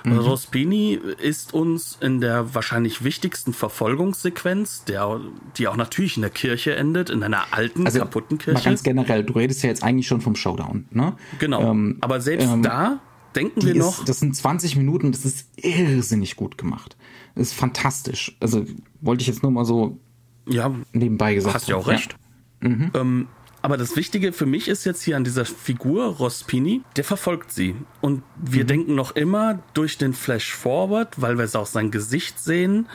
Mhm. 0.04 0.20
Rospini 0.20 1.00
ist 1.22 1.54
uns 1.54 1.98
in 2.02 2.22
der 2.22 2.54
wahrscheinlich 2.54 3.04
wichtigsten 3.04 3.54
Verfolgungssequenz, 3.54 4.84
der, 4.86 5.20
die 5.58 5.68
auch 5.68 5.76
natürlich 5.76 6.16
in 6.18 6.22
der 6.22 6.32
Kirche 6.32 6.76
endet, 6.76 7.10
in 7.10 7.24
einer 7.24 7.46
alten, 7.52 7.86
also, 7.86 8.00
kaputten 8.00 8.38
Kirche. 8.38 8.60
Mal 8.60 8.64
ganz 8.64 8.84
generell, 8.84 9.24
du 9.24 9.34
redest 9.34 9.64
ja 9.64 9.70
jetzt 9.70 9.84
eigentlich 9.84 10.08
schon 10.08 10.22
vom 10.22 10.36
Showdown, 10.36 10.86
ne? 10.92 11.14
Genau. 11.40 11.72
Ähm, 11.72 11.98
Aber 12.02 12.22
selbst 12.22 12.48
ähm, 12.48 12.64
da 12.64 13.00
denken 13.36 13.64
wir 13.64 13.76
noch. 13.76 14.00
Ist, 14.00 14.10
das 14.10 14.20
sind 14.20 14.36
20 14.36 14.76
Minuten, 14.76 15.12
das 15.12 15.26
ist 15.26 15.48
irrsinnig 15.58 16.36
gut 16.36 16.58
gemacht. 16.58 16.98
Das 17.36 17.48
ist 17.48 17.54
fantastisch. 17.54 18.36
Also 18.40 18.66
wollte 19.00 19.22
ich 19.22 19.28
jetzt 19.28 19.44
nur 19.44 19.52
mal 19.52 19.66
so 19.66 20.00
ja, 20.48 20.74
nebenbei 20.92 21.36
gesagt. 21.36 21.56
Hast 21.56 21.68
ja 21.68 21.76
auch 21.76 21.88
recht. 21.88 22.16
Ja. 22.62 22.70
Mhm. 22.70 22.92
Ähm, 22.94 23.28
aber 23.62 23.78
das 23.78 23.96
Wichtige 23.96 24.34
für 24.34 24.46
mich 24.46 24.68
ist 24.68 24.86
jetzt 24.86 25.04
hier 25.04 25.18
an 25.18 25.24
dieser 25.24 25.46
Figur 25.46 26.06
Rospini, 26.06 26.82
der 26.96 27.04
verfolgt 27.04 27.52
sie. 27.52 27.76
Und 28.02 28.24
wir 28.36 28.64
mhm. 28.64 28.68
denken 28.68 28.96
noch 28.96 29.16
immer 29.16 29.60
durch 29.74 29.98
den 29.98 30.14
Flash 30.14 30.54
Forward, 30.54 31.22
weil 31.22 31.38
wir 31.38 31.46
es 31.46 31.56
auch 31.56 31.68
sein 31.68 31.92
Gesicht 31.92 32.40
sehen, 32.40 32.88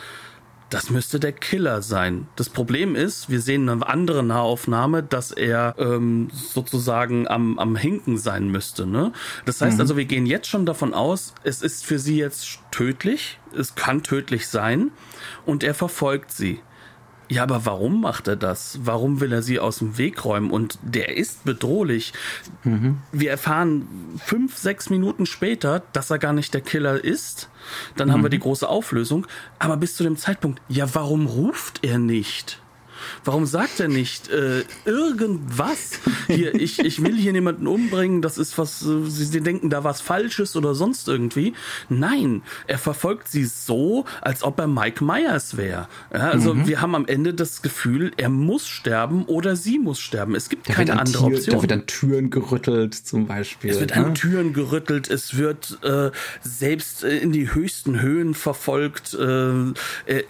das 0.70 0.90
müsste 0.90 1.20
der 1.20 1.32
Killer 1.32 1.80
sein. 1.80 2.26
Das 2.34 2.48
Problem 2.48 2.96
ist, 2.96 3.30
wir 3.30 3.40
sehen 3.40 3.68
eine 3.68 3.86
andere 3.86 4.24
Nahaufnahme, 4.24 5.04
dass 5.04 5.30
er 5.30 5.76
ähm, 5.78 6.28
sozusagen 6.32 7.28
am, 7.28 7.58
am 7.60 7.76
Hinken 7.76 8.18
sein 8.18 8.48
müsste. 8.48 8.84
Ne? 8.84 9.12
Das 9.44 9.60
heißt 9.60 9.76
mhm. 9.76 9.80
also, 9.80 9.96
wir 9.96 10.06
gehen 10.06 10.26
jetzt 10.26 10.48
schon 10.48 10.66
davon 10.66 10.92
aus, 10.92 11.34
es 11.44 11.62
ist 11.62 11.84
für 11.84 12.00
sie 12.00 12.16
jetzt 12.16 12.58
tödlich, 12.72 13.38
es 13.56 13.76
kann 13.76 14.02
tödlich 14.02 14.48
sein 14.48 14.90
und 15.44 15.62
er 15.62 15.74
verfolgt 15.74 16.32
sie. 16.32 16.60
Ja, 17.28 17.42
aber 17.42 17.66
warum 17.66 18.00
macht 18.00 18.28
er 18.28 18.36
das? 18.36 18.78
Warum 18.82 19.20
will 19.20 19.32
er 19.32 19.42
sie 19.42 19.58
aus 19.58 19.78
dem 19.78 19.98
Weg 19.98 20.24
räumen? 20.24 20.50
Und 20.50 20.78
der 20.82 21.16
ist 21.16 21.44
bedrohlich. 21.44 22.12
Mhm. 22.62 22.98
Wir 23.10 23.30
erfahren 23.30 23.88
fünf, 24.24 24.56
sechs 24.56 24.90
Minuten 24.90 25.26
später, 25.26 25.82
dass 25.92 26.10
er 26.10 26.18
gar 26.18 26.32
nicht 26.32 26.54
der 26.54 26.60
Killer 26.60 27.02
ist. 27.02 27.48
Dann 27.96 28.08
mhm. 28.08 28.12
haben 28.12 28.22
wir 28.22 28.30
die 28.30 28.38
große 28.38 28.68
Auflösung. 28.68 29.26
Aber 29.58 29.76
bis 29.76 29.96
zu 29.96 30.04
dem 30.04 30.16
Zeitpunkt, 30.16 30.62
ja, 30.68 30.94
warum 30.94 31.26
ruft 31.26 31.84
er 31.84 31.98
nicht? 31.98 32.60
Warum 33.24 33.46
sagt 33.46 33.80
er 33.80 33.88
nicht 33.88 34.28
äh, 34.28 34.64
irgendwas? 34.84 36.00
Hier, 36.26 36.54
ich, 36.54 36.78
ich 36.78 37.02
will 37.02 37.16
hier 37.16 37.32
niemanden 37.32 37.66
umbringen, 37.66 38.22
das 38.22 38.38
ist 38.38 38.58
was, 38.58 38.82
äh, 38.82 39.04
sie, 39.06 39.24
sie 39.24 39.40
denken 39.40 39.70
da 39.70 39.84
was 39.84 40.00
Falsches 40.00 40.56
oder 40.56 40.74
sonst 40.74 41.08
irgendwie. 41.08 41.54
Nein, 41.88 42.42
er 42.66 42.78
verfolgt 42.78 43.28
sie 43.28 43.44
so, 43.44 44.04
als 44.20 44.42
ob 44.42 44.58
er 44.58 44.66
Mike 44.66 45.04
Myers 45.04 45.56
wäre. 45.56 45.88
Ja, 46.12 46.30
also 46.30 46.54
mhm. 46.54 46.66
wir 46.66 46.80
haben 46.80 46.94
am 46.94 47.06
Ende 47.06 47.34
das 47.34 47.62
Gefühl, 47.62 48.12
er 48.16 48.28
muss 48.28 48.68
sterben 48.68 49.24
oder 49.24 49.56
sie 49.56 49.78
muss 49.78 50.00
sterben. 50.00 50.34
Es 50.34 50.48
gibt 50.48 50.68
da 50.68 50.74
keine 50.74 50.98
andere 50.98 51.28
Tür, 51.28 51.36
Option. 51.36 51.56
Da 51.56 51.62
wird 51.62 51.72
an 51.72 51.86
Türen 51.86 52.30
gerüttelt 52.30 52.94
zum 52.94 53.26
Beispiel. 53.26 53.70
Es 53.70 53.80
wird 53.80 53.96
ne? 53.96 54.06
an 54.06 54.14
Türen 54.14 54.52
gerüttelt, 54.52 55.10
es 55.10 55.36
wird 55.36 55.78
äh, 55.82 56.10
selbst 56.42 57.04
äh, 57.04 57.18
in 57.18 57.32
die 57.32 57.52
höchsten 57.52 58.00
Höhen 58.00 58.34
verfolgt. 58.34 59.14
Äh, 59.14 59.74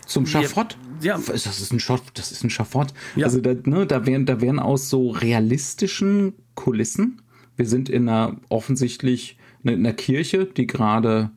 zum 0.07 0.27
Schafott? 0.27 0.77
Ja. 1.01 1.19
Das 1.19 1.47
ist 1.47 1.73
ein 1.73 1.81
Schafott. 1.81 2.05
Das 2.15 2.33
ist 2.33 2.45
ein 2.45 2.51
Schafott. 2.57 2.93
Ja. 3.15 3.27
Also 3.27 3.41
da, 3.41 3.55
ne, 3.65 3.87
da 3.87 4.07
werden, 4.07 4.27
da 4.27 4.41
werden 4.41 4.59
aus 4.59 4.89
so 4.89 5.11
realistischen 5.11 6.33
Kulissen. 6.55 7.23
Wir 7.57 7.67
sind 7.67 7.89
in 7.89 8.09
einer 8.09 8.37
offensichtlich 8.49 9.39
in 9.63 9.71
einer 9.71 9.93
Kirche, 9.93 10.47
die 10.47 10.67
gerade, 10.67 11.31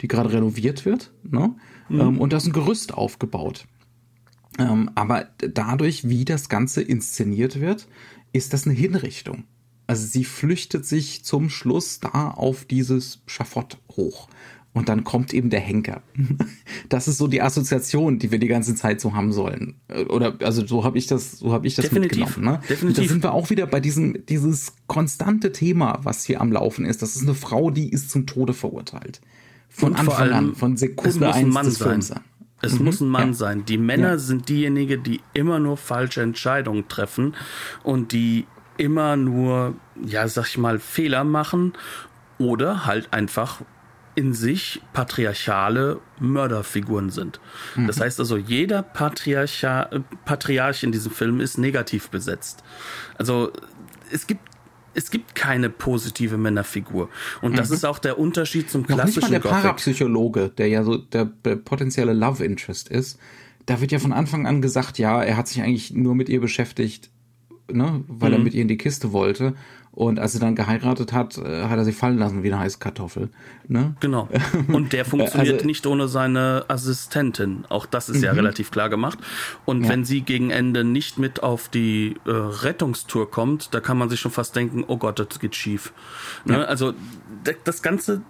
die 0.00 0.08
gerade 0.08 0.32
renoviert 0.32 0.84
wird, 0.84 1.12
ne? 1.22 1.54
Mhm. 1.88 2.00
Ähm, 2.00 2.20
und 2.20 2.32
da 2.32 2.38
ist 2.38 2.46
ein 2.46 2.52
Gerüst 2.52 2.94
aufgebaut. 2.94 3.66
Ähm, 4.58 4.90
aber 4.94 5.28
dadurch, 5.38 6.08
wie 6.08 6.24
das 6.24 6.48
Ganze 6.48 6.82
inszeniert 6.82 7.60
wird, 7.60 7.86
ist 8.32 8.52
das 8.52 8.66
eine 8.66 8.74
Hinrichtung. 8.74 9.44
Also 9.86 10.06
sie 10.06 10.24
flüchtet 10.24 10.84
sich 10.84 11.24
zum 11.24 11.48
Schluss 11.48 12.00
da 12.00 12.30
auf 12.30 12.64
dieses 12.64 13.22
Schafott 13.26 13.78
hoch. 13.96 14.28
Und 14.76 14.90
dann 14.90 15.04
kommt 15.04 15.32
eben 15.32 15.48
der 15.48 15.60
Henker. 15.60 16.02
Das 16.90 17.08
ist 17.08 17.18
so 17.18 17.26
die 17.26 17.42
Assoziation, 17.42 18.18
die 18.18 18.30
wir 18.30 18.38
die 18.38 18.46
ganze 18.46 18.74
Zeit 18.76 19.00
so 19.00 19.14
haben 19.14 19.32
sollen. 19.32 19.74
Oder 20.08 20.36
also 20.42 20.64
so 20.64 20.84
habe 20.84 20.98
ich 20.98 21.08
das, 21.08 21.38
so 21.38 21.52
habe 21.52 21.66
ich 21.66 21.74
das 21.74 21.86
Definitiv. 21.88 22.18
mitgenommen. 22.18 22.60
Ne? 22.60 22.68
Definitiv. 22.68 23.04
Da 23.04 23.12
sind 23.12 23.22
wir 23.24 23.32
auch 23.32 23.50
wieder 23.50 23.66
bei 23.66 23.80
diesem 23.80 24.24
dieses 24.26 24.74
konstante 24.86 25.50
Thema, 25.50 25.98
was 26.02 26.24
hier 26.24 26.40
am 26.40 26.52
Laufen 26.52 26.84
ist. 26.84 27.02
Das 27.02 27.16
ist 27.16 27.22
eine 27.22 27.34
Frau, 27.34 27.70
die 27.70 27.88
ist 27.88 28.10
zum 28.10 28.26
Tode 28.26 28.52
verurteilt. 28.52 29.20
Von 29.68 29.92
Und 29.92 29.98
Anfang 29.98 30.30
an, 30.30 30.54
von 30.54 30.76
Sekunde 30.76 31.32
eins 31.32 31.52
Mann 31.52 31.64
des 31.64 31.78
Films 31.78 32.12
an. 32.12 32.20
Es 32.62 32.78
mhm. 32.78 32.84
muss 32.84 33.00
ein 33.00 33.08
Mann 33.08 33.28
ja. 33.28 33.34
sein. 33.34 33.64
Die 33.64 33.78
Männer 33.78 34.10
ja. 34.10 34.18
sind 34.18 34.48
diejenigen, 34.48 35.02
die 35.02 35.20
immer 35.32 35.58
nur 35.58 35.76
falsche 35.76 36.22
Entscheidungen 36.22 36.86
treffen 36.88 37.34
und 37.82 38.12
die 38.12 38.46
immer 38.76 39.16
nur, 39.16 39.74
ja, 40.04 40.28
sag 40.28 40.46
ich 40.46 40.58
mal, 40.58 40.78
Fehler 40.78 41.24
machen 41.24 41.72
oder 42.38 42.86
halt 42.86 43.12
einfach 43.12 43.62
in 44.16 44.32
sich 44.32 44.80
patriarchale 44.92 46.00
Mörderfiguren 46.18 47.10
sind. 47.10 47.38
Mhm. 47.76 47.86
Das 47.86 48.00
heißt 48.00 48.18
also, 48.18 48.36
jeder 48.36 48.82
Patriarcha, 48.82 49.90
Patriarch 50.24 50.82
in 50.82 50.90
diesem 50.90 51.12
Film 51.12 51.40
ist 51.40 51.58
negativ 51.58 52.08
besetzt. 52.08 52.64
Also 53.18 53.52
es 54.10 54.26
gibt 54.26 54.40
es 54.94 55.10
gibt 55.10 55.34
keine 55.34 55.68
positive 55.68 56.38
Männerfigur. 56.38 57.10
Und 57.42 57.52
mhm. 57.52 57.56
das 57.56 57.70
ist 57.70 57.84
auch 57.84 57.98
der 57.98 58.18
Unterschied 58.18 58.70
zum 58.70 58.86
klassischen 58.86 59.20
Noch 59.20 59.28
nicht 59.28 59.30
mal 59.30 59.30
der 59.30 59.40
Gothic. 59.40 59.62
Parapsychologe, 59.62 60.48
der 60.56 60.68
ja 60.68 60.84
so 60.84 60.96
der, 60.96 61.26
der 61.26 61.56
potenzielle 61.56 62.14
Love 62.14 62.42
Interest 62.42 62.88
ist, 62.88 63.20
da 63.66 63.82
wird 63.82 63.92
ja 63.92 63.98
von 63.98 64.14
Anfang 64.14 64.46
an 64.46 64.62
gesagt, 64.62 64.98
ja, 64.98 65.22
er 65.22 65.36
hat 65.36 65.48
sich 65.48 65.60
eigentlich 65.60 65.92
nur 65.92 66.14
mit 66.14 66.30
ihr 66.30 66.40
beschäftigt, 66.40 67.10
ne, 67.70 68.04
weil 68.08 68.30
mhm. 68.30 68.36
er 68.36 68.40
mit 68.40 68.54
ihr 68.54 68.62
in 68.62 68.68
die 68.68 68.78
Kiste 68.78 69.12
wollte. 69.12 69.54
Und 69.96 70.18
als 70.18 70.34
sie 70.34 70.38
dann 70.38 70.54
geheiratet 70.54 71.14
hat, 71.14 71.38
äh, 71.38 71.64
hat 71.64 71.78
er 71.78 71.86
sie 71.86 71.92
fallen 71.92 72.18
lassen 72.18 72.42
wie 72.42 72.52
eine 72.52 72.60
heiße 72.60 72.78
Kartoffel. 72.78 73.30
Ne? 73.66 73.96
Genau. 74.00 74.28
Und 74.68 74.92
der 74.92 75.06
funktioniert 75.06 75.54
also, 75.54 75.66
nicht 75.66 75.86
ohne 75.86 76.06
seine 76.06 76.66
Assistentin. 76.68 77.64
Auch 77.70 77.86
das 77.86 78.10
ist 78.10 78.22
ja 78.22 78.32
mhm. 78.32 78.40
relativ 78.40 78.70
klar 78.70 78.90
gemacht. 78.90 79.18
Und 79.64 79.84
ja. 79.84 79.88
wenn 79.88 80.04
sie 80.04 80.20
gegen 80.20 80.50
Ende 80.50 80.84
nicht 80.84 81.18
mit 81.18 81.42
auf 81.42 81.70
die 81.70 82.16
äh, 82.26 82.30
Rettungstour 82.30 83.30
kommt, 83.30 83.72
da 83.72 83.80
kann 83.80 83.96
man 83.96 84.10
sich 84.10 84.20
schon 84.20 84.32
fast 84.32 84.54
denken, 84.54 84.84
oh 84.86 84.98
Gott, 84.98 85.18
das 85.18 85.40
geht 85.40 85.56
schief. 85.56 85.94
Ne? 86.44 86.58
Ja. 86.58 86.64
Also 86.64 86.92
das 87.64 87.80
Ganze 87.80 88.20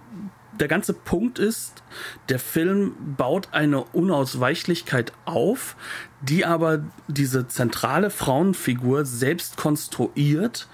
der 0.61 0.69
ganze 0.69 0.95
Punkt 0.95 1.39
ist, 1.39 1.83
der 2.31 2.39
Film 2.39 2.95
baut 3.19 3.49
eine 3.53 3.85
Unausweichlichkeit 3.85 5.13
auf, 5.27 5.77
die 6.23 6.47
aber 6.47 6.85
diese 7.09 7.47
zentrale 7.47 8.09
Frauenfigur 8.09 9.05
selbst 9.05 9.59
konstruiert, 9.59 10.67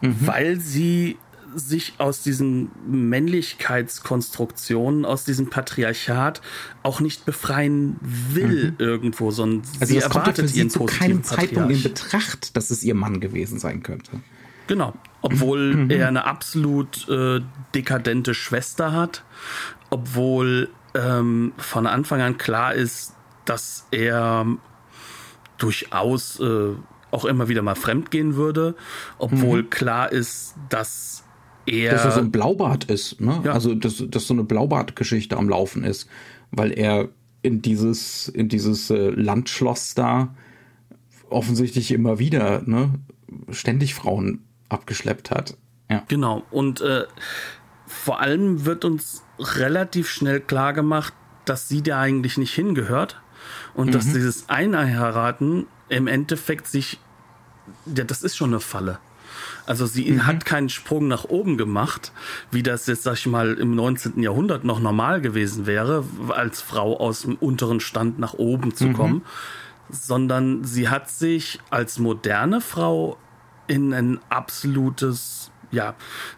mhm. 0.00 0.26
weil 0.26 0.60
sie 0.60 1.18
sich 1.54 1.94
aus 1.98 2.22
diesen 2.22 2.70
Männlichkeitskonstruktionen, 2.86 5.06
aus 5.06 5.24
diesem 5.24 5.48
Patriarchat 5.48 6.42
auch 6.82 7.00
nicht 7.00 7.24
befreien 7.24 7.96
will 8.02 8.72
mhm. 8.72 8.76
irgendwo, 8.78 9.30
sondern 9.30 9.62
also 9.80 9.92
sie 9.92 9.98
erwartet 9.98 10.36
kommt 10.36 10.50
ja 10.50 10.56
ihren 10.56 10.70
zu 10.70 10.84
keinem 10.84 11.22
Zeitpunkt 11.22 11.72
in 11.72 11.82
Betracht, 11.82 12.56
dass 12.56 12.70
es 12.70 12.82
ihr 12.82 12.94
Mann 12.94 13.20
gewesen 13.20 13.58
sein 13.58 13.82
könnte. 13.82 14.20
Genau, 14.66 14.94
obwohl 15.22 15.74
mhm. 15.74 15.90
er 15.90 16.08
eine 16.08 16.24
absolut 16.24 17.08
äh, 17.08 17.40
dekadente 17.74 18.34
Schwester 18.34 18.92
hat, 18.92 19.24
obwohl 19.90 20.68
ähm, 20.94 21.52
von 21.56 21.86
Anfang 21.86 22.20
an 22.20 22.36
klar 22.36 22.74
ist, 22.74 23.14
dass 23.44 23.86
er 23.92 24.44
durchaus 25.58 26.40
äh, 26.40 26.74
auch 27.10 27.24
immer 27.24 27.48
wieder 27.48 27.62
mal 27.62 27.74
fremd 27.74 28.10
gehen 28.10 28.36
würde, 28.36 28.74
obwohl 29.18 29.62
mhm. 29.62 29.70
klar 29.70 30.12
ist, 30.12 30.54
dass 30.68 31.24
er. 31.66 31.92
Dass 31.92 32.04
er 32.04 32.10
so 32.12 32.20
ein 32.20 32.30
Blaubart 32.30 32.84
ist, 32.84 33.20
ne? 33.20 33.40
Ja. 33.44 33.52
Also, 33.52 33.74
dass, 33.74 34.02
dass 34.08 34.26
so 34.26 34.34
eine 34.34 34.44
Blaubart-Geschichte 34.44 35.36
am 35.36 35.48
Laufen 35.48 35.84
ist, 35.84 36.08
weil 36.50 36.72
er 36.72 37.08
in 37.42 37.62
dieses, 37.62 38.28
in 38.28 38.48
dieses 38.48 38.90
äh, 38.90 39.10
Landschloss 39.10 39.94
da 39.94 40.34
offensichtlich 41.28 41.92
immer 41.92 42.18
wieder, 42.18 42.62
ne, 42.66 42.94
ständig 43.50 43.94
Frauen 43.94 44.44
abgeschleppt 44.68 45.30
hat. 45.30 45.56
Ja. 45.90 46.02
Genau. 46.08 46.42
Und 46.50 46.80
äh, 46.80 47.04
vor 47.86 48.20
allem 48.20 48.64
wird 48.64 48.84
uns 48.84 49.22
relativ 49.38 50.08
schnell 50.08 50.40
klar 50.40 50.72
gemacht, 50.72 51.14
dass 51.44 51.68
sie 51.68 51.82
da 51.82 52.00
eigentlich 52.00 52.38
nicht 52.38 52.52
hingehört 52.52 53.20
und 53.74 53.88
mhm. 53.88 53.92
dass 53.92 54.12
dieses 54.12 54.48
Einheiraten 54.48 55.66
im 55.88 56.06
Endeffekt 56.06 56.66
sich, 56.66 56.98
ja, 57.86 58.04
das 58.04 58.22
ist 58.22 58.36
schon 58.36 58.50
eine 58.50 58.60
Falle. 58.60 58.98
Also 59.66 59.86
sie 59.86 60.10
mhm. 60.10 60.26
hat 60.26 60.44
keinen 60.44 60.68
Sprung 60.68 61.08
nach 61.08 61.24
oben 61.24 61.58
gemacht, 61.58 62.12
wie 62.50 62.62
das 62.62 62.86
jetzt, 62.86 63.02
sag 63.02 63.14
ich 63.14 63.26
mal, 63.26 63.54
im 63.54 63.74
19. 63.74 64.22
Jahrhundert 64.22 64.64
noch 64.64 64.80
normal 64.80 65.20
gewesen 65.20 65.66
wäre, 65.66 66.04
als 66.28 66.62
Frau 66.62 66.98
aus 66.98 67.22
dem 67.22 67.34
unteren 67.34 67.80
Stand 67.80 68.18
nach 68.18 68.34
oben 68.34 68.74
zu 68.74 68.86
mhm. 68.86 68.92
kommen, 68.92 69.22
sondern 69.90 70.64
sie 70.64 70.88
hat 70.88 71.10
sich 71.10 71.60
als 71.70 71.98
moderne 71.98 72.60
Frau 72.60 73.18
in 73.66 73.92
ein 73.92 74.20
absolutes 74.28 75.45
ja, 75.70 75.94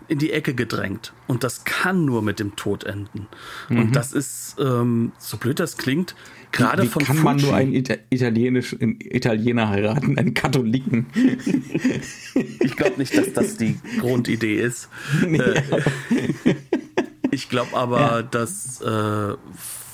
in 0.08 0.18
die 0.18 0.32
Ecke 0.32 0.54
gedrängt. 0.54 1.12
Und 1.26 1.44
das 1.44 1.64
kann 1.64 2.04
nur 2.04 2.22
mit 2.22 2.40
dem 2.40 2.56
Tod 2.56 2.84
enden. 2.84 3.26
Mhm. 3.68 3.78
Und 3.78 3.96
das 3.96 4.12
ist, 4.12 4.56
ähm, 4.58 5.12
so 5.18 5.36
blöd 5.36 5.60
das 5.60 5.76
klingt, 5.76 6.14
gerade 6.52 6.86
von 6.86 7.04
kann 7.04 7.16
Fuji. 7.16 7.24
man 7.24 7.36
nur 7.36 7.54
einen 7.54 7.74
Ita 7.74 7.94
Italienisch, 8.10 8.76
Italiener 8.78 9.68
heiraten, 9.68 10.18
einen 10.18 10.34
Katholiken? 10.34 11.06
ich 12.60 12.76
glaube 12.76 12.98
nicht, 12.98 13.16
dass 13.16 13.32
das 13.32 13.56
die 13.56 13.78
Grundidee 14.00 14.60
ist. 14.60 14.88
Nee, 15.26 15.38
äh, 15.38 15.62
ich 17.30 17.48
glaube 17.48 17.76
aber, 17.76 18.00
ja. 18.00 18.22
dass 18.22 18.80
äh, 18.80 19.34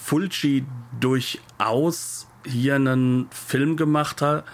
Fulci 0.05 0.65
durchaus 1.01 2.29
hier 2.47 2.77
einen 2.77 3.27
Film 3.31 3.77
gemacht 3.77 4.23
hat, 4.23 4.45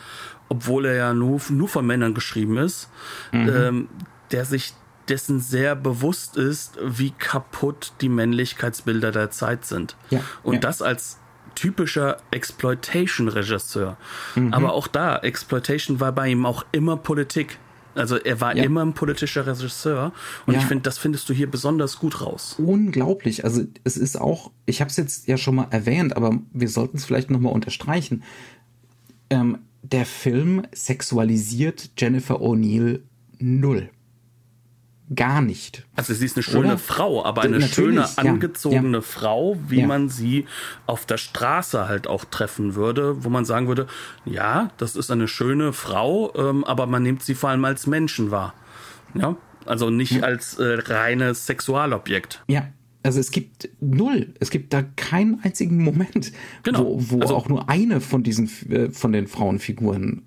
obwohl 0.48 0.86
er 0.86 0.94
ja 0.94 1.14
nur, 1.14 1.40
nur 1.50 1.68
von 1.68 1.86
Männern 1.86 2.14
geschrieben 2.14 2.56
ist, 2.56 2.88
mhm. 3.32 3.48
ähm, 3.48 3.88
der 4.32 4.44
sich 4.44 4.74
dessen 5.08 5.40
sehr 5.40 5.74
bewusst 5.74 6.36
ist, 6.36 6.78
wie 6.82 7.10
kaputt 7.10 7.92
die 8.00 8.08
Männlichkeitsbilder 8.08 9.10
der 9.10 9.30
Zeit 9.30 9.64
sind. 9.64 9.96
Ja, 10.10 10.22
und 10.42 10.54
ja. 10.54 10.60
das 10.60 10.82
als 10.82 11.18
typischer 11.54 12.18
Exploitation-Regisseur. 12.30 13.96
Mhm. 14.36 14.54
Aber 14.54 14.72
auch 14.72 14.86
da, 14.86 15.18
Exploitation 15.18 16.00
war 16.00 16.12
bei 16.12 16.28
ihm 16.28 16.46
auch 16.46 16.64
immer 16.72 16.96
Politik. 16.96 17.58
Also 17.96 18.16
er 18.16 18.40
war 18.40 18.56
ja. 18.56 18.62
immer 18.62 18.84
ein 18.84 18.92
politischer 18.92 19.46
Regisseur 19.46 20.12
und 20.46 20.54
ich 20.54 20.64
finde, 20.64 20.82
das 20.82 20.96
findest 20.96 21.28
du 21.28 21.34
hier 21.34 21.50
besonders 21.50 21.98
gut 21.98 22.20
raus. 22.20 22.54
Unglaublich. 22.58 23.44
Also 23.44 23.64
es 23.82 23.96
ist 23.96 24.18
auch, 24.18 24.52
ich 24.64 24.80
habe 24.80 24.90
es 24.90 24.96
jetzt 24.96 25.26
ja 25.26 25.36
schon 25.36 25.56
mal 25.56 25.66
erwähnt, 25.70 26.16
aber 26.16 26.38
wir 26.52 26.68
sollten 26.68 26.98
es 26.98 27.04
vielleicht 27.04 27.30
noch 27.30 27.40
mal 27.40 27.50
unterstreichen. 27.50 28.22
Ähm, 29.28 29.58
der 29.82 30.06
Film 30.06 30.62
sexualisiert 30.72 31.90
Jennifer 31.98 32.36
O'Neill 32.36 33.00
null. 33.40 33.90
Gar 35.14 35.42
nicht. 35.42 35.86
Also 35.96 36.14
sie 36.14 36.24
ist 36.24 36.36
eine 36.36 36.44
schöne 36.44 36.68
Oder? 36.68 36.78
Frau, 36.78 37.24
aber 37.24 37.42
eine 37.42 37.58
Natürlich, 37.58 37.74
schöne 37.74 38.08
angezogene 38.16 38.98
ja. 38.98 39.02
Frau, 39.02 39.56
wie 39.66 39.80
ja. 39.80 39.86
man 39.86 40.08
sie 40.08 40.46
auf 40.86 41.04
der 41.04 41.16
Straße 41.16 41.88
halt 41.88 42.06
auch 42.06 42.24
treffen 42.24 42.76
würde, 42.76 43.24
wo 43.24 43.28
man 43.28 43.44
sagen 43.44 43.66
würde, 43.66 43.88
ja, 44.24 44.70
das 44.76 44.94
ist 44.94 45.10
eine 45.10 45.26
schöne 45.26 45.72
Frau, 45.72 46.32
ähm, 46.36 46.62
aber 46.62 46.86
man 46.86 47.02
nimmt 47.02 47.24
sie 47.24 47.34
vor 47.34 47.50
allem 47.50 47.64
als 47.64 47.88
Menschen 47.88 48.30
wahr. 48.30 48.54
Ja, 49.14 49.36
also 49.66 49.90
nicht 49.90 50.12
ja. 50.12 50.22
als 50.22 50.58
äh, 50.58 50.78
reines 50.78 51.44
Sexualobjekt. 51.46 52.44
Ja, 52.46 52.68
also 53.02 53.18
es 53.18 53.32
gibt 53.32 53.68
null, 53.80 54.34
es 54.38 54.50
gibt 54.50 54.72
da 54.72 54.82
keinen 54.82 55.40
einzigen 55.42 55.82
Moment, 55.82 56.32
genau. 56.62 56.84
wo, 56.84 57.10
wo 57.10 57.20
also, 57.20 57.34
auch 57.34 57.48
nur 57.48 57.68
eine 57.68 58.00
von 58.00 58.22
diesen 58.22 58.48
äh, 58.70 58.90
von 58.90 59.12
den 59.12 59.26
Frauenfiguren 59.26 60.22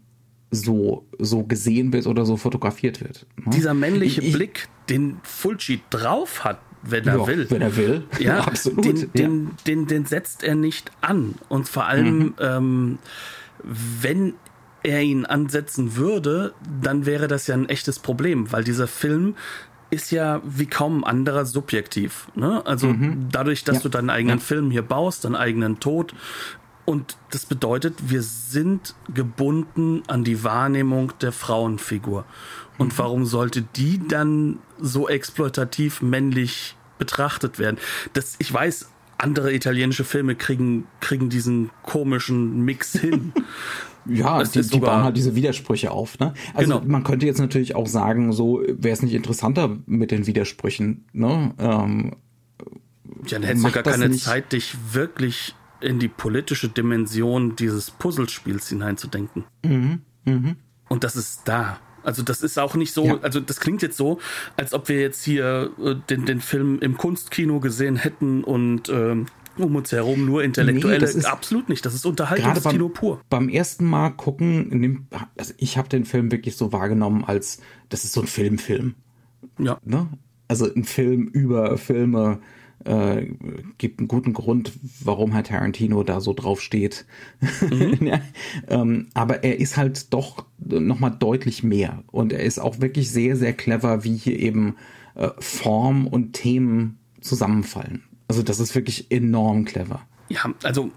so 0.54 1.06
so 1.20 1.44
gesehen 1.44 1.94
wird 1.94 2.08
oder 2.08 2.26
so 2.26 2.38
fotografiert 2.38 3.02
wird. 3.02 3.26
Ne? 3.38 3.52
Dieser 3.54 3.74
männliche 3.74 4.22
ich, 4.22 4.34
Blick, 4.34 4.68
den 4.90 5.18
Fulci 5.24 5.82
drauf 5.90 6.44
hat, 6.44 6.60
wenn 6.82 7.08
er 7.08 7.18
ja, 7.18 7.28
will. 7.28 7.48
Wenn 7.50 7.62
er 7.62 7.76
will, 7.76 8.04
ja, 8.20 8.40
absolut. 8.46 8.86
Den, 8.86 9.12
den, 9.14 9.52
den, 9.68 9.88
den, 9.88 10.06
setzt 10.06 10.44
er 10.44 10.56
nicht 10.56 10.92
an. 11.02 11.36
Und 11.50 11.68
vor 11.68 11.86
allem, 11.86 12.18
mhm. 12.18 12.34
ähm, 12.40 12.98
wenn 13.64 14.34
er 14.84 15.02
ihn 15.02 15.26
ansetzen 15.26 15.96
würde, 15.96 16.54
dann 16.82 17.06
wäre 17.06 17.28
das 17.28 17.48
ja 17.48 17.56
ein 17.56 17.70
echtes 17.70 18.00
Problem, 18.00 18.52
weil 18.52 18.64
dieser 18.64 18.88
Film 18.88 19.36
ist 19.90 20.12
ja 20.12 20.42
wie 20.44 20.66
kaum 20.66 21.04
ein 21.04 21.10
anderer 21.10 21.46
subjektiv. 21.46 22.28
Ne? 22.36 22.66
Also 22.66 22.88
mhm. 22.88 23.28
dadurch, 23.32 23.64
dass 23.64 23.78
ja. 23.78 23.82
du 23.84 23.90
deinen 23.90 24.10
eigenen 24.10 24.40
ja. 24.40 24.44
Film 24.44 24.72
hier 24.72 24.82
baust, 24.82 25.24
deinen 25.24 25.36
eigenen 25.36 25.80
Tod. 25.80 26.14
Und 26.86 27.18
das 27.32 27.46
bedeutet, 27.46 28.10
wir 28.10 28.22
sind 28.22 28.96
gebunden 29.14 30.04
an 30.08 30.24
die 30.24 30.44
Wahrnehmung 30.44 31.14
der 31.22 31.32
Frauenfigur. 31.32 32.26
Und 32.78 32.94
mhm. 32.94 32.98
warum 32.98 33.26
sollte 33.26 33.62
die 33.62 34.06
dann 34.08 34.60
so 34.80 35.08
exploitativ 35.08 36.02
männlich 36.02 36.76
betrachtet 36.98 37.58
werden? 37.58 37.78
Das, 38.14 38.36
ich 38.40 38.54
weiß, 38.54 38.90
andere 39.18 39.54
italienische 39.54 40.04
Filme 40.04 40.36
kriegen, 40.36 40.86
kriegen 41.00 41.30
diesen 41.30 41.70
komischen 41.84 42.66
Mix 42.66 42.92
hin. 43.00 43.32
Ja, 44.06 44.44
die, 44.44 44.62
die 44.62 44.80
bauen 44.80 45.04
halt 45.04 45.16
diese 45.16 45.34
Widersprüche 45.34 45.92
auf. 45.92 46.20
Ne? 46.20 46.34
Also 46.54 46.80
genau. 46.80 46.92
man 46.92 47.06
könnte 47.06 47.26
jetzt 47.26 47.40
natürlich 47.40 47.76
auch 47.76 47.88
sagen, 47.88 48.34
so 48.34 48.62
wäre 48.68 48.94
es 48.94 49.02
nicht 49.02 49.14
interessanter 49.14 49.78
mit 49.86 50.12
den 50.12 50.28
Widersprüchen. 50.28 51.06
Ne? 51.14 51.54
Ähm, 51.58 52.16
ja, 53.26 53.40
dann 53.40 53.44
hättest 53.44 53.66
du 53.66 53.72
gar 53.72 53.84
keine 53.84 54.10
nicht. 54.10 54.26
Zeit, 54.26 54.52
dich 54.52 54.76
wirklich 54.92 55.56
in 55.84 56.00
die 56.00 56.08
politische 56.08 56.70
Dimension 56.70 57.56
dieses 57.56 57.92
Puzzlespiels 57.92 58.70
hineinzudenken. 58.70 59.44
Mhm. 59.64 60.02
Mhm. 60.26 60.56
Und 60.90 61.04
das 61.04 61.16
ist 61.16 61.42
da. 61.46 61.80
Also 62.04 62.22
das 62.22 62.42
ist 62.42 62.60
auch 62.60 62.76
nicht 62.76 62.94
so, 62.94 63.06
ja. 63.06 63.20
also 63.22 63.40
das 63.40 63.60
klingt 63.60 63.82
jetzt 63.82 63.98
so, 63.98 64.20
als 64.58 64.74
ob 64.74 64.90
wir 64.90 65.00
jetzt 65.00 65.24
hier 65.24 65.72
äh, 65.82 65.96
den, 66.10 66.26
den 66.26 66.42
Film 66.42 66.80
im 66.80 66.98
Kunstkino 66.98 67.60
gesehen 67.60 67.96
hätten 67.96 68.44
und 68.44 68.90
ähm, 68.90 69.28
um 69.58 69.76
uns 69.76 69.92
herum 69.92 70.26
nur 70.26 70.44
Intellektuelle. 70.44 71.10
Nee, 71.16 71.26
Absolut 71.26 71.70
nicht. 71.70 71.86
Das 71.86 71.94
ist 71.94 72.06
Unterhaltungskino 72.06 72.88
beim, 72.88 72.94
pur. 72.94 73.22
Beim 73.30 73.50
ersten 73.50 73.86
Mal 73.86 74.10
gucken, 74.10 74.70
nimm, 74.70 75.08
also 75.38 75.54
ich 75.58 75.78
habe 75.78 75.90
den 75.90 76.06
Film 76.06 76.32
wirklich 76.32 76.58
so 76.58 76.72
wahrgenommen, 76.72 77.24
als 77.24 77.60
das 77.90 78.04
ist 78.04 78.14
so 78.14 78.22
ein 78.22 78.28
Filmfilm. 78.28 78.96
Ja. 79.60 79.78
Ne? 79.84 80.08
Also 80.48 80.72
ein 80.74 80.84
Film 80.84 81.28
über 81.28 81.78
Filme. 81.78 82.40
Äh, 82.86 83.28
gibt 83.78 84.00
einen 84.00 84.08
guten 84.08 84.34
Grund, 84.34 84.74
warum 85.02 85.32
Herr 85.32 85.44
Tarantino 85.44 86.04
da 86.04 86.20
so 86.20 86.34
drauf 86.34 86.62
steht. 86.62 87.06
Mhm. 87.70 87.98
ja, 88.08 88.22
ähm, 88.68 89.08
aber 89.14 89.44
er 89.44 89.60
ist 89.60 89.78
halt 89.78 90.14
doch 90.14 90.46
nochmal 90.60 91.16
deutlich 91.18 91.64
mehr. 91.64 92.04
Und 92.12 92.34
er 92.34 92.42
ist 92.42 92.60
auch 92.60 92.82
wirklich 92.82 93.10
sehr, 93.12 93.36
sehr 93.38 93.54
clever, 93.54 94.04
wie 94.04 94.18
hier 94.18 94.38
eben 94.40 94.76
äh, 95.16 95.30
Form 95.40 96.08
und 96.08 96.34
Themen 96.34 96.98
zusammenfallen. 97.22 98.04
Also 98.28 98.44
das 98.44 98.60
ist 98.60 98.76
wirklich 98.76 99.12
enorm 99.12 99.66
clever. 99.66 100.02
Ja, 100.30 100.54
also 100.64 100.92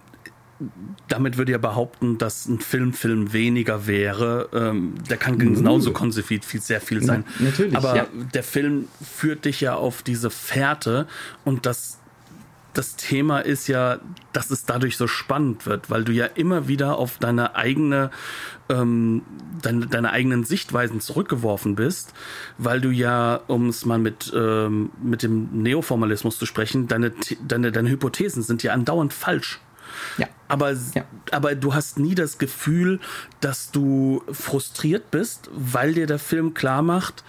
damit 1.09 1.37
würde 1.37 1.53
ja 1.53 1.59
behaupten, 1.59 2.19
dass 2.19 2.47
ein 2.47 2.61
Film 2.61 2.93
Film 2.93 3.33
weniger 3.33 3.87
wäre. 3.87 4.49
Ähm, 4.53 4.95
der 5.09 5.17
kann 5.17 5.39
genauso 5.39 5.93
konzipiert 5.93 6.45
viel, 6.45 6.61
sehr 6.61 6.81
viel 6.81 7.03
sein. 7.03 7.25
Ja, 7.39 7.45
natürlich. 7.47 7.77
Aber 7.77 7.97
ja. 7.97 8.07
der 8.35 8.43
Film 8.43 8.89
führt 9.03 9.45
dich 9.45 9.61
ja 9.61 9.75
auf 9.75 10.03
diese 10.03 10.31
Fährte 10.31 11.07
und 11.45 11.67
das 11.67 11.99
das 12.77 12.97
Thema 12.97 13.39
ist 13.39 13.69
ja, 13.69 13.99
dass 14.33 14.51
es 14.51 14.67
dadurch 14.67 14.99
so 14.99 15.07
spannend 15.07 15.65
wird, 15.65 15.89
weil 15.89 16.05
du 16.05 16.13
ja 16.13 16.27
immer 16.27 16.69
wieder 16.69 16.99
auf 16.99 17.17
deine 17.19 17.57
eigene, 17.57 18.11
ähm, 18.69 19.23
deine, 19.63 19.87
deine 19.87 20.11
eigenen 20.11 20.45
Sichtweisen 20.45 21.01
zurückgeworfen 21.01 21.75
bist, 21.75 22.13
weil 22.59 22.83
du 22.83 22.91
ja, 22.91 23.41
um 23.47 23.71
es 23.71 23.87
mal 23.87 23.99
mit, 23.99 24.31
ähm, 24.37 24.91
mit 25.03 25.23
dem 25.23 25.63
Neoformalismus 25.63 26.39
zu 26.39 26.45
sprechen, 26.45 26.87
deine, 26.87 27.13
deine, 27.49 27.73
deine 27.73 27.89
Hypothesen 27.89 28.43
sind 28.43 28.63
ja 28.63 28.75
andauernd 28.75 29.15
falsch. 29.15 29.61
Ja. 30.19 30.29
Aber, 30.49 30.73
ja. 30.73 31.05
aber 31.33 31.55
du 31.55 31.75
hast 31.75 31.99
nie 31.99 32.15
das 32.15 32.39
Gefühl, 32.39 33.01
dass 33.41 33.71
du 33.71 34.23
frustriert 34.31 35.11
bist, 35.11 35.51
weil 35.53 35.95
dir 35.95 36.07
der 36.07 36.19
Film 36.19 36.55
klar 36.55 36.83
macht, 36.83 37.25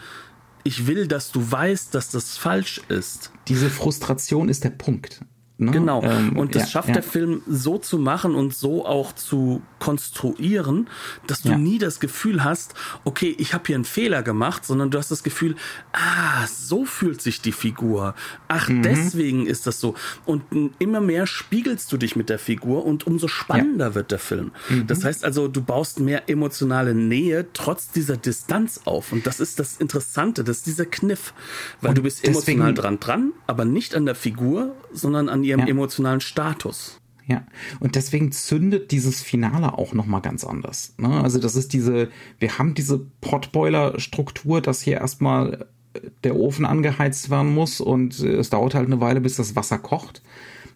ich 0.64 0.86
will, 0.86 1.08
dass 1.08 1.32
du 1.32 1.52
weißt, 1.52 1.96
dass 1.96 2.10
das 2.10 2.38
falsch 2.38 2.82
ist. 2.90 3.32
Diese 3.48 3.70
Frustration 3.70 4.50
ist 4.50 4.64
der 4.64 4.72
Punkt. 4.72 5.22
Ne? 5.60 5.72
Genau. 5.72 6.03
Ähm, 6.03 6.38
und 6.38 6.53
das 6.53 6.64
ja, 6.64 6.68
schafft 6.68 6.89
ja. 6.89 6.95
der 6.95 7.03
Film 7.03 7.41
so 7.47 7.80
zu 7.80 7.97
machen 7.97 8.36
und 8.36 8.53
so 8.53 8.86
auch 8.86 9.14
zu 9.14 9.62
konstruieren, 9.80 10.88
dass 11.26 11.41
du 11.41 11.49
ja. 11.49 11.58
nie 11.58 11.80
das 11.80 11.99
Gefühl 11.99 12.43
hast, 12.43 12.76
okay, 13.05 13.36
ich 13.39 13.53
habe 13.53 13.64
hier 13.66 13.76
einen 13.76 13.86
Fehler 13.86 14.22
gemacht, 14.22 14.66
sondern 14.66 14.91
du 14.91 14.99
hast 14.99 15.10
das 15.10 15.24
Gefühl, 15.24 15.55
ah, 15.93 16.45
so 16.47 16.86
fühlt 16.86 17.22
sich 17.22 17.41
die 17.41 17.51
Figur. 17.51 18.14
Ach, 18.47 18.70
mhm. 18.70 18.84
deswegen 18.84 19.47
ist 19.47 19.66
das 19.66 19.80
so. 19.80 19.95
Und 20.26 20.43
immer 20.78 21.01
mehr 21.01 21.26
spiegelst 21.26 21.91
du 21.91 21.97
dich 21.97 22.16
mit 22.16 22.30
der 22.30 22.39
Figur 22.39 22.86
und 22.86 23.08
umso 23.08 23.28
spannender 23.28 23.95
wird 23.95 24.12
der 24.12 24.20
Film. 24.20 24.51
Mhm. 24.70 24.86
Das 24.86 25.03
heißt 25.03 25.26
also, 25.26 25.47
du 25.47 25.62
baust 25.62 25.99
mehr 25.99 26.30
emotionale 26.30 26.93
Nähe 26.93 27.47
trotz 27.53 27.89
dieser 27.89 28.18
Distanz 28.18 28.82
auf. 28.86 29.12
Und 29.12 29.26
das 29.26 29.39
ist 29.39 29.60
das 29.60 29.78
Interessante, 29.78 30.43
das 30.43 30.58
ist 30.58 30.68
dieser 30.68 30.86
Kniff. 30.86 31.34
Weil 31.82 31.89
und 31.89 31.97
du 31.97 32.03
bist 32.03 32.28
emotional 32.28 32.76
dran 32.76 32.99
dran, 32.99 33.34
aber 33.47 33.66
nicht 33.66 33.95
an 33.95 34.05
der 34.05 34.16
Figur, 34.16 34.76
sondern 34.93 35.30
an 35.30 35.47
ihrem 35.48 35.62
ja. 35.62 35.68
emotionalen 35.68 36.22
Status. 36.22 37.00
Ja, 37.28 37.45
und 37.82 37.95
deswegen 37.95 38.32
zündet 38.32 38.91
dieses 38.91 39.22
Finale 39.22 39.78
auch 39.78 39.93
nochmal 39.93 40.22
ganz 40.22 40.45
anders. 40.45 40.93
Ne? 40.98 41.10
Also 41.10 41.39
das 41.39 41.58
ist 41.58 41.74
diese, 41.74 42.10
wir 42.39 42.58
haben 42.58 42.74
diese 42.74 43.00
Potboiler-Struktur, 43.20 44.62
dass 44.62 44.82
hier 44.82 44.98
erstmal 44.98 45.68
äh, 45.93 46.00
der 46.24 46.38
Ofen 46.38 46.66
angeheizt 46.66 47.30
werden 47.30 47.54
muss 47.54 47.82
und 47.82 48.22
äh, 48.22 48.36
es 48.36 48.50
dauert 48.50 48.76
halt 48.76 48.86
eine 48.86 49.02
Weile, 49.02 49.20
bis 49.20 49.36
das 49.36 49.58
Wasser 49.58 49.78
kocht. 49.78 50.22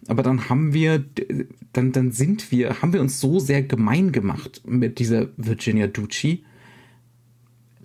Aber 0.08 0.22
dann 0.22 0.50
haben 0.50 0.74
wir, 0.74 1.02
dann, 1.72 1.92
dann 1.92 2.12
sind 2.12 2.50
wir, 2.50 2.82
haben 2.82 2.92
wir 2.92 3.00
uns 3.00 3.18
so 3.18 3.38
sehr 3.38 3.62
gemein 3.62 4.12
gemacht 4.12 4.60
mit 4.66 4.98
dieser 4.98 5.28
Virginia 5.38 5.86
Ducci, 5.86 6.44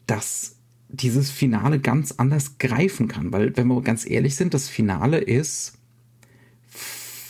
dass 0.07 0.57
dieses 0.89 1.31
Finale 1.31 1.79
ganz 1.79 2.13
anders 2.13 2.57
greifen 2.57 3.07
kann. 3.07 3.31
Weil, 3.31 3.55
wenn 3.55 3.67
wir 3.67 3.81
ganz 3.81 4.09
ehrlich 4.09 4.35
sind, 4.35 4.53
das 4.53 4.67
Finale 4.67 5.19
ist 5.19 5.76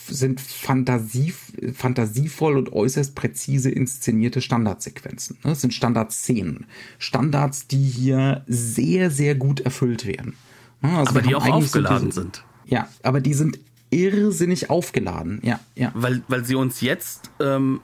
sind 0.08 0.40
Fantasie, 0.40 1.34
fantasievoll 1.74 2.56
und 2.56 2.72
äußerst 2.72 3.14
präzise 3.14 3.70
inszenierte 3.70 4.40
Standardsequenzen. 4.40 5.38
Das 5.42 5.60
sind 5.60 5.74
Standardszenen. 5.74 6.66
Standards, 6.98 7.66
die 7.66 7.84
hier 7.84 8.44
sehr, 8.46 9.10
sehr 9.10 9.34
gut 9.34 9.60
erfüllt 9.60 10.06
werden. 10.06 10.34
Also 10.82 11.10
aber 11.10 11.22
die 11.22 11.34
auch 11.34 11.46
aufgeladen 11.46 12.08
diese, 12.08 12.22
sind. 12.22 12.44
Ja, 12.66 12.88
aber 13.02 13.20
die 13.20 13.34
sind 13.34 13.58
irrsinnig 13.90 14.70
aufgeladen. 14.70 15.40
Ja, 15.42 15.60
ja. 15.74 15.90
Weil, 15.94 16.22
weil 16.28 16.44
sie 16.44 16.54
uns 16.54 16.80
jetzt 16.80 17.30
ähm, 17.40 17.80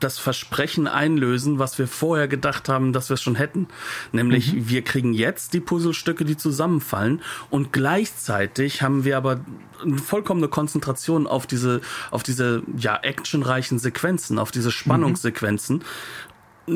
das 0.00 0.18
Versprechen 0.18 0.86
einlösen, 0.86 1.58
was 1.58 1.78
wir 1.78 1.88
vorher 1.88 2.28
gedacht 2.28 2.68
haben, 2.68 2.92
dass 2.92 3.10
wir 3.10 3.14
es 3.14 3.22
schon 3.22 3.34
hätten. 3.34 3.68
Nämlich, 4.12 4.52
mhm. 4.52 4.68
wir 4.68 4.82
kriegen 4.82 5.12
jetzt 5.12 5.54
die 5.54 5.60
Puzzlestücke, 5.60 6.24
die 6.24 6.36
zusammenfallen 6.36 7.22
und 7.50 7.72
gleichzeitig 7.72 8.82
haben 8.82 9.04
wir 9.04 9.16
aber 9.16 9.40
eine 9.82 9.98
vollkommene 9.98 10.48
Konzentration 10.48 11.26
auf 11.26 11.46
diese, 11.46 11.80
auf 12.10 12.22
diese, 12.22 12.62
ja, 12.76 12.96
actionreichen 12.96 13.78
Sequenzen, 13.78 14.38
auf 14.38 14.50
diese 14.50 14.70
Spannungssequenzen. 14.70 15.78
Mhm. 15.78 15.82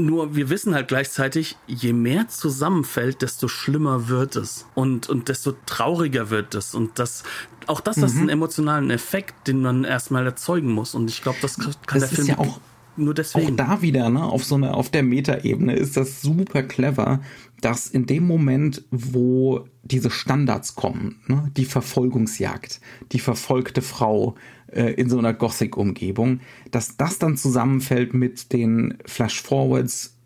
Nur 0.07 0.35
wir 0.35 0.49
wissen 0.49 0.75
halt 0.75 0.89
gleichzeitig, 0.89 1.57
je 1.67 1.93
mehr 1.93 2.27
zusammenfällt, 2.29 3.21
desto 3.21 3.47
schlimmer 3.47 4.09
wird 4.09 4.37
es 4.37 4.67
und, 4.75 5.11
und 5.11 5.29
desto 5.29 5.53
trauriger 5.67 6.31
wird 6.31 6.55
es. 6.55 6.75
Und 6.75 6.99
das, 6.99 7.25
auch 7.67 7.81
das 7.81 7.99
mhm. 7.99 8.05
ist 8.05 8.17
ein 8.17 8.29
emotionalen 8.31 8.91
Effekt, 8.91 9.49
den 9.49 9.61
man 9.61 9.85
erstmal 9.85 10.25
erzeugen 10.25 10.71
muss. 10.71 10.95
Und 10.95 11.11
ich 11.11 11.23
glaube, 11.23 11.39
das 11.43 11.59
kann 11.59 12.01
das 12.01 12.09
der 12.09 12.09
Film 12.09 12.27
ja 12.29 12.39
auch 12.39 12.59
nur 12.97 13.15
deswegen. 13.15 13.53
Auch 13.53 13.57
da 13.57 13.83
wieder, 13.83 14.11
ne, 14.11 14.23
auf 14.23 14.45
so 14.45 14.55
einer, 14.57 14.77
auf 14.77 14.91
der 14.91 15.03
Metaebene 15.03 15.75
ist 15.75 15.97
das 15.97 16.23
super 16.23 16.63
clever, 16.63 17.21
dass 17.61 17.87
in 17.87 18.07
dem 18.07 18.27
Moment, 18.27 18.85
wo 18.91 19.67
diese 19.83 20.11
Standards 20.11 20.75
kommen, 20.75 21.21
ne, 21.27 21.51
die 21.57 21.65
Verfolgungsjagd, 21.65 22.81
die 23.13 23.19
verfolgte 23.19 23.83
Frau 23.83 24.35
äh, 24.67 24.93
in 24.95 25.09
so 25.09 25.19
einer 25.19 25.35
Gothic-Umgebung, 25.35 26.41
dass 26.71 26.97
das 26.97 27.19
dann 27.19 27.37
zusammenfällt 27.37 28.15
mit 28.15 28.53
den 28.53 28.99
Flash-Forwards, 29.07 30.17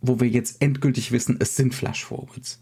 wo 0.00 0.20
wir 0.20 0.28
jetzt 0.28 0.62
endgültig 0.62 1.12
wissen, 1.12 1.36
es 1.40 1.56
sind 1.56 1.74
Flash-Forwards. 1.74 2.60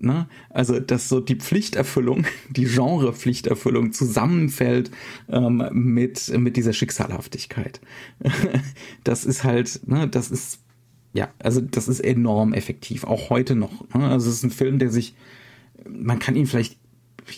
Ne? 0.00 0.28
Also, 0.50 0.78
dass 0.78 1.08
so 1.08 1.20
die 1.20 1.36
Pflichterfüllung, 1.36 2.24
die 2.50 2.64
Genrepflichterfüllung 2.64 3.92
zusammenfällt 3.92 4.90
ähm, 5.28 5.68
mit, 5.72 6.28
mit 6.38 6.56
dieser 6.56 6.72
Schicksalhaftigkeit. 6.72 7.80
das 9.04 9.24
ist 9.24 9.44
halt, 9.44 9.80
ne, 9.88 10.08
das 10.08 10.30
ist, 10.30 10.60
ja, 11.12 11.28
also 11.38 11.60
das 11.60 11.88
ist 11.88 12.00
enorm 12.00 12.52
effektiv, 12.52 13.04
auch 13.04 13.30
heute 13.30 13.56
noch. 13.56 13.88
Ne? 13.94 14.08
Also 14.08 14.28
es 14.30 14.36
ist 14.36 14.44
ein 14.44 14.50
Film, 14.50 14.78
der 14.78 14.90
sich, 14.90 15.14
man 15.88 16.18
kann 16.18 16.36
ihn 16.36 16.46
vielleicht 16.46 16.78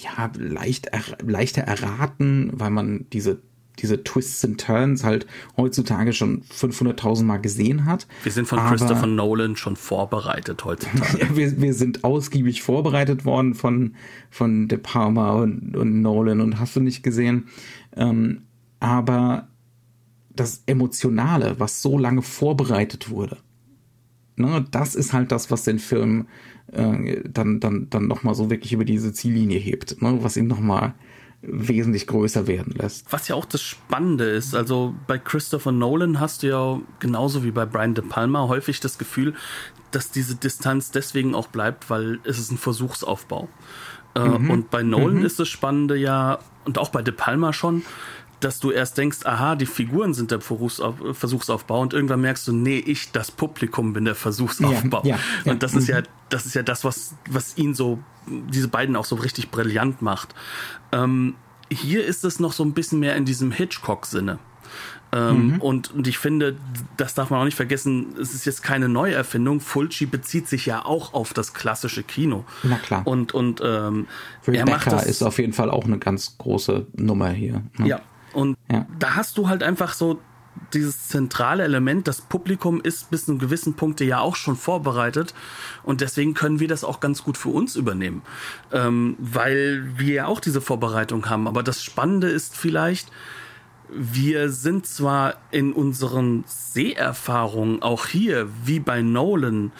ja, 0.02 0.30
leicht, 0.36 0.86
er, 0.86 1.02
leichter 1.22 1.62
erraten, 1.62 2.50
weil 2.52 2.70
man 2.70 3.06
diese 3.12 3.42
diese 3.78 4.02
Twists 4.04 4.44
and 4.44 4.60
Turns 4.60 5.04
halt 5.04 5.26
heutzutage 5.56 6.12
schon 6.12 6.42
500.000 6.42 7.24
Mal 7.24 7.38
gesehen 7.38 7.86
hat. 7.86 8.06
Wir 8.22 8.32
sind 8.32 8.46
von 8.46 8.58
Aber, 8.58 8.70
Christopher 8.70 9.06
Nolan 9.06 9.56
schon 9.56 9.76
vorbereitet 9.76 10.64
heutzutage. 10.64 11.28
wir, 11.36 11.60
wir 11.60 11.74
sind 11.74 12.04
ausgiebig 12.04 12.62
vorbereitet 12.62 13.24
worden 13.24 13.54
von, 13.54 13.94
von 14.30 14.68
De 14.68 14.78
Palma 14.78 15.32
und, 15.32 15.76
und 15.76 16.02
Nolan 16.02 16.40
und 16.40 16.58
hast 16.58 16.76
du 16.76 16.80
nicht 16.80 17.02
gesehen. 17.02 17.48
Ähm, 17.96 18.42
aber 18.80 19.48
das 20.34 20.62
Emotionale, 20.66 21.58
was 21.58 21.82
so 21.82 21.98
lange 21.98 22.22
vorbereitet 22.22 23.10
wurde, 23.10 23.38
ne, 24.36 24.64
das 24.70 24.94
ist 24.94 25.12
halt 25.12 25.32
das, 25.32 25.50
was 25.50 25.64
den 25.64 25.78
Film 25.78 26.26
äh, 26.72 27.20
dann, 27.28 27.60
dann, 27.60 27.88
dann 27.90 28.06
nochmal 28.06 28.34
so 28.34 28.50
wirklich 28.50 28.72
über 28.72 28.84
diese 28.84 29.12
Ziellinie 29.12 29.58
hebt, 29.58 30.00
ne, 30.02 30.18
was 30.22 30.36
ihn 30.36 30.46
nochmal 30.46 30.94
wesentlich 31.42 32.06
größer 32.06 32.46
werden 32.46 32.74
lässt. 32.76 33.10
Was 33.12 33.28
ja 33.28 33.34
auch 33.34 33.46
das 33.46 33.62
Spannende 33.62 34.24
ist, 34.24 34.54
also 34.54 34.94
bei 35.06 35.18
Christopher 35.18 35.72
Nolan 35.72 36.20
hast 36.20 36.42
du 36.42 36.48
ja 36.48 36.80
genauso 36.98 37.44
wie 37.44 37.50
bei 37.50 37.64
Brian 37.64 37.94
De 37.94 38.04
Palma 38.04 38.48
häufig 38.48 38.80
das 38.80 38.98
Gefühl, 38.98 39.34
dass 39.90 40.10
diese 40.10 40.36
Distanz 40.36 40.90
deswegen 40.90 41.34
auch 41.34 41.48
bleibt, 41.48 41.88
weil 41.88 42.18
es 42.24 42.38
ist 42.38 42.50
ein 42.52 42.58
Versuchsaufbau. 42.58 43.48
Äh, 44.14 44.20
mhm. 44.20 44.50
Und 44.50 44.70
bei 44.70 44.82
Nolan 44.82 45.20
mhm. 45.20 45.24
ist 45.24 45.40
das 45.40 45.48
Spannende 45.48 45.96
ja, 45.96 46.40
und 46.64 46.78
auch 46.78 46.90
bei 46.90 47.02
De 47.02 47.14
Palma 47.14 47.52
schon, 47.52 47.82
dass 48.40 48.58
du 48.58 48.70
erst 48.70 48.98
denkst, 48.98 49.18
aha, 49.24 49.54
die 49.54 49.66
Figuren 49.66 50.14
sind 50.14 50.30
der 50.30 50.40
Versuchsaufbau 50.40 51.80
und 51.80 51.92
irgendwann 51.92 52.20
merkst 52.20 52.48
du, 52.48 52.52
nee, 52.52 52.78
ich, 52.78 53.12
das 53.12 53.30
Publikum 53.30 53.92
bin 53.92 54.06
der 54.06 54.14
Versuchsaufbau. 54.14 55.02
Ja, 55.04 55.16
ja, 55.16 55.20
ja. 55.44 55.52
Und 55.52 55.62
das 55.62 55.74
ist 55.74 55.88
ja, 55.88 56.00
mhm. 56.00 56.06
das 56.30 56.46
ist 56.46 56.54
ja 56.54 56.62
das, 56.62 56.84
was, 56.84 57.14
was 57.28 57.56
ihn 57.58 57.74
so, 57.74 57.98
diese 58.26 58.68
beiden 58.68 58.96
auch 58.96 59.04
so 59.04 59.16
richtig 59.16 59.50
brillant 59.50 60.02
macht. 60.02 60.34
Ähm, 60.92 61.34
hier 61.70 62.04
ist 62.04 62.24
es 62.24 62.40
noch 62.40 62.52
so 62.52 62.64
ein 62.64 62.72
bisschen 62.72 62.98
mehr 62.98 63.14
in 63.16 63.24
diesem 63.24 63.52
Hitchcock-Sinne. 63.52 64.38
Ähm, 65.12 65.54
mhm. 65.54 65.60
und, 65.60 65.92
und 65.92 66.06
ich 66.06 66.18
finde, 66.18 66.56
das 66.96 67.14
darf 67.14 67.30
man 67.30 67.40
auch 67.40 67.44
nicht 67.44 67.56
vergessen, 67.56 68.14
es 68.20 68.32
ist 68.32 68.44
jetzt 68.44 68.62
keine 68.62 68.88
Neuerfindung. 68.88 69.58
Fulci 69.60 70.06
bezieht 70.06 70.48
sich 70.48 70.66
ja 70.66 70.84
auch 70.84 71.14
auf 71.14 71.34
das 71.34 71.52
klassische 71.52 72.04
Kino. 72.04 72.44
Na 72.62 72.76
klar. 72.76 73.04
Und, 73.06 73.34
und 73.34 73.60
ähm, 73.64 74.06
er 74.46 74.68
macht 74.68 74.86
das, 74.86 75.06
ist 75.06 75.22
auf 75.22 75.38
jeden 75.38 75.52
Fall 75.52 75.68
auch 75.68 75.84
eine 75.84 75.98
ganz 75.98 76.38
große 76.38 76.86
Nummer 76.92 77.30
hier. 77.30 77.62
Ne? 77.78 77.88
Ja, 77.88 78.00
und 78.32 78.56
ja. 78.70 78.86
da 78.98 79.14
hast 79.14 79.38
du 79.38 79.48
halt 79.48 79.62
einfach 79.62 79.92
so 79.92 80.20
dieses 80.72 81.08
zentrale 81.08 81.64
Element, 81.64 82.06
das 82.06 82.20
Publikum 82.20 82.80
ist 82.80 83.10
bis 83.10 83.24
zu 83.24 83.32
einem 83.32 83.38
gewissen 83.38 83.74
Punkt 83.74 84.00
ja 84.00 84.20
auch 84.20 84.36
schon 84.36 84.56
vorbereitet 84.56 85.34
und 85.82 86.00
deswegen 86.00 86.34
können 86.34 86.60
wir 86.60 86.68
das 86.68 86.84
auch 86.84 87.00
ganz 87.00 87.24
gut 87.24 87.36
für 87.36 87.48
uns 87.48 87.76
übernehmen, 87.76 88.22
ähm, 88.72 89.16
weil 89.18 89.98
wir 89.98 90.14
ja 90.14 90.26
auch 90.26 90.40
diese 90.40 90.60
Vorbereitung 90.60 91.28
haben. 91.28 91.48
Aber 91.48 91.62
das 91.62 91.82
Spannende 91.82 92.28
ist 92.28 92.56
vielleicht, 92.56 93.10
wir 93.92 94.50
sind 94.50 94.86
zwar 94.86 95.34
in 95.50 95.72
unseren 95.72 96.44
Seherfahrungen 96.46 97.82
auch 97.82 98.06
hier, 98.06 98.48
wie 98.64 98.80
bei 98.80 99.02
Nolan, 99.02 99.64
mhm. 99.64 99.72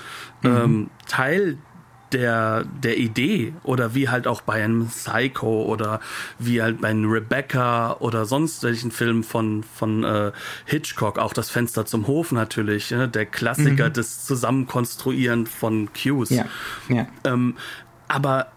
ähm, 0.42 0.90
Teil 1.06 1.58
der, 2.12 2.64
der 2.64 2.98
Idee 2.98 3.54
oder 3.62 3.94
wie 3.94 4.08
halt 4.08 4.26
auch 4.26 4.40
bei 4.40 4.62
einem 4.62 4.88
Psycho 4.88 5.62
oder 5.64 6.00
wie 6.38 6.62
halt 6.62 6.80
bei 6.80 6.88
einem 6.88 7.10
Rebecca 7.10 7.96
oder 7.98 8.24
sonst 8.24 8.62
welchen 8.62 8.90
Film 8.90 9.22
von, 9.22 9.62
von 9.62 10.04
äh, 10.04 10.32
Hitchcock, 10.64 11.18
auch 11.18 11.32
das 11.32 11.50
Fenster 11.50 11.86
zum 11.86 12.06
Hof 12.06 12.32
natürlich, 12.32 12.90
ne? 12.90 13.08
der 13.08 13.26
Klassiker 13.26 13.88
mhm. 13.88 13.92
des 13.92 14.24
Zusammenkonstruieren 14.24 15.46
von 15.46 15.90
Cues. 15.92 16.30
Ja. 16.30 16.46
Ja. 16.88 17.06
Ähm, 17.24 17.56
aber 18.08 18.48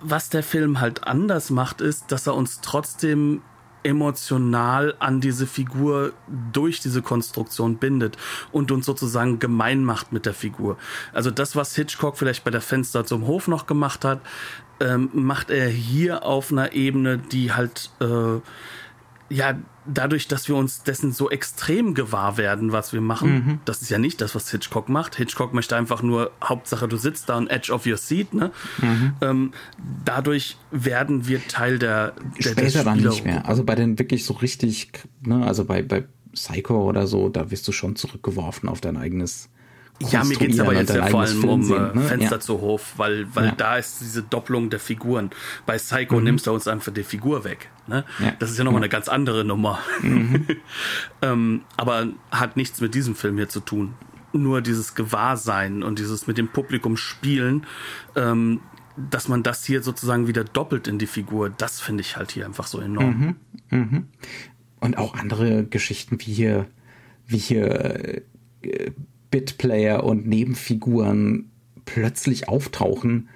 was 0.00 0.30
der 0.30 0.42
Film 0.42 0.80
halt 0.80 1.06
anders 1.06 1.50
macht, 1.50 1.80
ist, 1.80 2.10
dass 2.12 2.26
er 2.26 2.34
uns 2.34 2.60
trotzdem 2.60 3.42
emotional 3.82 4.94
an 4.98 5.20
diese 5.20 5.46
Figur 5.46 6.12
durch 6.52 6.80
diese 6.80 7.02
Konstruktion 7.02 7.76
bindet 7.76 8.16
und 8.52 8.70
uns 8.72 8.86
sozusagen 8.86 9.38
gemein 9.38 9.84
macht 9.84 10.12
mit 10.12 10.26
der 10.26 10.34
Figur. 10.34 10.76
Also 11.12 11.30
das, 11.30 11.56
was 11.56 11.74
Hitchcock 11.74 12.18
vielleicht 12.18 12.44
bei 12.44 12.50
der 12.50 12.60
Fenster 12.60 13.04
zum 13.04 13.26
Hof 13.26 13.48
noch 13.48 13.66
gemacht 13.66 14.04
hat, 14.04 14.20
ähm, 14.80 15.10
macht 15.12 15.50
er 15.50 15.68
hier 15.68 16.24
auf 16.24 16.52
einer 16.52 16.72
Ebene, 16.72 17.18
die 17.18 17.52
halt 17.52 17.90
äh, 18.00 18.40
ja, 19.30 19.54
dadurch, 19.92 20.28
dass 20.28 20.48
wir 20.48 20.56
uns 20.56 20.82
dessen 20.82 21.12
so 21.12 21.30
extrem 21.30 21.94
gewahr 21.94 22.36
werden, 22.36 22.72
was 22.72 22.92
wir 22.92 23.00
machen, 23.00 23.32
mhm. 23.32 23.60
das 23.64 23.82
ist 23.82 23.90
ja 23.90 23.98
nicht 23.98 24.20
das, 24.20 24.34
was 24.34 24.50
Hitchcock 24.50 24.88
macht. 24.88 25.16
Hitchcock 25.16 25.54
möchte 25.54 25.76
einfach 25.76 26.02
nur, 26.02 26.32
Hauptsache 26.42 26.88
du 26.88 26.96
sitzt 26.96 27.28
da 27.28 27.36
on 27.36 27.48
edge 27.48 27.72
of 27.72 27.86
your 27.86 27.96
seat, 27.96 28.34
ne? 28.34 28.50
Mhm. 28.80 29.12
Ähm, 29.20 29.52
dadurch 30.04 30.56
werden 30.70 31.26
wir 31.26 31.46
Teil 31.46 31.78
der, 31.78 32.14
der 32.42 32.50
Später 32.50 32.84
dann 32.84 32.98
nicht 32.98 33.24
mehr. 33.24 33.46
Also 33.48 33.64
bei 33.64 33.74
den 33.74 33.98
wirklich 33.98 34.24
so 34.24 34.34
richtig, 34.34 34.90
ne, 35.22 35.46
also 35.46 35.64
bei, 35.64 35.82
bei 35.82 36.04
Psycho 36.32 36.88
oder 36.88 37.06
so, 37.06 37.28
da 37.28 37.50
wirst 37.50 37.66
du 37.68 37.72
schon 37.72 37.96
zurückgeworfen 37.96 38.68
auf 38.68 38.80
dein 38.80 38.96
eigenes 38.96 39.48
ja, 40.00 40.24
mir 40.24 40.36
geht 40.36 40.52
es 40.52 40.60
aber 40.60 40.74
jetzt 40.74 40.94
ja 40.94 41.06
vor 41.06 41.20
allem 41.20 41.44
um 41.44 41.62
sehen, 41.62 41.90
ne? 41.94 42.00
Fenster 42.02 42.36
ja. 42.36 42.40
zu 42.40 42.60
Hof, 42.60 42.94
weil, 42.96 43.26
weil 43.34 43.46
ja. 43.46 43.52
da 43.52 43.76
ist 43.76 44.00
diese 44.00 44.22
Doppelung 44.22 44.70
der 44.70 44.80
Figuren. 44.80 45.30
Bei 45.66 45.76
Psycho 45.76 46.18
mhm. 46.18 46.24
nimmst 46.24 46.46
du 46.46 46.52
uns 46.52 46.66
einfach 46.66 46.92
die 46.92 47.02
Figur 47.02 47.44
weg. 47.44 47.70
Ne? 47.86 48.04
Ja. 48.18 48.32
Das 48.38 48.50
ist 48.50 48.58
ja 48.58 48.64
nochmal 48.64 48.80
eine 48.80 48.88
ganz 48.88 49.08
andere 49.08 49.44
Nummer. 49.44 49.78
Mhm. 50.00 50.46
ähm, 51.22 51.62
aber 51.76 52.08
hat 52.30 52.56
nichts 52.56 52.80
mit 52.80 52.94
diesem 52.94 53.14
Film 53.14 53.36
hier 53.36 53.48
zu 53.48 53.60
tun. 53.60 53.94
Nur 54.32 54.62
dieses 54.62 54.94
Gewahrsein 54.94 55.82
und 55.82 55.98
dieses 55.98 56.26
mit 56.26 56.38
dem 56.38 56.48
Publikum 56.48 56.96
spielen, 56.96 57.66
ähm, 58.16 58.60
dass 58.96 59.28
man 59.28 59.42
das 59.42 59.64
hier 59.64 59.82
sozusagen 59.82 60.26
wieder 60.26 60.44
doppelt 60.44 60.88
in 60.88 60.98
die 60.98 61.06
Figur, 61.06 61.50
das 61.50 61.80
finde 61.80 62.02
ich 62.02 62.16
halt 62.16 62.30
hier 62.30 62.46
einfach 62.46 62.66
so 62.66 62.80
enorm. 62.80 63.36
Mhm. 63.70 63.78
Mhm. 63.78 64.06
Und 64.80 64.96
auch 64.96 65.14
andere 65.14 65.64
Geschichten 65.64 66.18
wie 66.20 66.32
hier, 66.32 66.66
wie 67.26 67.38
hier 67.38 68.22
äh, 68.62 68.92
Bitplayer 69.30 70.04
und 70.04 70.26
Nebenfiguren 70.26 71.50
plötzlich 71.84 72.48
auftauchen 72.48 73.28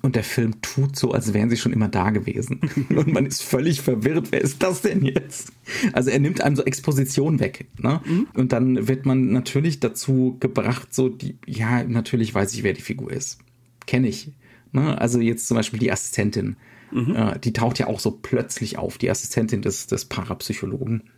und 0.00 0.14
der 0.14 0.24
Film 0.24 0.60
tut 0.62 0.96
so, 0.96 1.12
als 1.12 1.34
wären 1.34 1.50
sie 1.50 1.56
schon 1.56 1.72
immer 1.72 1.88
da 1.88 2.10
gewesen. 2.10 2.60
und 2.90 3.08
man 3.08 3.26
ist 3.26 3.42
völlig 3.42 3.80
verwirrt, 3.80 4.28
wer 4.30 4.40
ist 4.40 4.62
das 4.62 4.82
denn 4.82 5.04
jetzt? 5.04 5.52
Also 5.92 6.10
er 6.10 6.20
nimmt 6.20 6.40
einem 6.40 6.56
so 6.56 6.64
Exposition 6.64 7.40
weg. 7.40 7.66
Ne? 7.78 8.00
Mhm. 8.04 8.28
Und 8.34 8.52
dann 8.52 8.86
wird 8.86 9.06
man 9.06 9.32
natürlich 9.32 9.80
dazu 9.80 10.36
gebracht, 10.40 10.94
so 10.94 11.08
die, 11.08 11.36
ja, 11.46 11.82
natürlich 11.82 12.34
weiß 12.34 12.54
ich, 12.54 12.62
wer 12.62 12.74
die 12.74 12.82
Figur 12.82 13.10
ist. 13.10 13.38
Kenne 13.86 14.08
ich. 14.08 14.32
Ne? 14.72 15.00
Also 15.00 15.20
jetzt 15.20 15.48
zum 15.48 15.56
Beispiel 15.56 15.80
die 15.80 15.90
Assistentin. 15.90 16.56
Mhm. 16.92 17.16
Äh, 17.16 17.38
die 17.40 17.52
taucht 17.52 17.78
ja 17.78 17.88
auch 17.88 18.00
so 18.00 18.12
plötzlich 18.12 18.78
auf, 18.78 18.98
die 18.98 19.10
Assistentin 19.10 19.62
des, 19.62 19.88
des 19.88 20.04
Parapsychologen. 20.04 21.10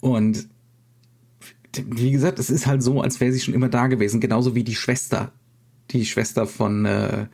Und 0.00 0.48
wie 1.86 2.10
gesagt, 2.10 2.38
es 2.38 2.50
ist 2.50 2.66
halt 2.66 2.82
so, 2.82 3.00
als 3.00 3.20
wäre 3.20 3.32
sie 3.32 3.40
schon 3.40 3.54
immer 3.54 3.68
da 3.68 3.86
gewesen, 3.86 4.20
genauso 4.20 4.54
wie 4.54 4.64
die 4.64 4.74
Schwester, 4.74 5.32
die 5.90 6.04
Schwester 6.04 6.46
von 6.46 6.84
äh, 6.84 7.26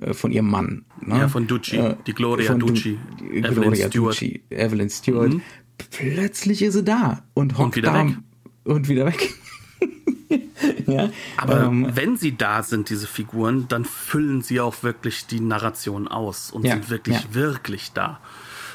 äh 0.00 0.14
von 0.14 0.32
ihrem 0.32 0.50
Mann. 0.50 0.84
Ne? 1.00 1.18
Ja, 1.18 1.28
von 1.28 1.46
Ducci, 1.46 1.76
äh, 1.76 1.96
die 2.06 2.14
Gloria 2.14 2.54
Ducci, 2.54 2.98
du 3.18 3.24
Evelyn 3.24 3.54
Gloria 3.54 3.88
Stewart. 3.88 4.14
Ducci, 4.14 4.42
Evelyn 4.50 4.90
Stewart. 4.90 5.34
Mhm. 5.34 5.42
Plötzlich 5.90 6.62
ist 6.62 6.74
sie 6.74 6.84
da 6.84 7.22
und 7.34 7.58
hockt 7.58 7.64
und 7.64 7.76
wieder 7.76 7.92
da 7.92 8.06
weg. 8.06 8.16
und 8.64 8.88
wieder 8.88 9.06
weg. 9.06 9.34
ja, 10.86 11.10
aber 11.36 11.64
ähm, 11.64 11.90
wenn 11.94 12.16
sie 12.16 12.36
da 12.36 12.62
sind, 12.62 12.90
diese 12.90 13.06
Figuren, 13.06 13.66
dann 13.68 13.84
füllen 13.84 14.42
sie 14.42 14.60
auch 14.60 14.82
wirklich 14.82 15.26
die 15.26 15.40
Narration 15.40 16.06
aus 16.08 16.50
und 16.50 16.64
ja, 16.64 16.74
sind 16.74 16.90
wirklich, 16.90 17.16
ja. 17.16 17.34
wirklich 17.34 17.92
da. 17.92 18.20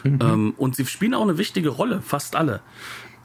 Mhm. 0.03 0.19
Ähm, 0.21 0.53
und 0.57 0.75
sie 0.75 0.85
spielen 0.85 1.13
auch 1.13 1.23
eine 1.23 1.37
wichtige 1.37 1.69
Rolle, 1.69 2.01
fast 2.01 2.35
alle. 2.35 2.61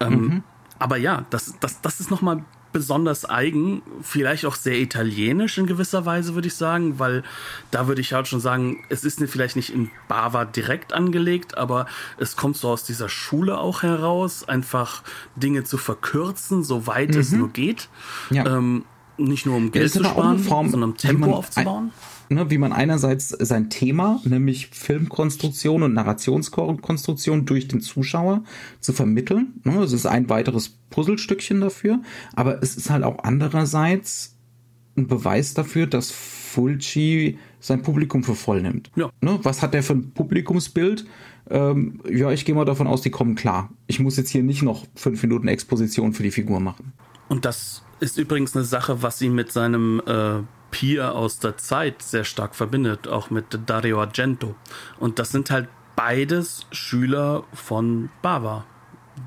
Ähm, 0.01 0.13
mhm 0.13 0.43
aber 0.85 0.99
ja, 0.99 1.25
das, 1.31 1.55
das, 1.61 1.81
das 1.81 1.99
ist 1.99 2.11
nochmal 2.11 2.45
besonders 2.71 3.25
eigen, 3.25 3.81
vielleicht 4.03 4.45
auch 4.45 4.55
sehr 4.55 4.79
italienisch 4.79 5.57
in 5.57 5.67
gewisser 5.67 6.05
Weise, 6.05 6.35
würde 6.35 6.49
ich 6.49 6.57
sagen, 6.57 6.99
weil 6.99 7.23
da 7.71 7.89
würde 7.89 8.03
ich 8.03 8.13
halt 8.13 8.29
schon 8.29 8.39
sagen, 8.39 8.85
es 8.91 9.03
ist 9.03 9.19
vielleicht 9.31 9.57
nicht 9.57 9.73
in 9.73 9.91
Bava 10.09 10.45
direkt 10.45 10.93
angelegt, 10.93 11.57
aber 11.57 11.87
es 12.19 12.37
kommt 12.37 12.59
so 12.59 12.69
aus 12.69 12.85
dieser 12.85 13.09
Schule 13.09 13.57
auch 13.57 13.83
heraus, 13.83 14.47
einfach 14.47 15.03
Dinge 15.37 15.65
zu 15.65 15.79
verkürzen, 15.79 16.63
soweit 16.63 17.15
mhm. 17.15 17.21
es 17.21 17.33
nur 17.33 17.49
geht. 17.49 17.89
Ja. 18.29 18.45
Ähm, 18.45 18.85
nicht 19.17 19.47
nur 19.47 19.57
um 19.57 19.73
Geld 19.73 19.91
zu 19.91 20.05
sparen, 20.05 20.39
Form, 20.39 20.69
sondern 20.69 20.91
um 20.91 20.97
Tempo 20.99 21.33
aufzubauen 21.33 21.93
ne, 22.29 22.51
wie 22.51 22.59
man 22.59 22.73
einerseits 22.73 23.29
sein 23.29 23.71
Thema, 23.71 24.21
nämlich 24.25 24.69
Filmkonstruktion 24.69 25.83
und 25.83 25.95
Narrationskonstruktion 25.95 27.47
durch 27.47 27.69
den 27.69 27.81
Zuschauer 27.81 28.45
zu 28.81 28.93
vermitteln. 28.93 29.61
Ne, 29.65 29.83
es 29.83 29.93
ist 29.93 30.07
ein 30.07 30.29
weiteres 30.29 30.71
Puzzlestückchen 30.91 31.61
dafür, 31.61 32.01
aber 32.35 32.63
es 32.63 32.77
ist 32.77 32.91
halt 32.91 33.05
auch 33.05 33.19
andererseits 33.23 34.37
ein 34.97 35.07
Beweis 35.07 35.55
dafür, 35.55 35.87
dass 35.87 36.11
Fulci 36.11 37.39
sein 37.61 37.83
Publikum 37.83 38.23
für 38.23 38.35
voll 38.35 38.63
nimmt. 38.63 38.91
Ja. 38.97 39.11
Ne, 39.21 39.39
was 39.43 39.63
hat 39.63 39.75
der 39.75 39.83
für 39.83 39.95
ein 39.95 40.11
Publikumsbild? 40.13 41.07
Ähm, 41.51 42.01
ja, 42.11 42.31
ich 42.31 42.45
gehe 42.45 42.55
mal 42.55 42.65
davon 42.65 42.87
aus, 42.87 43.03
die 43.03 43.11
kommen 43.11 43.35
klar. 43.35 43.71
Ich 43.87 44.01
muss 44.01 44.17
jetzt 44.17 44.31
hier 44.31 44.43
nicht 44.43 44.63
noch 44.63 44.87
fünf 44.95 45.23
Minuten 45.23 45.49
Exposition 45.49 46.13
für 46.13 46.23
die 46.23 46.31
Figur 46.31 46.61
machen. 46.61 46.93
Und 47.29 47.45
das 47.45 47.84
ist 48.05 48.19
übrigens 48.19 48.55
eine 48.55 48.67
Sache, 48.67 49.03
was 49.03 49.21
ihn 49.23 49.35
mit 49.35 49.51
seinem 49.51 50.01
äh, 50.07 50.43
Peer 50.71 51.15
aus 51.15 51.39
der 51.39 51.57
Zeit 51.57 52.03
sehr 52.03 52.25
stark 52.25 52.55
verbindet, 52.55 53.09
auch 53.09 53.31
mit 53.31 53.47
Dario 53.67 54.01
Argento. 54.01 54.55
Und 55.01 55.19
das 55.19 55.31
sind 55.31 55.51
halt 55.51 55.69
beides 55.97 56.67
Schüler 56.71 57.45
von 57.55 58.11
Bava, 58.21 58.67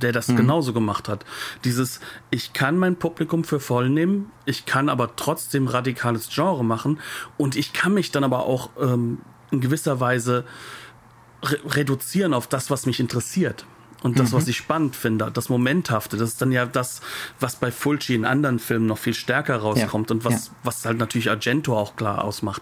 der 0.02 0.12
das 0.12 0.28
mhm. 0.28 0.38
genauso 0.38 0.74
gemacht 0.74 1.10
hat. 1.10 1.26
Dieses, 1.64 2.02
ich 2.30 2.54
kann 2.54 2.78
mein 2.78 2.98
Publikum 2.98 3.44
für 3.44 3.60
voll 3.60 3.90
nehmen, 3.90 4.32
ich 4.46 4.68
kann 4.68 4.90
aber 4.90 5.16
trotzdem 5.16 5.68
radikales 5.68 6.30
Genre 6.30 6.64
machen 6.64 7.00
und 7.36 7.56
ich 7.56 7.74
kann 7.74 7.96
mich 7.96 8.12
dann 8.12 8.24
aber 8.24 8.46
auch 8.46 8.70
ähm, 8.80 9.20
in 9.50 9.60
gewisser 9.60 10.00
Weise 10.00 10.46
re 11.42 11.58
reduzieren 11.66 12.36
auf 12.36 12.46
das, 12.46 12.70
was 12.70 12.86
mich 12.86 13.00
interessiert. 13.00 13.66
Und 14.04 14.20
das, 14.20 14.32
mhm. 14.32 14.38
was 14.38 14.48
ich 14.48 14.58
spannend 14.58 14.96
finde, 14.96 15.32
das 15.32 15.50
Momenthafte, 15.50 16.18
das 16.18 16.30
ist 16.30 16.42
dann 16.42 16.52
ja 16.52 16.66
das, 16.66 17.02
was 17.40 17.56
bei 17.56 17.72
Fulci 17.72 18.14
in 18.16 18.26
anderen 18.26 18.60
Filmen 18.60 18.86
noch 18.86 19.00
viel 19.00 19.14
stärker 19.14 19.58
rauskommt 19.58 20.10
ja. 20.10 20.16
und 20.16 20.26
was, 20.26 20.48
ja. 20.48 20.54
was 20.64 20.86
halt 20.86 21.00
natürlich 21.00 21.30
Argento 21.30 21.78
auch 21.78 21.96
klar 21.96 22.24
ausmacht. 22.24 22.62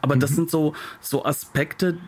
Aber 0.00 0.16
mhm. 0.16 0.20
das 0.20 0.30
sind 0.30 0.50
so, 0.50 0.74
so 1.00 1.24
Aspekte, 1.24 1.98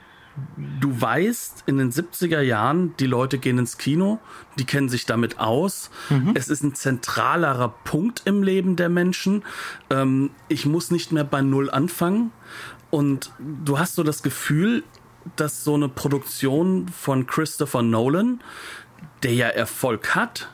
du 0.81 1.01
weißt, 1.01 1.65
in 1.67 1.79
den 1.79 1.91
70er 1.91 2.41
Jahren, 2.41 2.95
die 2.99 3.07
Leute 3.07 3.39
gehen 3.39 3.59
ins 3.59 3.79
Kino, 3.79 4.21
die 4.59 4.65
kennen 4.65 4.89
sich 4.89 5.07
damit 5.07 5.39
aus. 5.39 5.91
Mhm. 6.11 6.33
Es 6.35 6.49
ist 6.49 6.63
ein 6.63 6.75
zentralerer 6.75 7.75
Punkt 7.85 8.23
im 8.25 8.43
Leben 8.43 8.77
der 8.77 8.89
Menschen. 8.89 9.43
Ähm, 9.91 10.31
ich 10.49 10.67
muss 10.67 10.91
nicht 10.91 11.13
mehr 11.13 11.25
bei 11.25 11.43
Null 11.43 11.71
anfangen. 11.71 12.31
Und 12.91 13.33
du 13.39 13.79
hast 13.79 13.97
so 13.97 14.03
das 14.03 14.23
Gefühl, 14.23 14.83
dass 15.37 15.65
so 15.65 15.75
eine 15.75 15.89
Produktion 15.89 16.89
von 16.89 17.27
Christopher 17.27 17.83
Nolan, 17.83 18.41
der 19.23 19.35
ja 19.35 19.49
Erfolg 19.49 20.15
hat, 20.15 20.51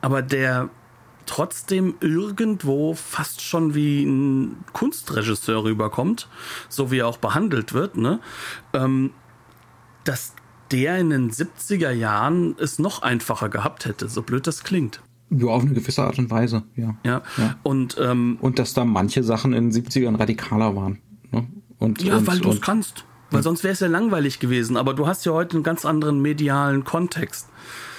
aber 0.00 0.22
der 0.22 0.70
trotzdem 1.26 1.94
irgendwo 2.00 2.94
fast 2.94 3.40
schon 3.40 3.74
wie 3.74 4.04
ein 4.04 4.64
Kunstregisseur 4.72 5.64
rüberkommt, 5.64 6.28
so 6.68 6.90
wie 6.90 6.98
er 6.98 7.06
auch 7.06 7.18
behandelt 7.18 7.72
wird, 7.72 7.96
ne? 7.96 8.20
Ähm, 8.72 9.12
dass 10.04 10.34
der 10.72 10.98
in 10.98 11.10
den 11.10 11.30
70er 11.30 11.90
Jahren 11.90 12.56
es 12.58 12.78
noch 12.78 13.02
einfacher 13.02 13.48
gehabt 13.48 13.84
hätte, 13.84 14.08
so 14.08 14.22
blöd 14.22 14.46
das 14.46 14.64
klingt. 14.64 15.00
Ja, 15.30 15.46
auf 15.46 15.62
eine 15.62 15.72
gewisse 15.72 16.02
Art 16.02 16.18
und 16.18 16.30
Weise, 16.30 16.64
ja. 16.76 16.96
Ja, 17.04 17.22
ja. 17.38 17.56
Und, 17.62 17.96
ähm, 18.00 18.38
und 18.40 18.58
dass 18.58 18.74
da 18.74 18.84
manche 18.84 19.22
Sachen 19.22 19.52
in 19.52 19.70
den 19.70 19.84
70ern 19.84 20.18
radikaler 20.18 20.74
waren. 20.76 20.98
Ne? 21.30 21.46
Und, 21.78 22.02
ja, 22.02 22.16
und, 22.16 22.26
weil 22.26 22.38
du 22.38 22.50
es 22.50 22.60
kannst. 22.60 23.04
Weil 23.32 23.42
sonst 23.42 23.64
wäre 23.64 23.72
es 23.72 23.80
ja 23.80 23.88
langweilig 23.88 24.38
gewesen. 24.38 24.76
Aber 24.76 24.94
du 24.94 25.06
hast 25.06 25.24
ja 25.24 25.32
heute 25.32 25.56
einen 25.56 25.64
ganz 25.64 25.84
anderen 25.84 26.20
medialen 26.20 26.84
Kontext. 26.84 27.48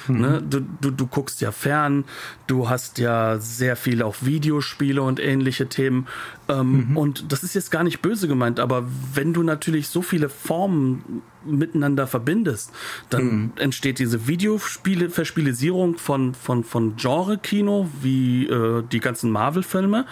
Mhm. 0.07 0.21
Ne? 0.21 0.43
Du, 0.47 0.61
du, 0.81 0.91
du 0.91 1.07
guckst 1.07 1.41
ja 1.41 1.51
fern, 1.51 2.05
du 2.47 2.69
hast 2.69 2.99
ja 2.99 3.37
sehr 3.39 3.75
viel 3.75 4.01
auch 4.01 4.17
Videospiele 4.21 5.01
und 5.01 5.19
ähnliche 5.19 5.67
Themen. 5.67 6.07
Ähm, 6.49 6.89
mhm. 6.89 6.97
Und 6.97 7.31
das 7.31 7.43
ist 7.43 7.55
jetzt 7.55 7.71
gar 7.71 7.83
nicht 7.83 8.01
böse 8.01 8.27
gemeint, 8.27 8.59
aber 8.59 8.85
wenn 9.13 9.33
du 9.33 9.43
natürlich 9.43 9.87
so 9.87 10.01
viele 10.01 10.29
Formen 10.29 11.21
miteinander 11.45 12.07
verbindest, 12.07 12.71
dann 13.09 13.23
mhm. 13.23 13.51
entsteht 13.57 13.99
diese 13.99 14.27
Videospiele, 14.27 15.09
Verspielisierung 15.09 15.97
von, 15.97 16.33
von, 16.35 16.63
von 16.63 16.95
Genre-Kino, 16.95 17.89
wie 18.01 18.47
äh, 18.47 18.83
die 18.91 18.99
ganzen 18.99 19.31
Marvel-Filme. 19.31 20.05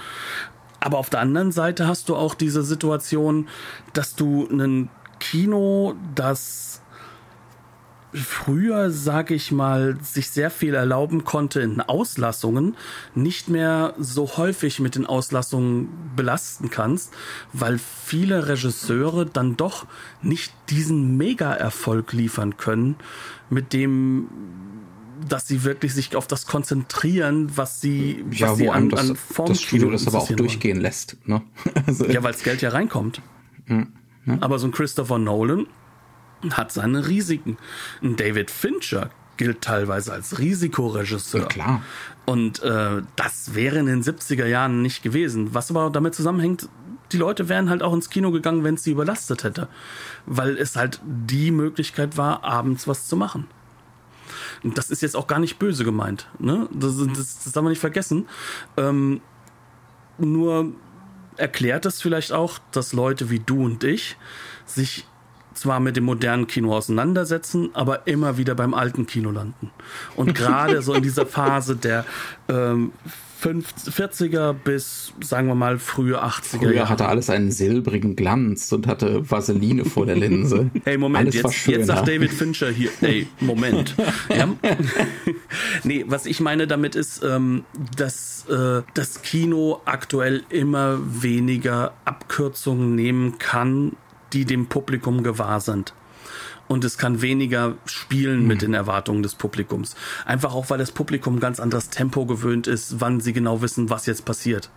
Aber 0.82 0.98
auf 0.98 1.10
der 1.10 1.20
anderen 1.20 1.52
Seite 1.52 1.88
hast 1.88 2.10
du 2.10 2.16
auch 2.16 2.34
diese 2.34 2.64
Situation, 2.64 3.48
dass 3.94 4.16
du 4.16 4.48
einen 4.50 4.90
Kino, 5.22 5.94
das 6.16 6.82
früher, 8.14 8.92
sag 8.92 9.32
ich 9.32 9.52
mal, 9.52 9.98
sich 10.02 10.30
sehr 10.30 10.52
viel 10.52 10.74
erlauben 10.74 11.24
konnte 11.24 11.62
in 11.62 11.80
Auslassungen, 11.80 12.76
nicht 13.16 13.48
mehr 13.48 13.94
so 13.98 14.36
häufig 14.36 14.80
mit 14.80 14.96
den 14.96 15.06
Auslassungen 15.06 15.88
belasten 16.16 16.70
kannst, 16.70 17.14
weil 17.54 17.80
viele 17.80 18.50
Regisseure 18.50 19.26
dann 19.26 19.56
doch 19.56 19.86
nicht 20.22 20.52
diesen 20.70 21.16
Mega-Erfolg 21.16 22.12
liefern 22.12 22.58
können, 22.58 22.96
mit 23.50 23.74
dem 23.74 24.28
dass 25.30 25.48
sie 25.48 25.64
wirklich 25.64 25.94
sich 25.94 26.16
auf 26.16 26.26
das 26.26 26.48
konzentrieren, 26.48 27.52
was 27.56 27.80
sie, 27.80 28.26
ja, 28.32 28.50
was 28.50 28.58
sie 28.58 28.70
an, 28.70 28.90
das, 28.90 29.12
an 29.12 29.16
Form 29.16 29.50
das 29.50 29.62
Studio 29.62 29.92
das 29.92 30.08
aber 30.08 30.18
auch 30.18 30.32
durchgehen 30.32 30.82
lässt. 30.82 31.16
Ne? 31.28 31.44
Also 31.86 32.08
ja, 32.08 32.24
weil 32.24 32.32
das 32.32 32.42
Geld 32.42 32.64
ja 32.64 32.72
reinkommt. 32.72 33.22
Mhm. 33.68 33.94
Aber 34.40 34.60
so 34.60 34.68
ein 34.68 34.72
Christopher 34.72 35.18
Nolan 35.18 35.68
hat 36.52 36.72
seine 36.72 37.08
Risiken. 37.08 37.58
Ein 38.02 38.16
David 38.16 38.52
Fincher 38.52 39.10
gilt 39.38 39.62
teilweise 39.62 40.14
als 40.14 40.40
Risikoregisseur. 40.40 41.42
Ja, 41.42 41.48
klar. 41.48 41.82
Und 42.26 42.62
äh, 42.62 43.02
das 43.16 43.56
wäre 43.56 43.80
in 43.80 43.88
den 43.88 44.04
70er 44.04 44.46
Jahren 44.46 44.82
nicht 44.82 45.02
gewesen. 45.02 45.54
Was 45.54 45.72
aber 45.72 45.90
damit 45.90 46.14
zusammenhängt, 46.14 46.70
die 47.12 47.18
Leute 47.18 47.50
wären 47.50 47.70
halt 47.70 47.84
auch 47.84 47.94
ins 47.94 48.10
Kino 48.10 48.32
gegangen, 48.32 48.64
wenn 48.64 48.76
es 48.76 48.84
sie 48.84 48.92
überlastet 48.92 49.44
hätte. 49.44 49.68
Weil 50.26 50.58
es 50.58 50.76
halt 50.76 51.02
die 51.04 51.52
Möglichkeit 51.52 52.18
war, 52.18 52.44
abends 52.44 52.88
was 52.88 53.08
zu 53.08 53.16
machen. 53.16 53.48
Und 54.64 54.78
das 54.78 54.92
ist 54.92 55.02
jetzt 55.02 55.16
auch 55.16 55.28
gar 55.28 55.40
nicht 55.40 55.58
böse 55.58 55.84
gemeint. 55.84 56.28
Ne? 56.40 56.70
Das, 56.72 56.98
das, 56.98 57.44
das 57.44 57.52
darf 57.52 57.64
man 57.64 57.72
nicht 57.72 57.80
vergessen. 57.80 58.28
Ähm, 58.78 59.22
nur 60.18 60.74
erklärt 61.38 61.86
es 61.86 62.02
vielleicht 62.02 62.32
auch, 62.32 62.60
dass 62.72 62.94
Leute 62.94 63.30
wie 63.30 63.40
du 63.40 63.64
und 63.64 63.84
ich 63.84 64.18
sich 64.66 65.06
zwar 65.54 65.80
mit 65.80 65.98
dem 65.98 66.06
modernen 66.06 66.48
Kino 66.48 66.76
auseinandersetzen, 66.76 67.70
aber 67.74 68.08
immer 68.08 68.38
wieder 68.38 68.56
beim 68.56 68.74
alten 68.74 69.06
Kino 69.06 69.32
landen. 69.32 69.72
Und 70.16 70.34
gerade 70.36 70.82
so 70.82 70.94
in 70.94 71.04
dieser 71.04 71.26
Phase 71.26 71.76
der 71.76 72.06
ähm, 72.48 72.94
40er 73.42 74.54
bis, 74.54 75.14
sagen 75.22 75.48
wir 75.48 75.56
mal, 75.56 75.80
frühe 75.80 76.24
80er 76.24 76.58
Früher 76.60 76.74
Jahre. 76.74 76.90
hatte 76.90 77.08
alles 77.08 77.30
einen 77.30 77.52
silbrigen 77.52 78.16
Glanz 78.16 78.72
und 78.72 78.88
hatte 78.88 79.30
Vaseline 79.30 79.86
vor 79.86 80.06
der 80.06 80.16
Linse. 80.16 80.70
Ey, 80.86 80.98
Moment, 80.98 81.34
jetzt, 81.34 81.68
jetzt 81.68 81.88
sagt 81.88 82.08
David 82.08 82.32
Fincher 82.32 82.70
hier, 82.70 82.90
ey, 83.02 83.28
Moment. 83.40 83.96
ja? 84.30 84.48
nee, 85.84 86.06
was 86.08 86.26
ich 86.26 86.40
meine 86.40 86.68
damit 86.68 86.96
ist, 86.96 87.24
ähm, 87.24 87.64
dass 87.98 88.46
äh, 88.48 88.84
das 88.94 89.22
Kino 89.24 89.82
aktuell 89.86 90.44
immer 90.50 91.00
weniger 91.04 91.94
Abkürzungen 92.06 92.96
nehmen 92.96 93.40
kann, 93.40 93.94
die 94.34 94.46
dem 94.46 94.68
Publikum 94.68 95.24
gewahr 95.24 95.60
sind 95.60 95.94
und 96.72 96.86
es 96.86 96.98
kann 96.98 97.22
weniger 97.22 97.76
spielen 97.84 98.48
mit 98.48 98.62
hm. 98.62 98.70
den 98.70 98.74
Erwartungen 98.74 99.24
des 99.24 99.36
Publikums. 99.36 99.96
Einfach 100.26 100.54
auch, 100.56 100.70
weil 100.70 100.78
das 100.78 100.94
Publikum 100.94 101.42
ganz 101.42 101.60
anderes 101.60 101.90
Tempo 101.90 102.26
gewöhnt 102.26 102.66
ist, 102.66 103.02
wann 103.02 103.20
sie 103.20 103.34
genau 103.34 103.62
wissen, 103.62 103.90
was 103.90 104.06
jetzt 104.06 104.24
passiert. 104.24 104.70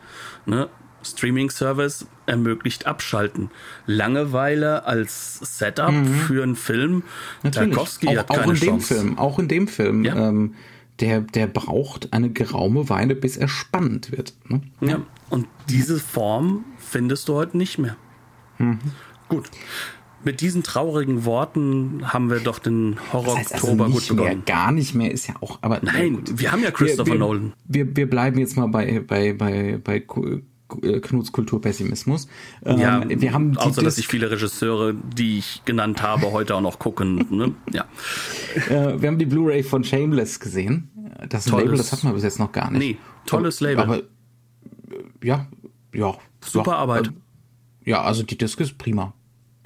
Ne? 0.44 0.68
Streaming-Service 1.04 2.06
ermöglicht 2.26 2.86
Abschalten. 2.86 3.50
Langeweile 3.86 4.86
als 4.86 5.38
Setup 5.38 5.92
mhm. 5.92 6.14
für 6.14 6.42
einen 6.42 6.56
Film. 6.56 7.04
Natürlich. 7.44 7.70
Tarkovsky 7.70 8.08
auch, 8.08 8.16
hat 8.16 8.28
keine 8.28 8.42
auch 8.42 8.50
in 8.50 8.56
Chance. 8.56 8.94
dem 8.94 9.00
Film, 9.00 9.18
auch 9.18 9.38
in 9.38 9.46
dem 9.48 9.68
Film. 9.68 10.04
Ja. 10.04 10.16
Ähm, 10.16 10.54
der, 10.98 11.20
der 11.20 11.46
braucht 11.46 12.12
eine 12.12 12.30
geraume 12.30 12.88
Weile, 12.88 13.14
bis 13.14 13.36
er 13.36 13.46
spannend 13.46 14.10
wird. 14.10 14.34
Ne? 14.48 14.62
Ja, 14.80 15.00
und 15.30 15.46
diese 15.68 16.00
Form 16.00 16.64
findest 16.78 17.28
du 17.28 17.34
heute 17.34 17.56
nicht 17.56 17.78
mehr. 17.78 17.96
Mhm. 18.58 18.80
Gut 19.28 19.48
mit 20.24 20.40
diesen 20.40 20.62
traurigen 20.62 21.24
Worten 21.24 22.12
haben 22.12 22.30
wir 22.30 22.40
doch 22.40 22.58
den 22.58 22.96
Horror-Oktober 23.12 23.84
also 23.84 23.94
gut 23.94 24.08
begonnen. 24.08 24.28
Mehr, 24.28 24.44
gar 24.44 24.72
nicht 24.72 24.94
mehr 24.94 25.10
ist 25.10 25.26
ja 25.26 25.34
auch, 25.40 25.58
aber. 25.62 25.80
Nein, 25.82 26.16
gut. 26.16 26.38
wir 26.38 26.52
haben 26.52 26.62
ja 26.62 26.70
Christopher 26.70 27.06
wir, 27.06 27.12
wir, 27.14 27.18
Nolan. 27.18 27.52
Wir, 27.66 27.96
wir 27.96 28.08
bleiben 28.08 28.38
jetzt 28.38 28.56
mal 28.56 28.66
bei, 28.66 29.00
bei, 29.00 29.32
bei, 29.32 29.80
bei 29.82 30.04
äh, 30.82 31.00
Knuts 31.00 31.32
Kulturpessimismus. 31.32 32.28
Ähm, 32.64 32.78
ja, 32.78 33.02
wir 33.06 33.32
haben 33.32 33.56
außer 33.56 33.82
dass 33.82 33.96
sich 33.96 34.08
viele 34.08 34.30
Regisseure, 34.30 34.94
die 34.94 35.38
ich 35.38 35.62
genannt 35.64 36.02
habe, 36.02 36.32
heute 36.32 36.54
auch 36.54 36.60
noch 36.60 36.78
gucken. 36.78 37.26
ne? 37.30 37.52
Ja. 37.72 37.86
Äh, 38.70 39.02
wir 39.02 39.08
haben 39.08 39.18
die 39.18 39.26
Blu-ray 39.26 39.64
von 39.64 39.82
Shameless 39.82 40.38
gesehen. 40.38 40.88
Das 41.28 41.46
tolles, 41.46 41.64
Label, 41.64 41.76
das 41.76 41.92
hatten 41.92 42.06
wir 42.06 42.14
bis 42.14 42.22
jetzt 42.22 42.38
noch 42.38 42.52
gar 42.52 42.70
nicht. 42.70 42.78
Nee, 42.78 42.98
tolles 43.26 43.60
Label. 43.60 43.82
Aber 43.82 44.02
ja, 45.22 45.48
ja. 45.92 46.14
Super 46.40 46.70
ja, 46.70 46.76
Arbeit. 46.76 47.08
Äh, 47.08 47.90
ja, 47.90 48.02
also 48.02 48.22
die 48.22 48.38
Disc 48.38 48.60
ist 48.60 48.78
prima. 48.78 49.12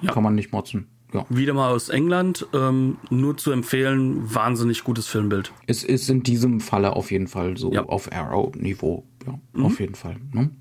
Ja. 0.01 0.11
Kann 0.11 0.23
man 0.23 0.35
nicht 0.35 0.51
motzen. 0.51 0.87
Ja. 1.13 1.25
Wieder 1.29 1.53
mal 1.53 1.71
aus 1.71 1.89
England, 1.89 2.45
ähm, 2.53 2.97
nur 3.09 3.35
zu 3.35 3.51
empfehlen, 3.51 4.33
wahnsinnig 4.33 4.83
gutes 4.83 5.07
Filmbild. 5.07 5.51
Es 5.65 5.83
ist 5.83 6.07
in 6.09 6.21
diesem 6.21 6.59
Falle 6.59 6.95
auf 6.95 7.09
jeden 7.09 7.27
Fall 7.27 7.57
so 7.57 7.71
ja. 7.73 7.83
auf 7.83 8.11
Arrow-Niveau. 8.11 9.03
Ja, 9.25 9.39
mhm. 9.53 9.65
auf 9.65 9.79
jeden 9.79 9.95
Fall. 9.95 10.17
Ne? 10.33 10.51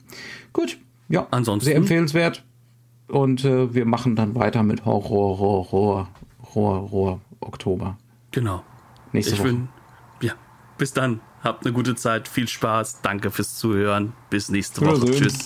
Gut, 0.53 0.78
ja. 1.09 1.26
Ansonsten. 1.30 1.66
Sehr 1.66 1.76
empfehlenswert. 1.76 2.45
Und 3.09 3.45
äh, 3.45 3.74
wir 3.74 3.84
machen 3.84 4.16
dann 4.16 4.34
weiter 4.34 4.62
mit 4.62 4.84
Horror, 4.84 5.39
Horror, 5.39 6.09
Horror, 6.55 6.91
Horror, 6.91 7.20
Oktober. 7.41 7.99
Genau. 8.30 8.62
Nächste 9.12 9.34
ich 9.34 9.41
Woche. 9.41 9.49
Bin, 9.49 9.68
ja, 10.22 10.32
bis 10.76 10.93
dann. 10.93 11.20
Habt 11.43 11.64
eine 11.64 11.72
gute 11.72 11.95
Zeit, 11.95 12.26
viel 12.26 12.49
Spaß. 12.49 13.01
Danke 13.03 13.30
fürs 13.30 13.57
Zuhören. 13.57 14.12
Bis 14.28 14.49
nächste 14.49 14.80
Woche. 14.80 15.11
Tschüss. 15.11 15.45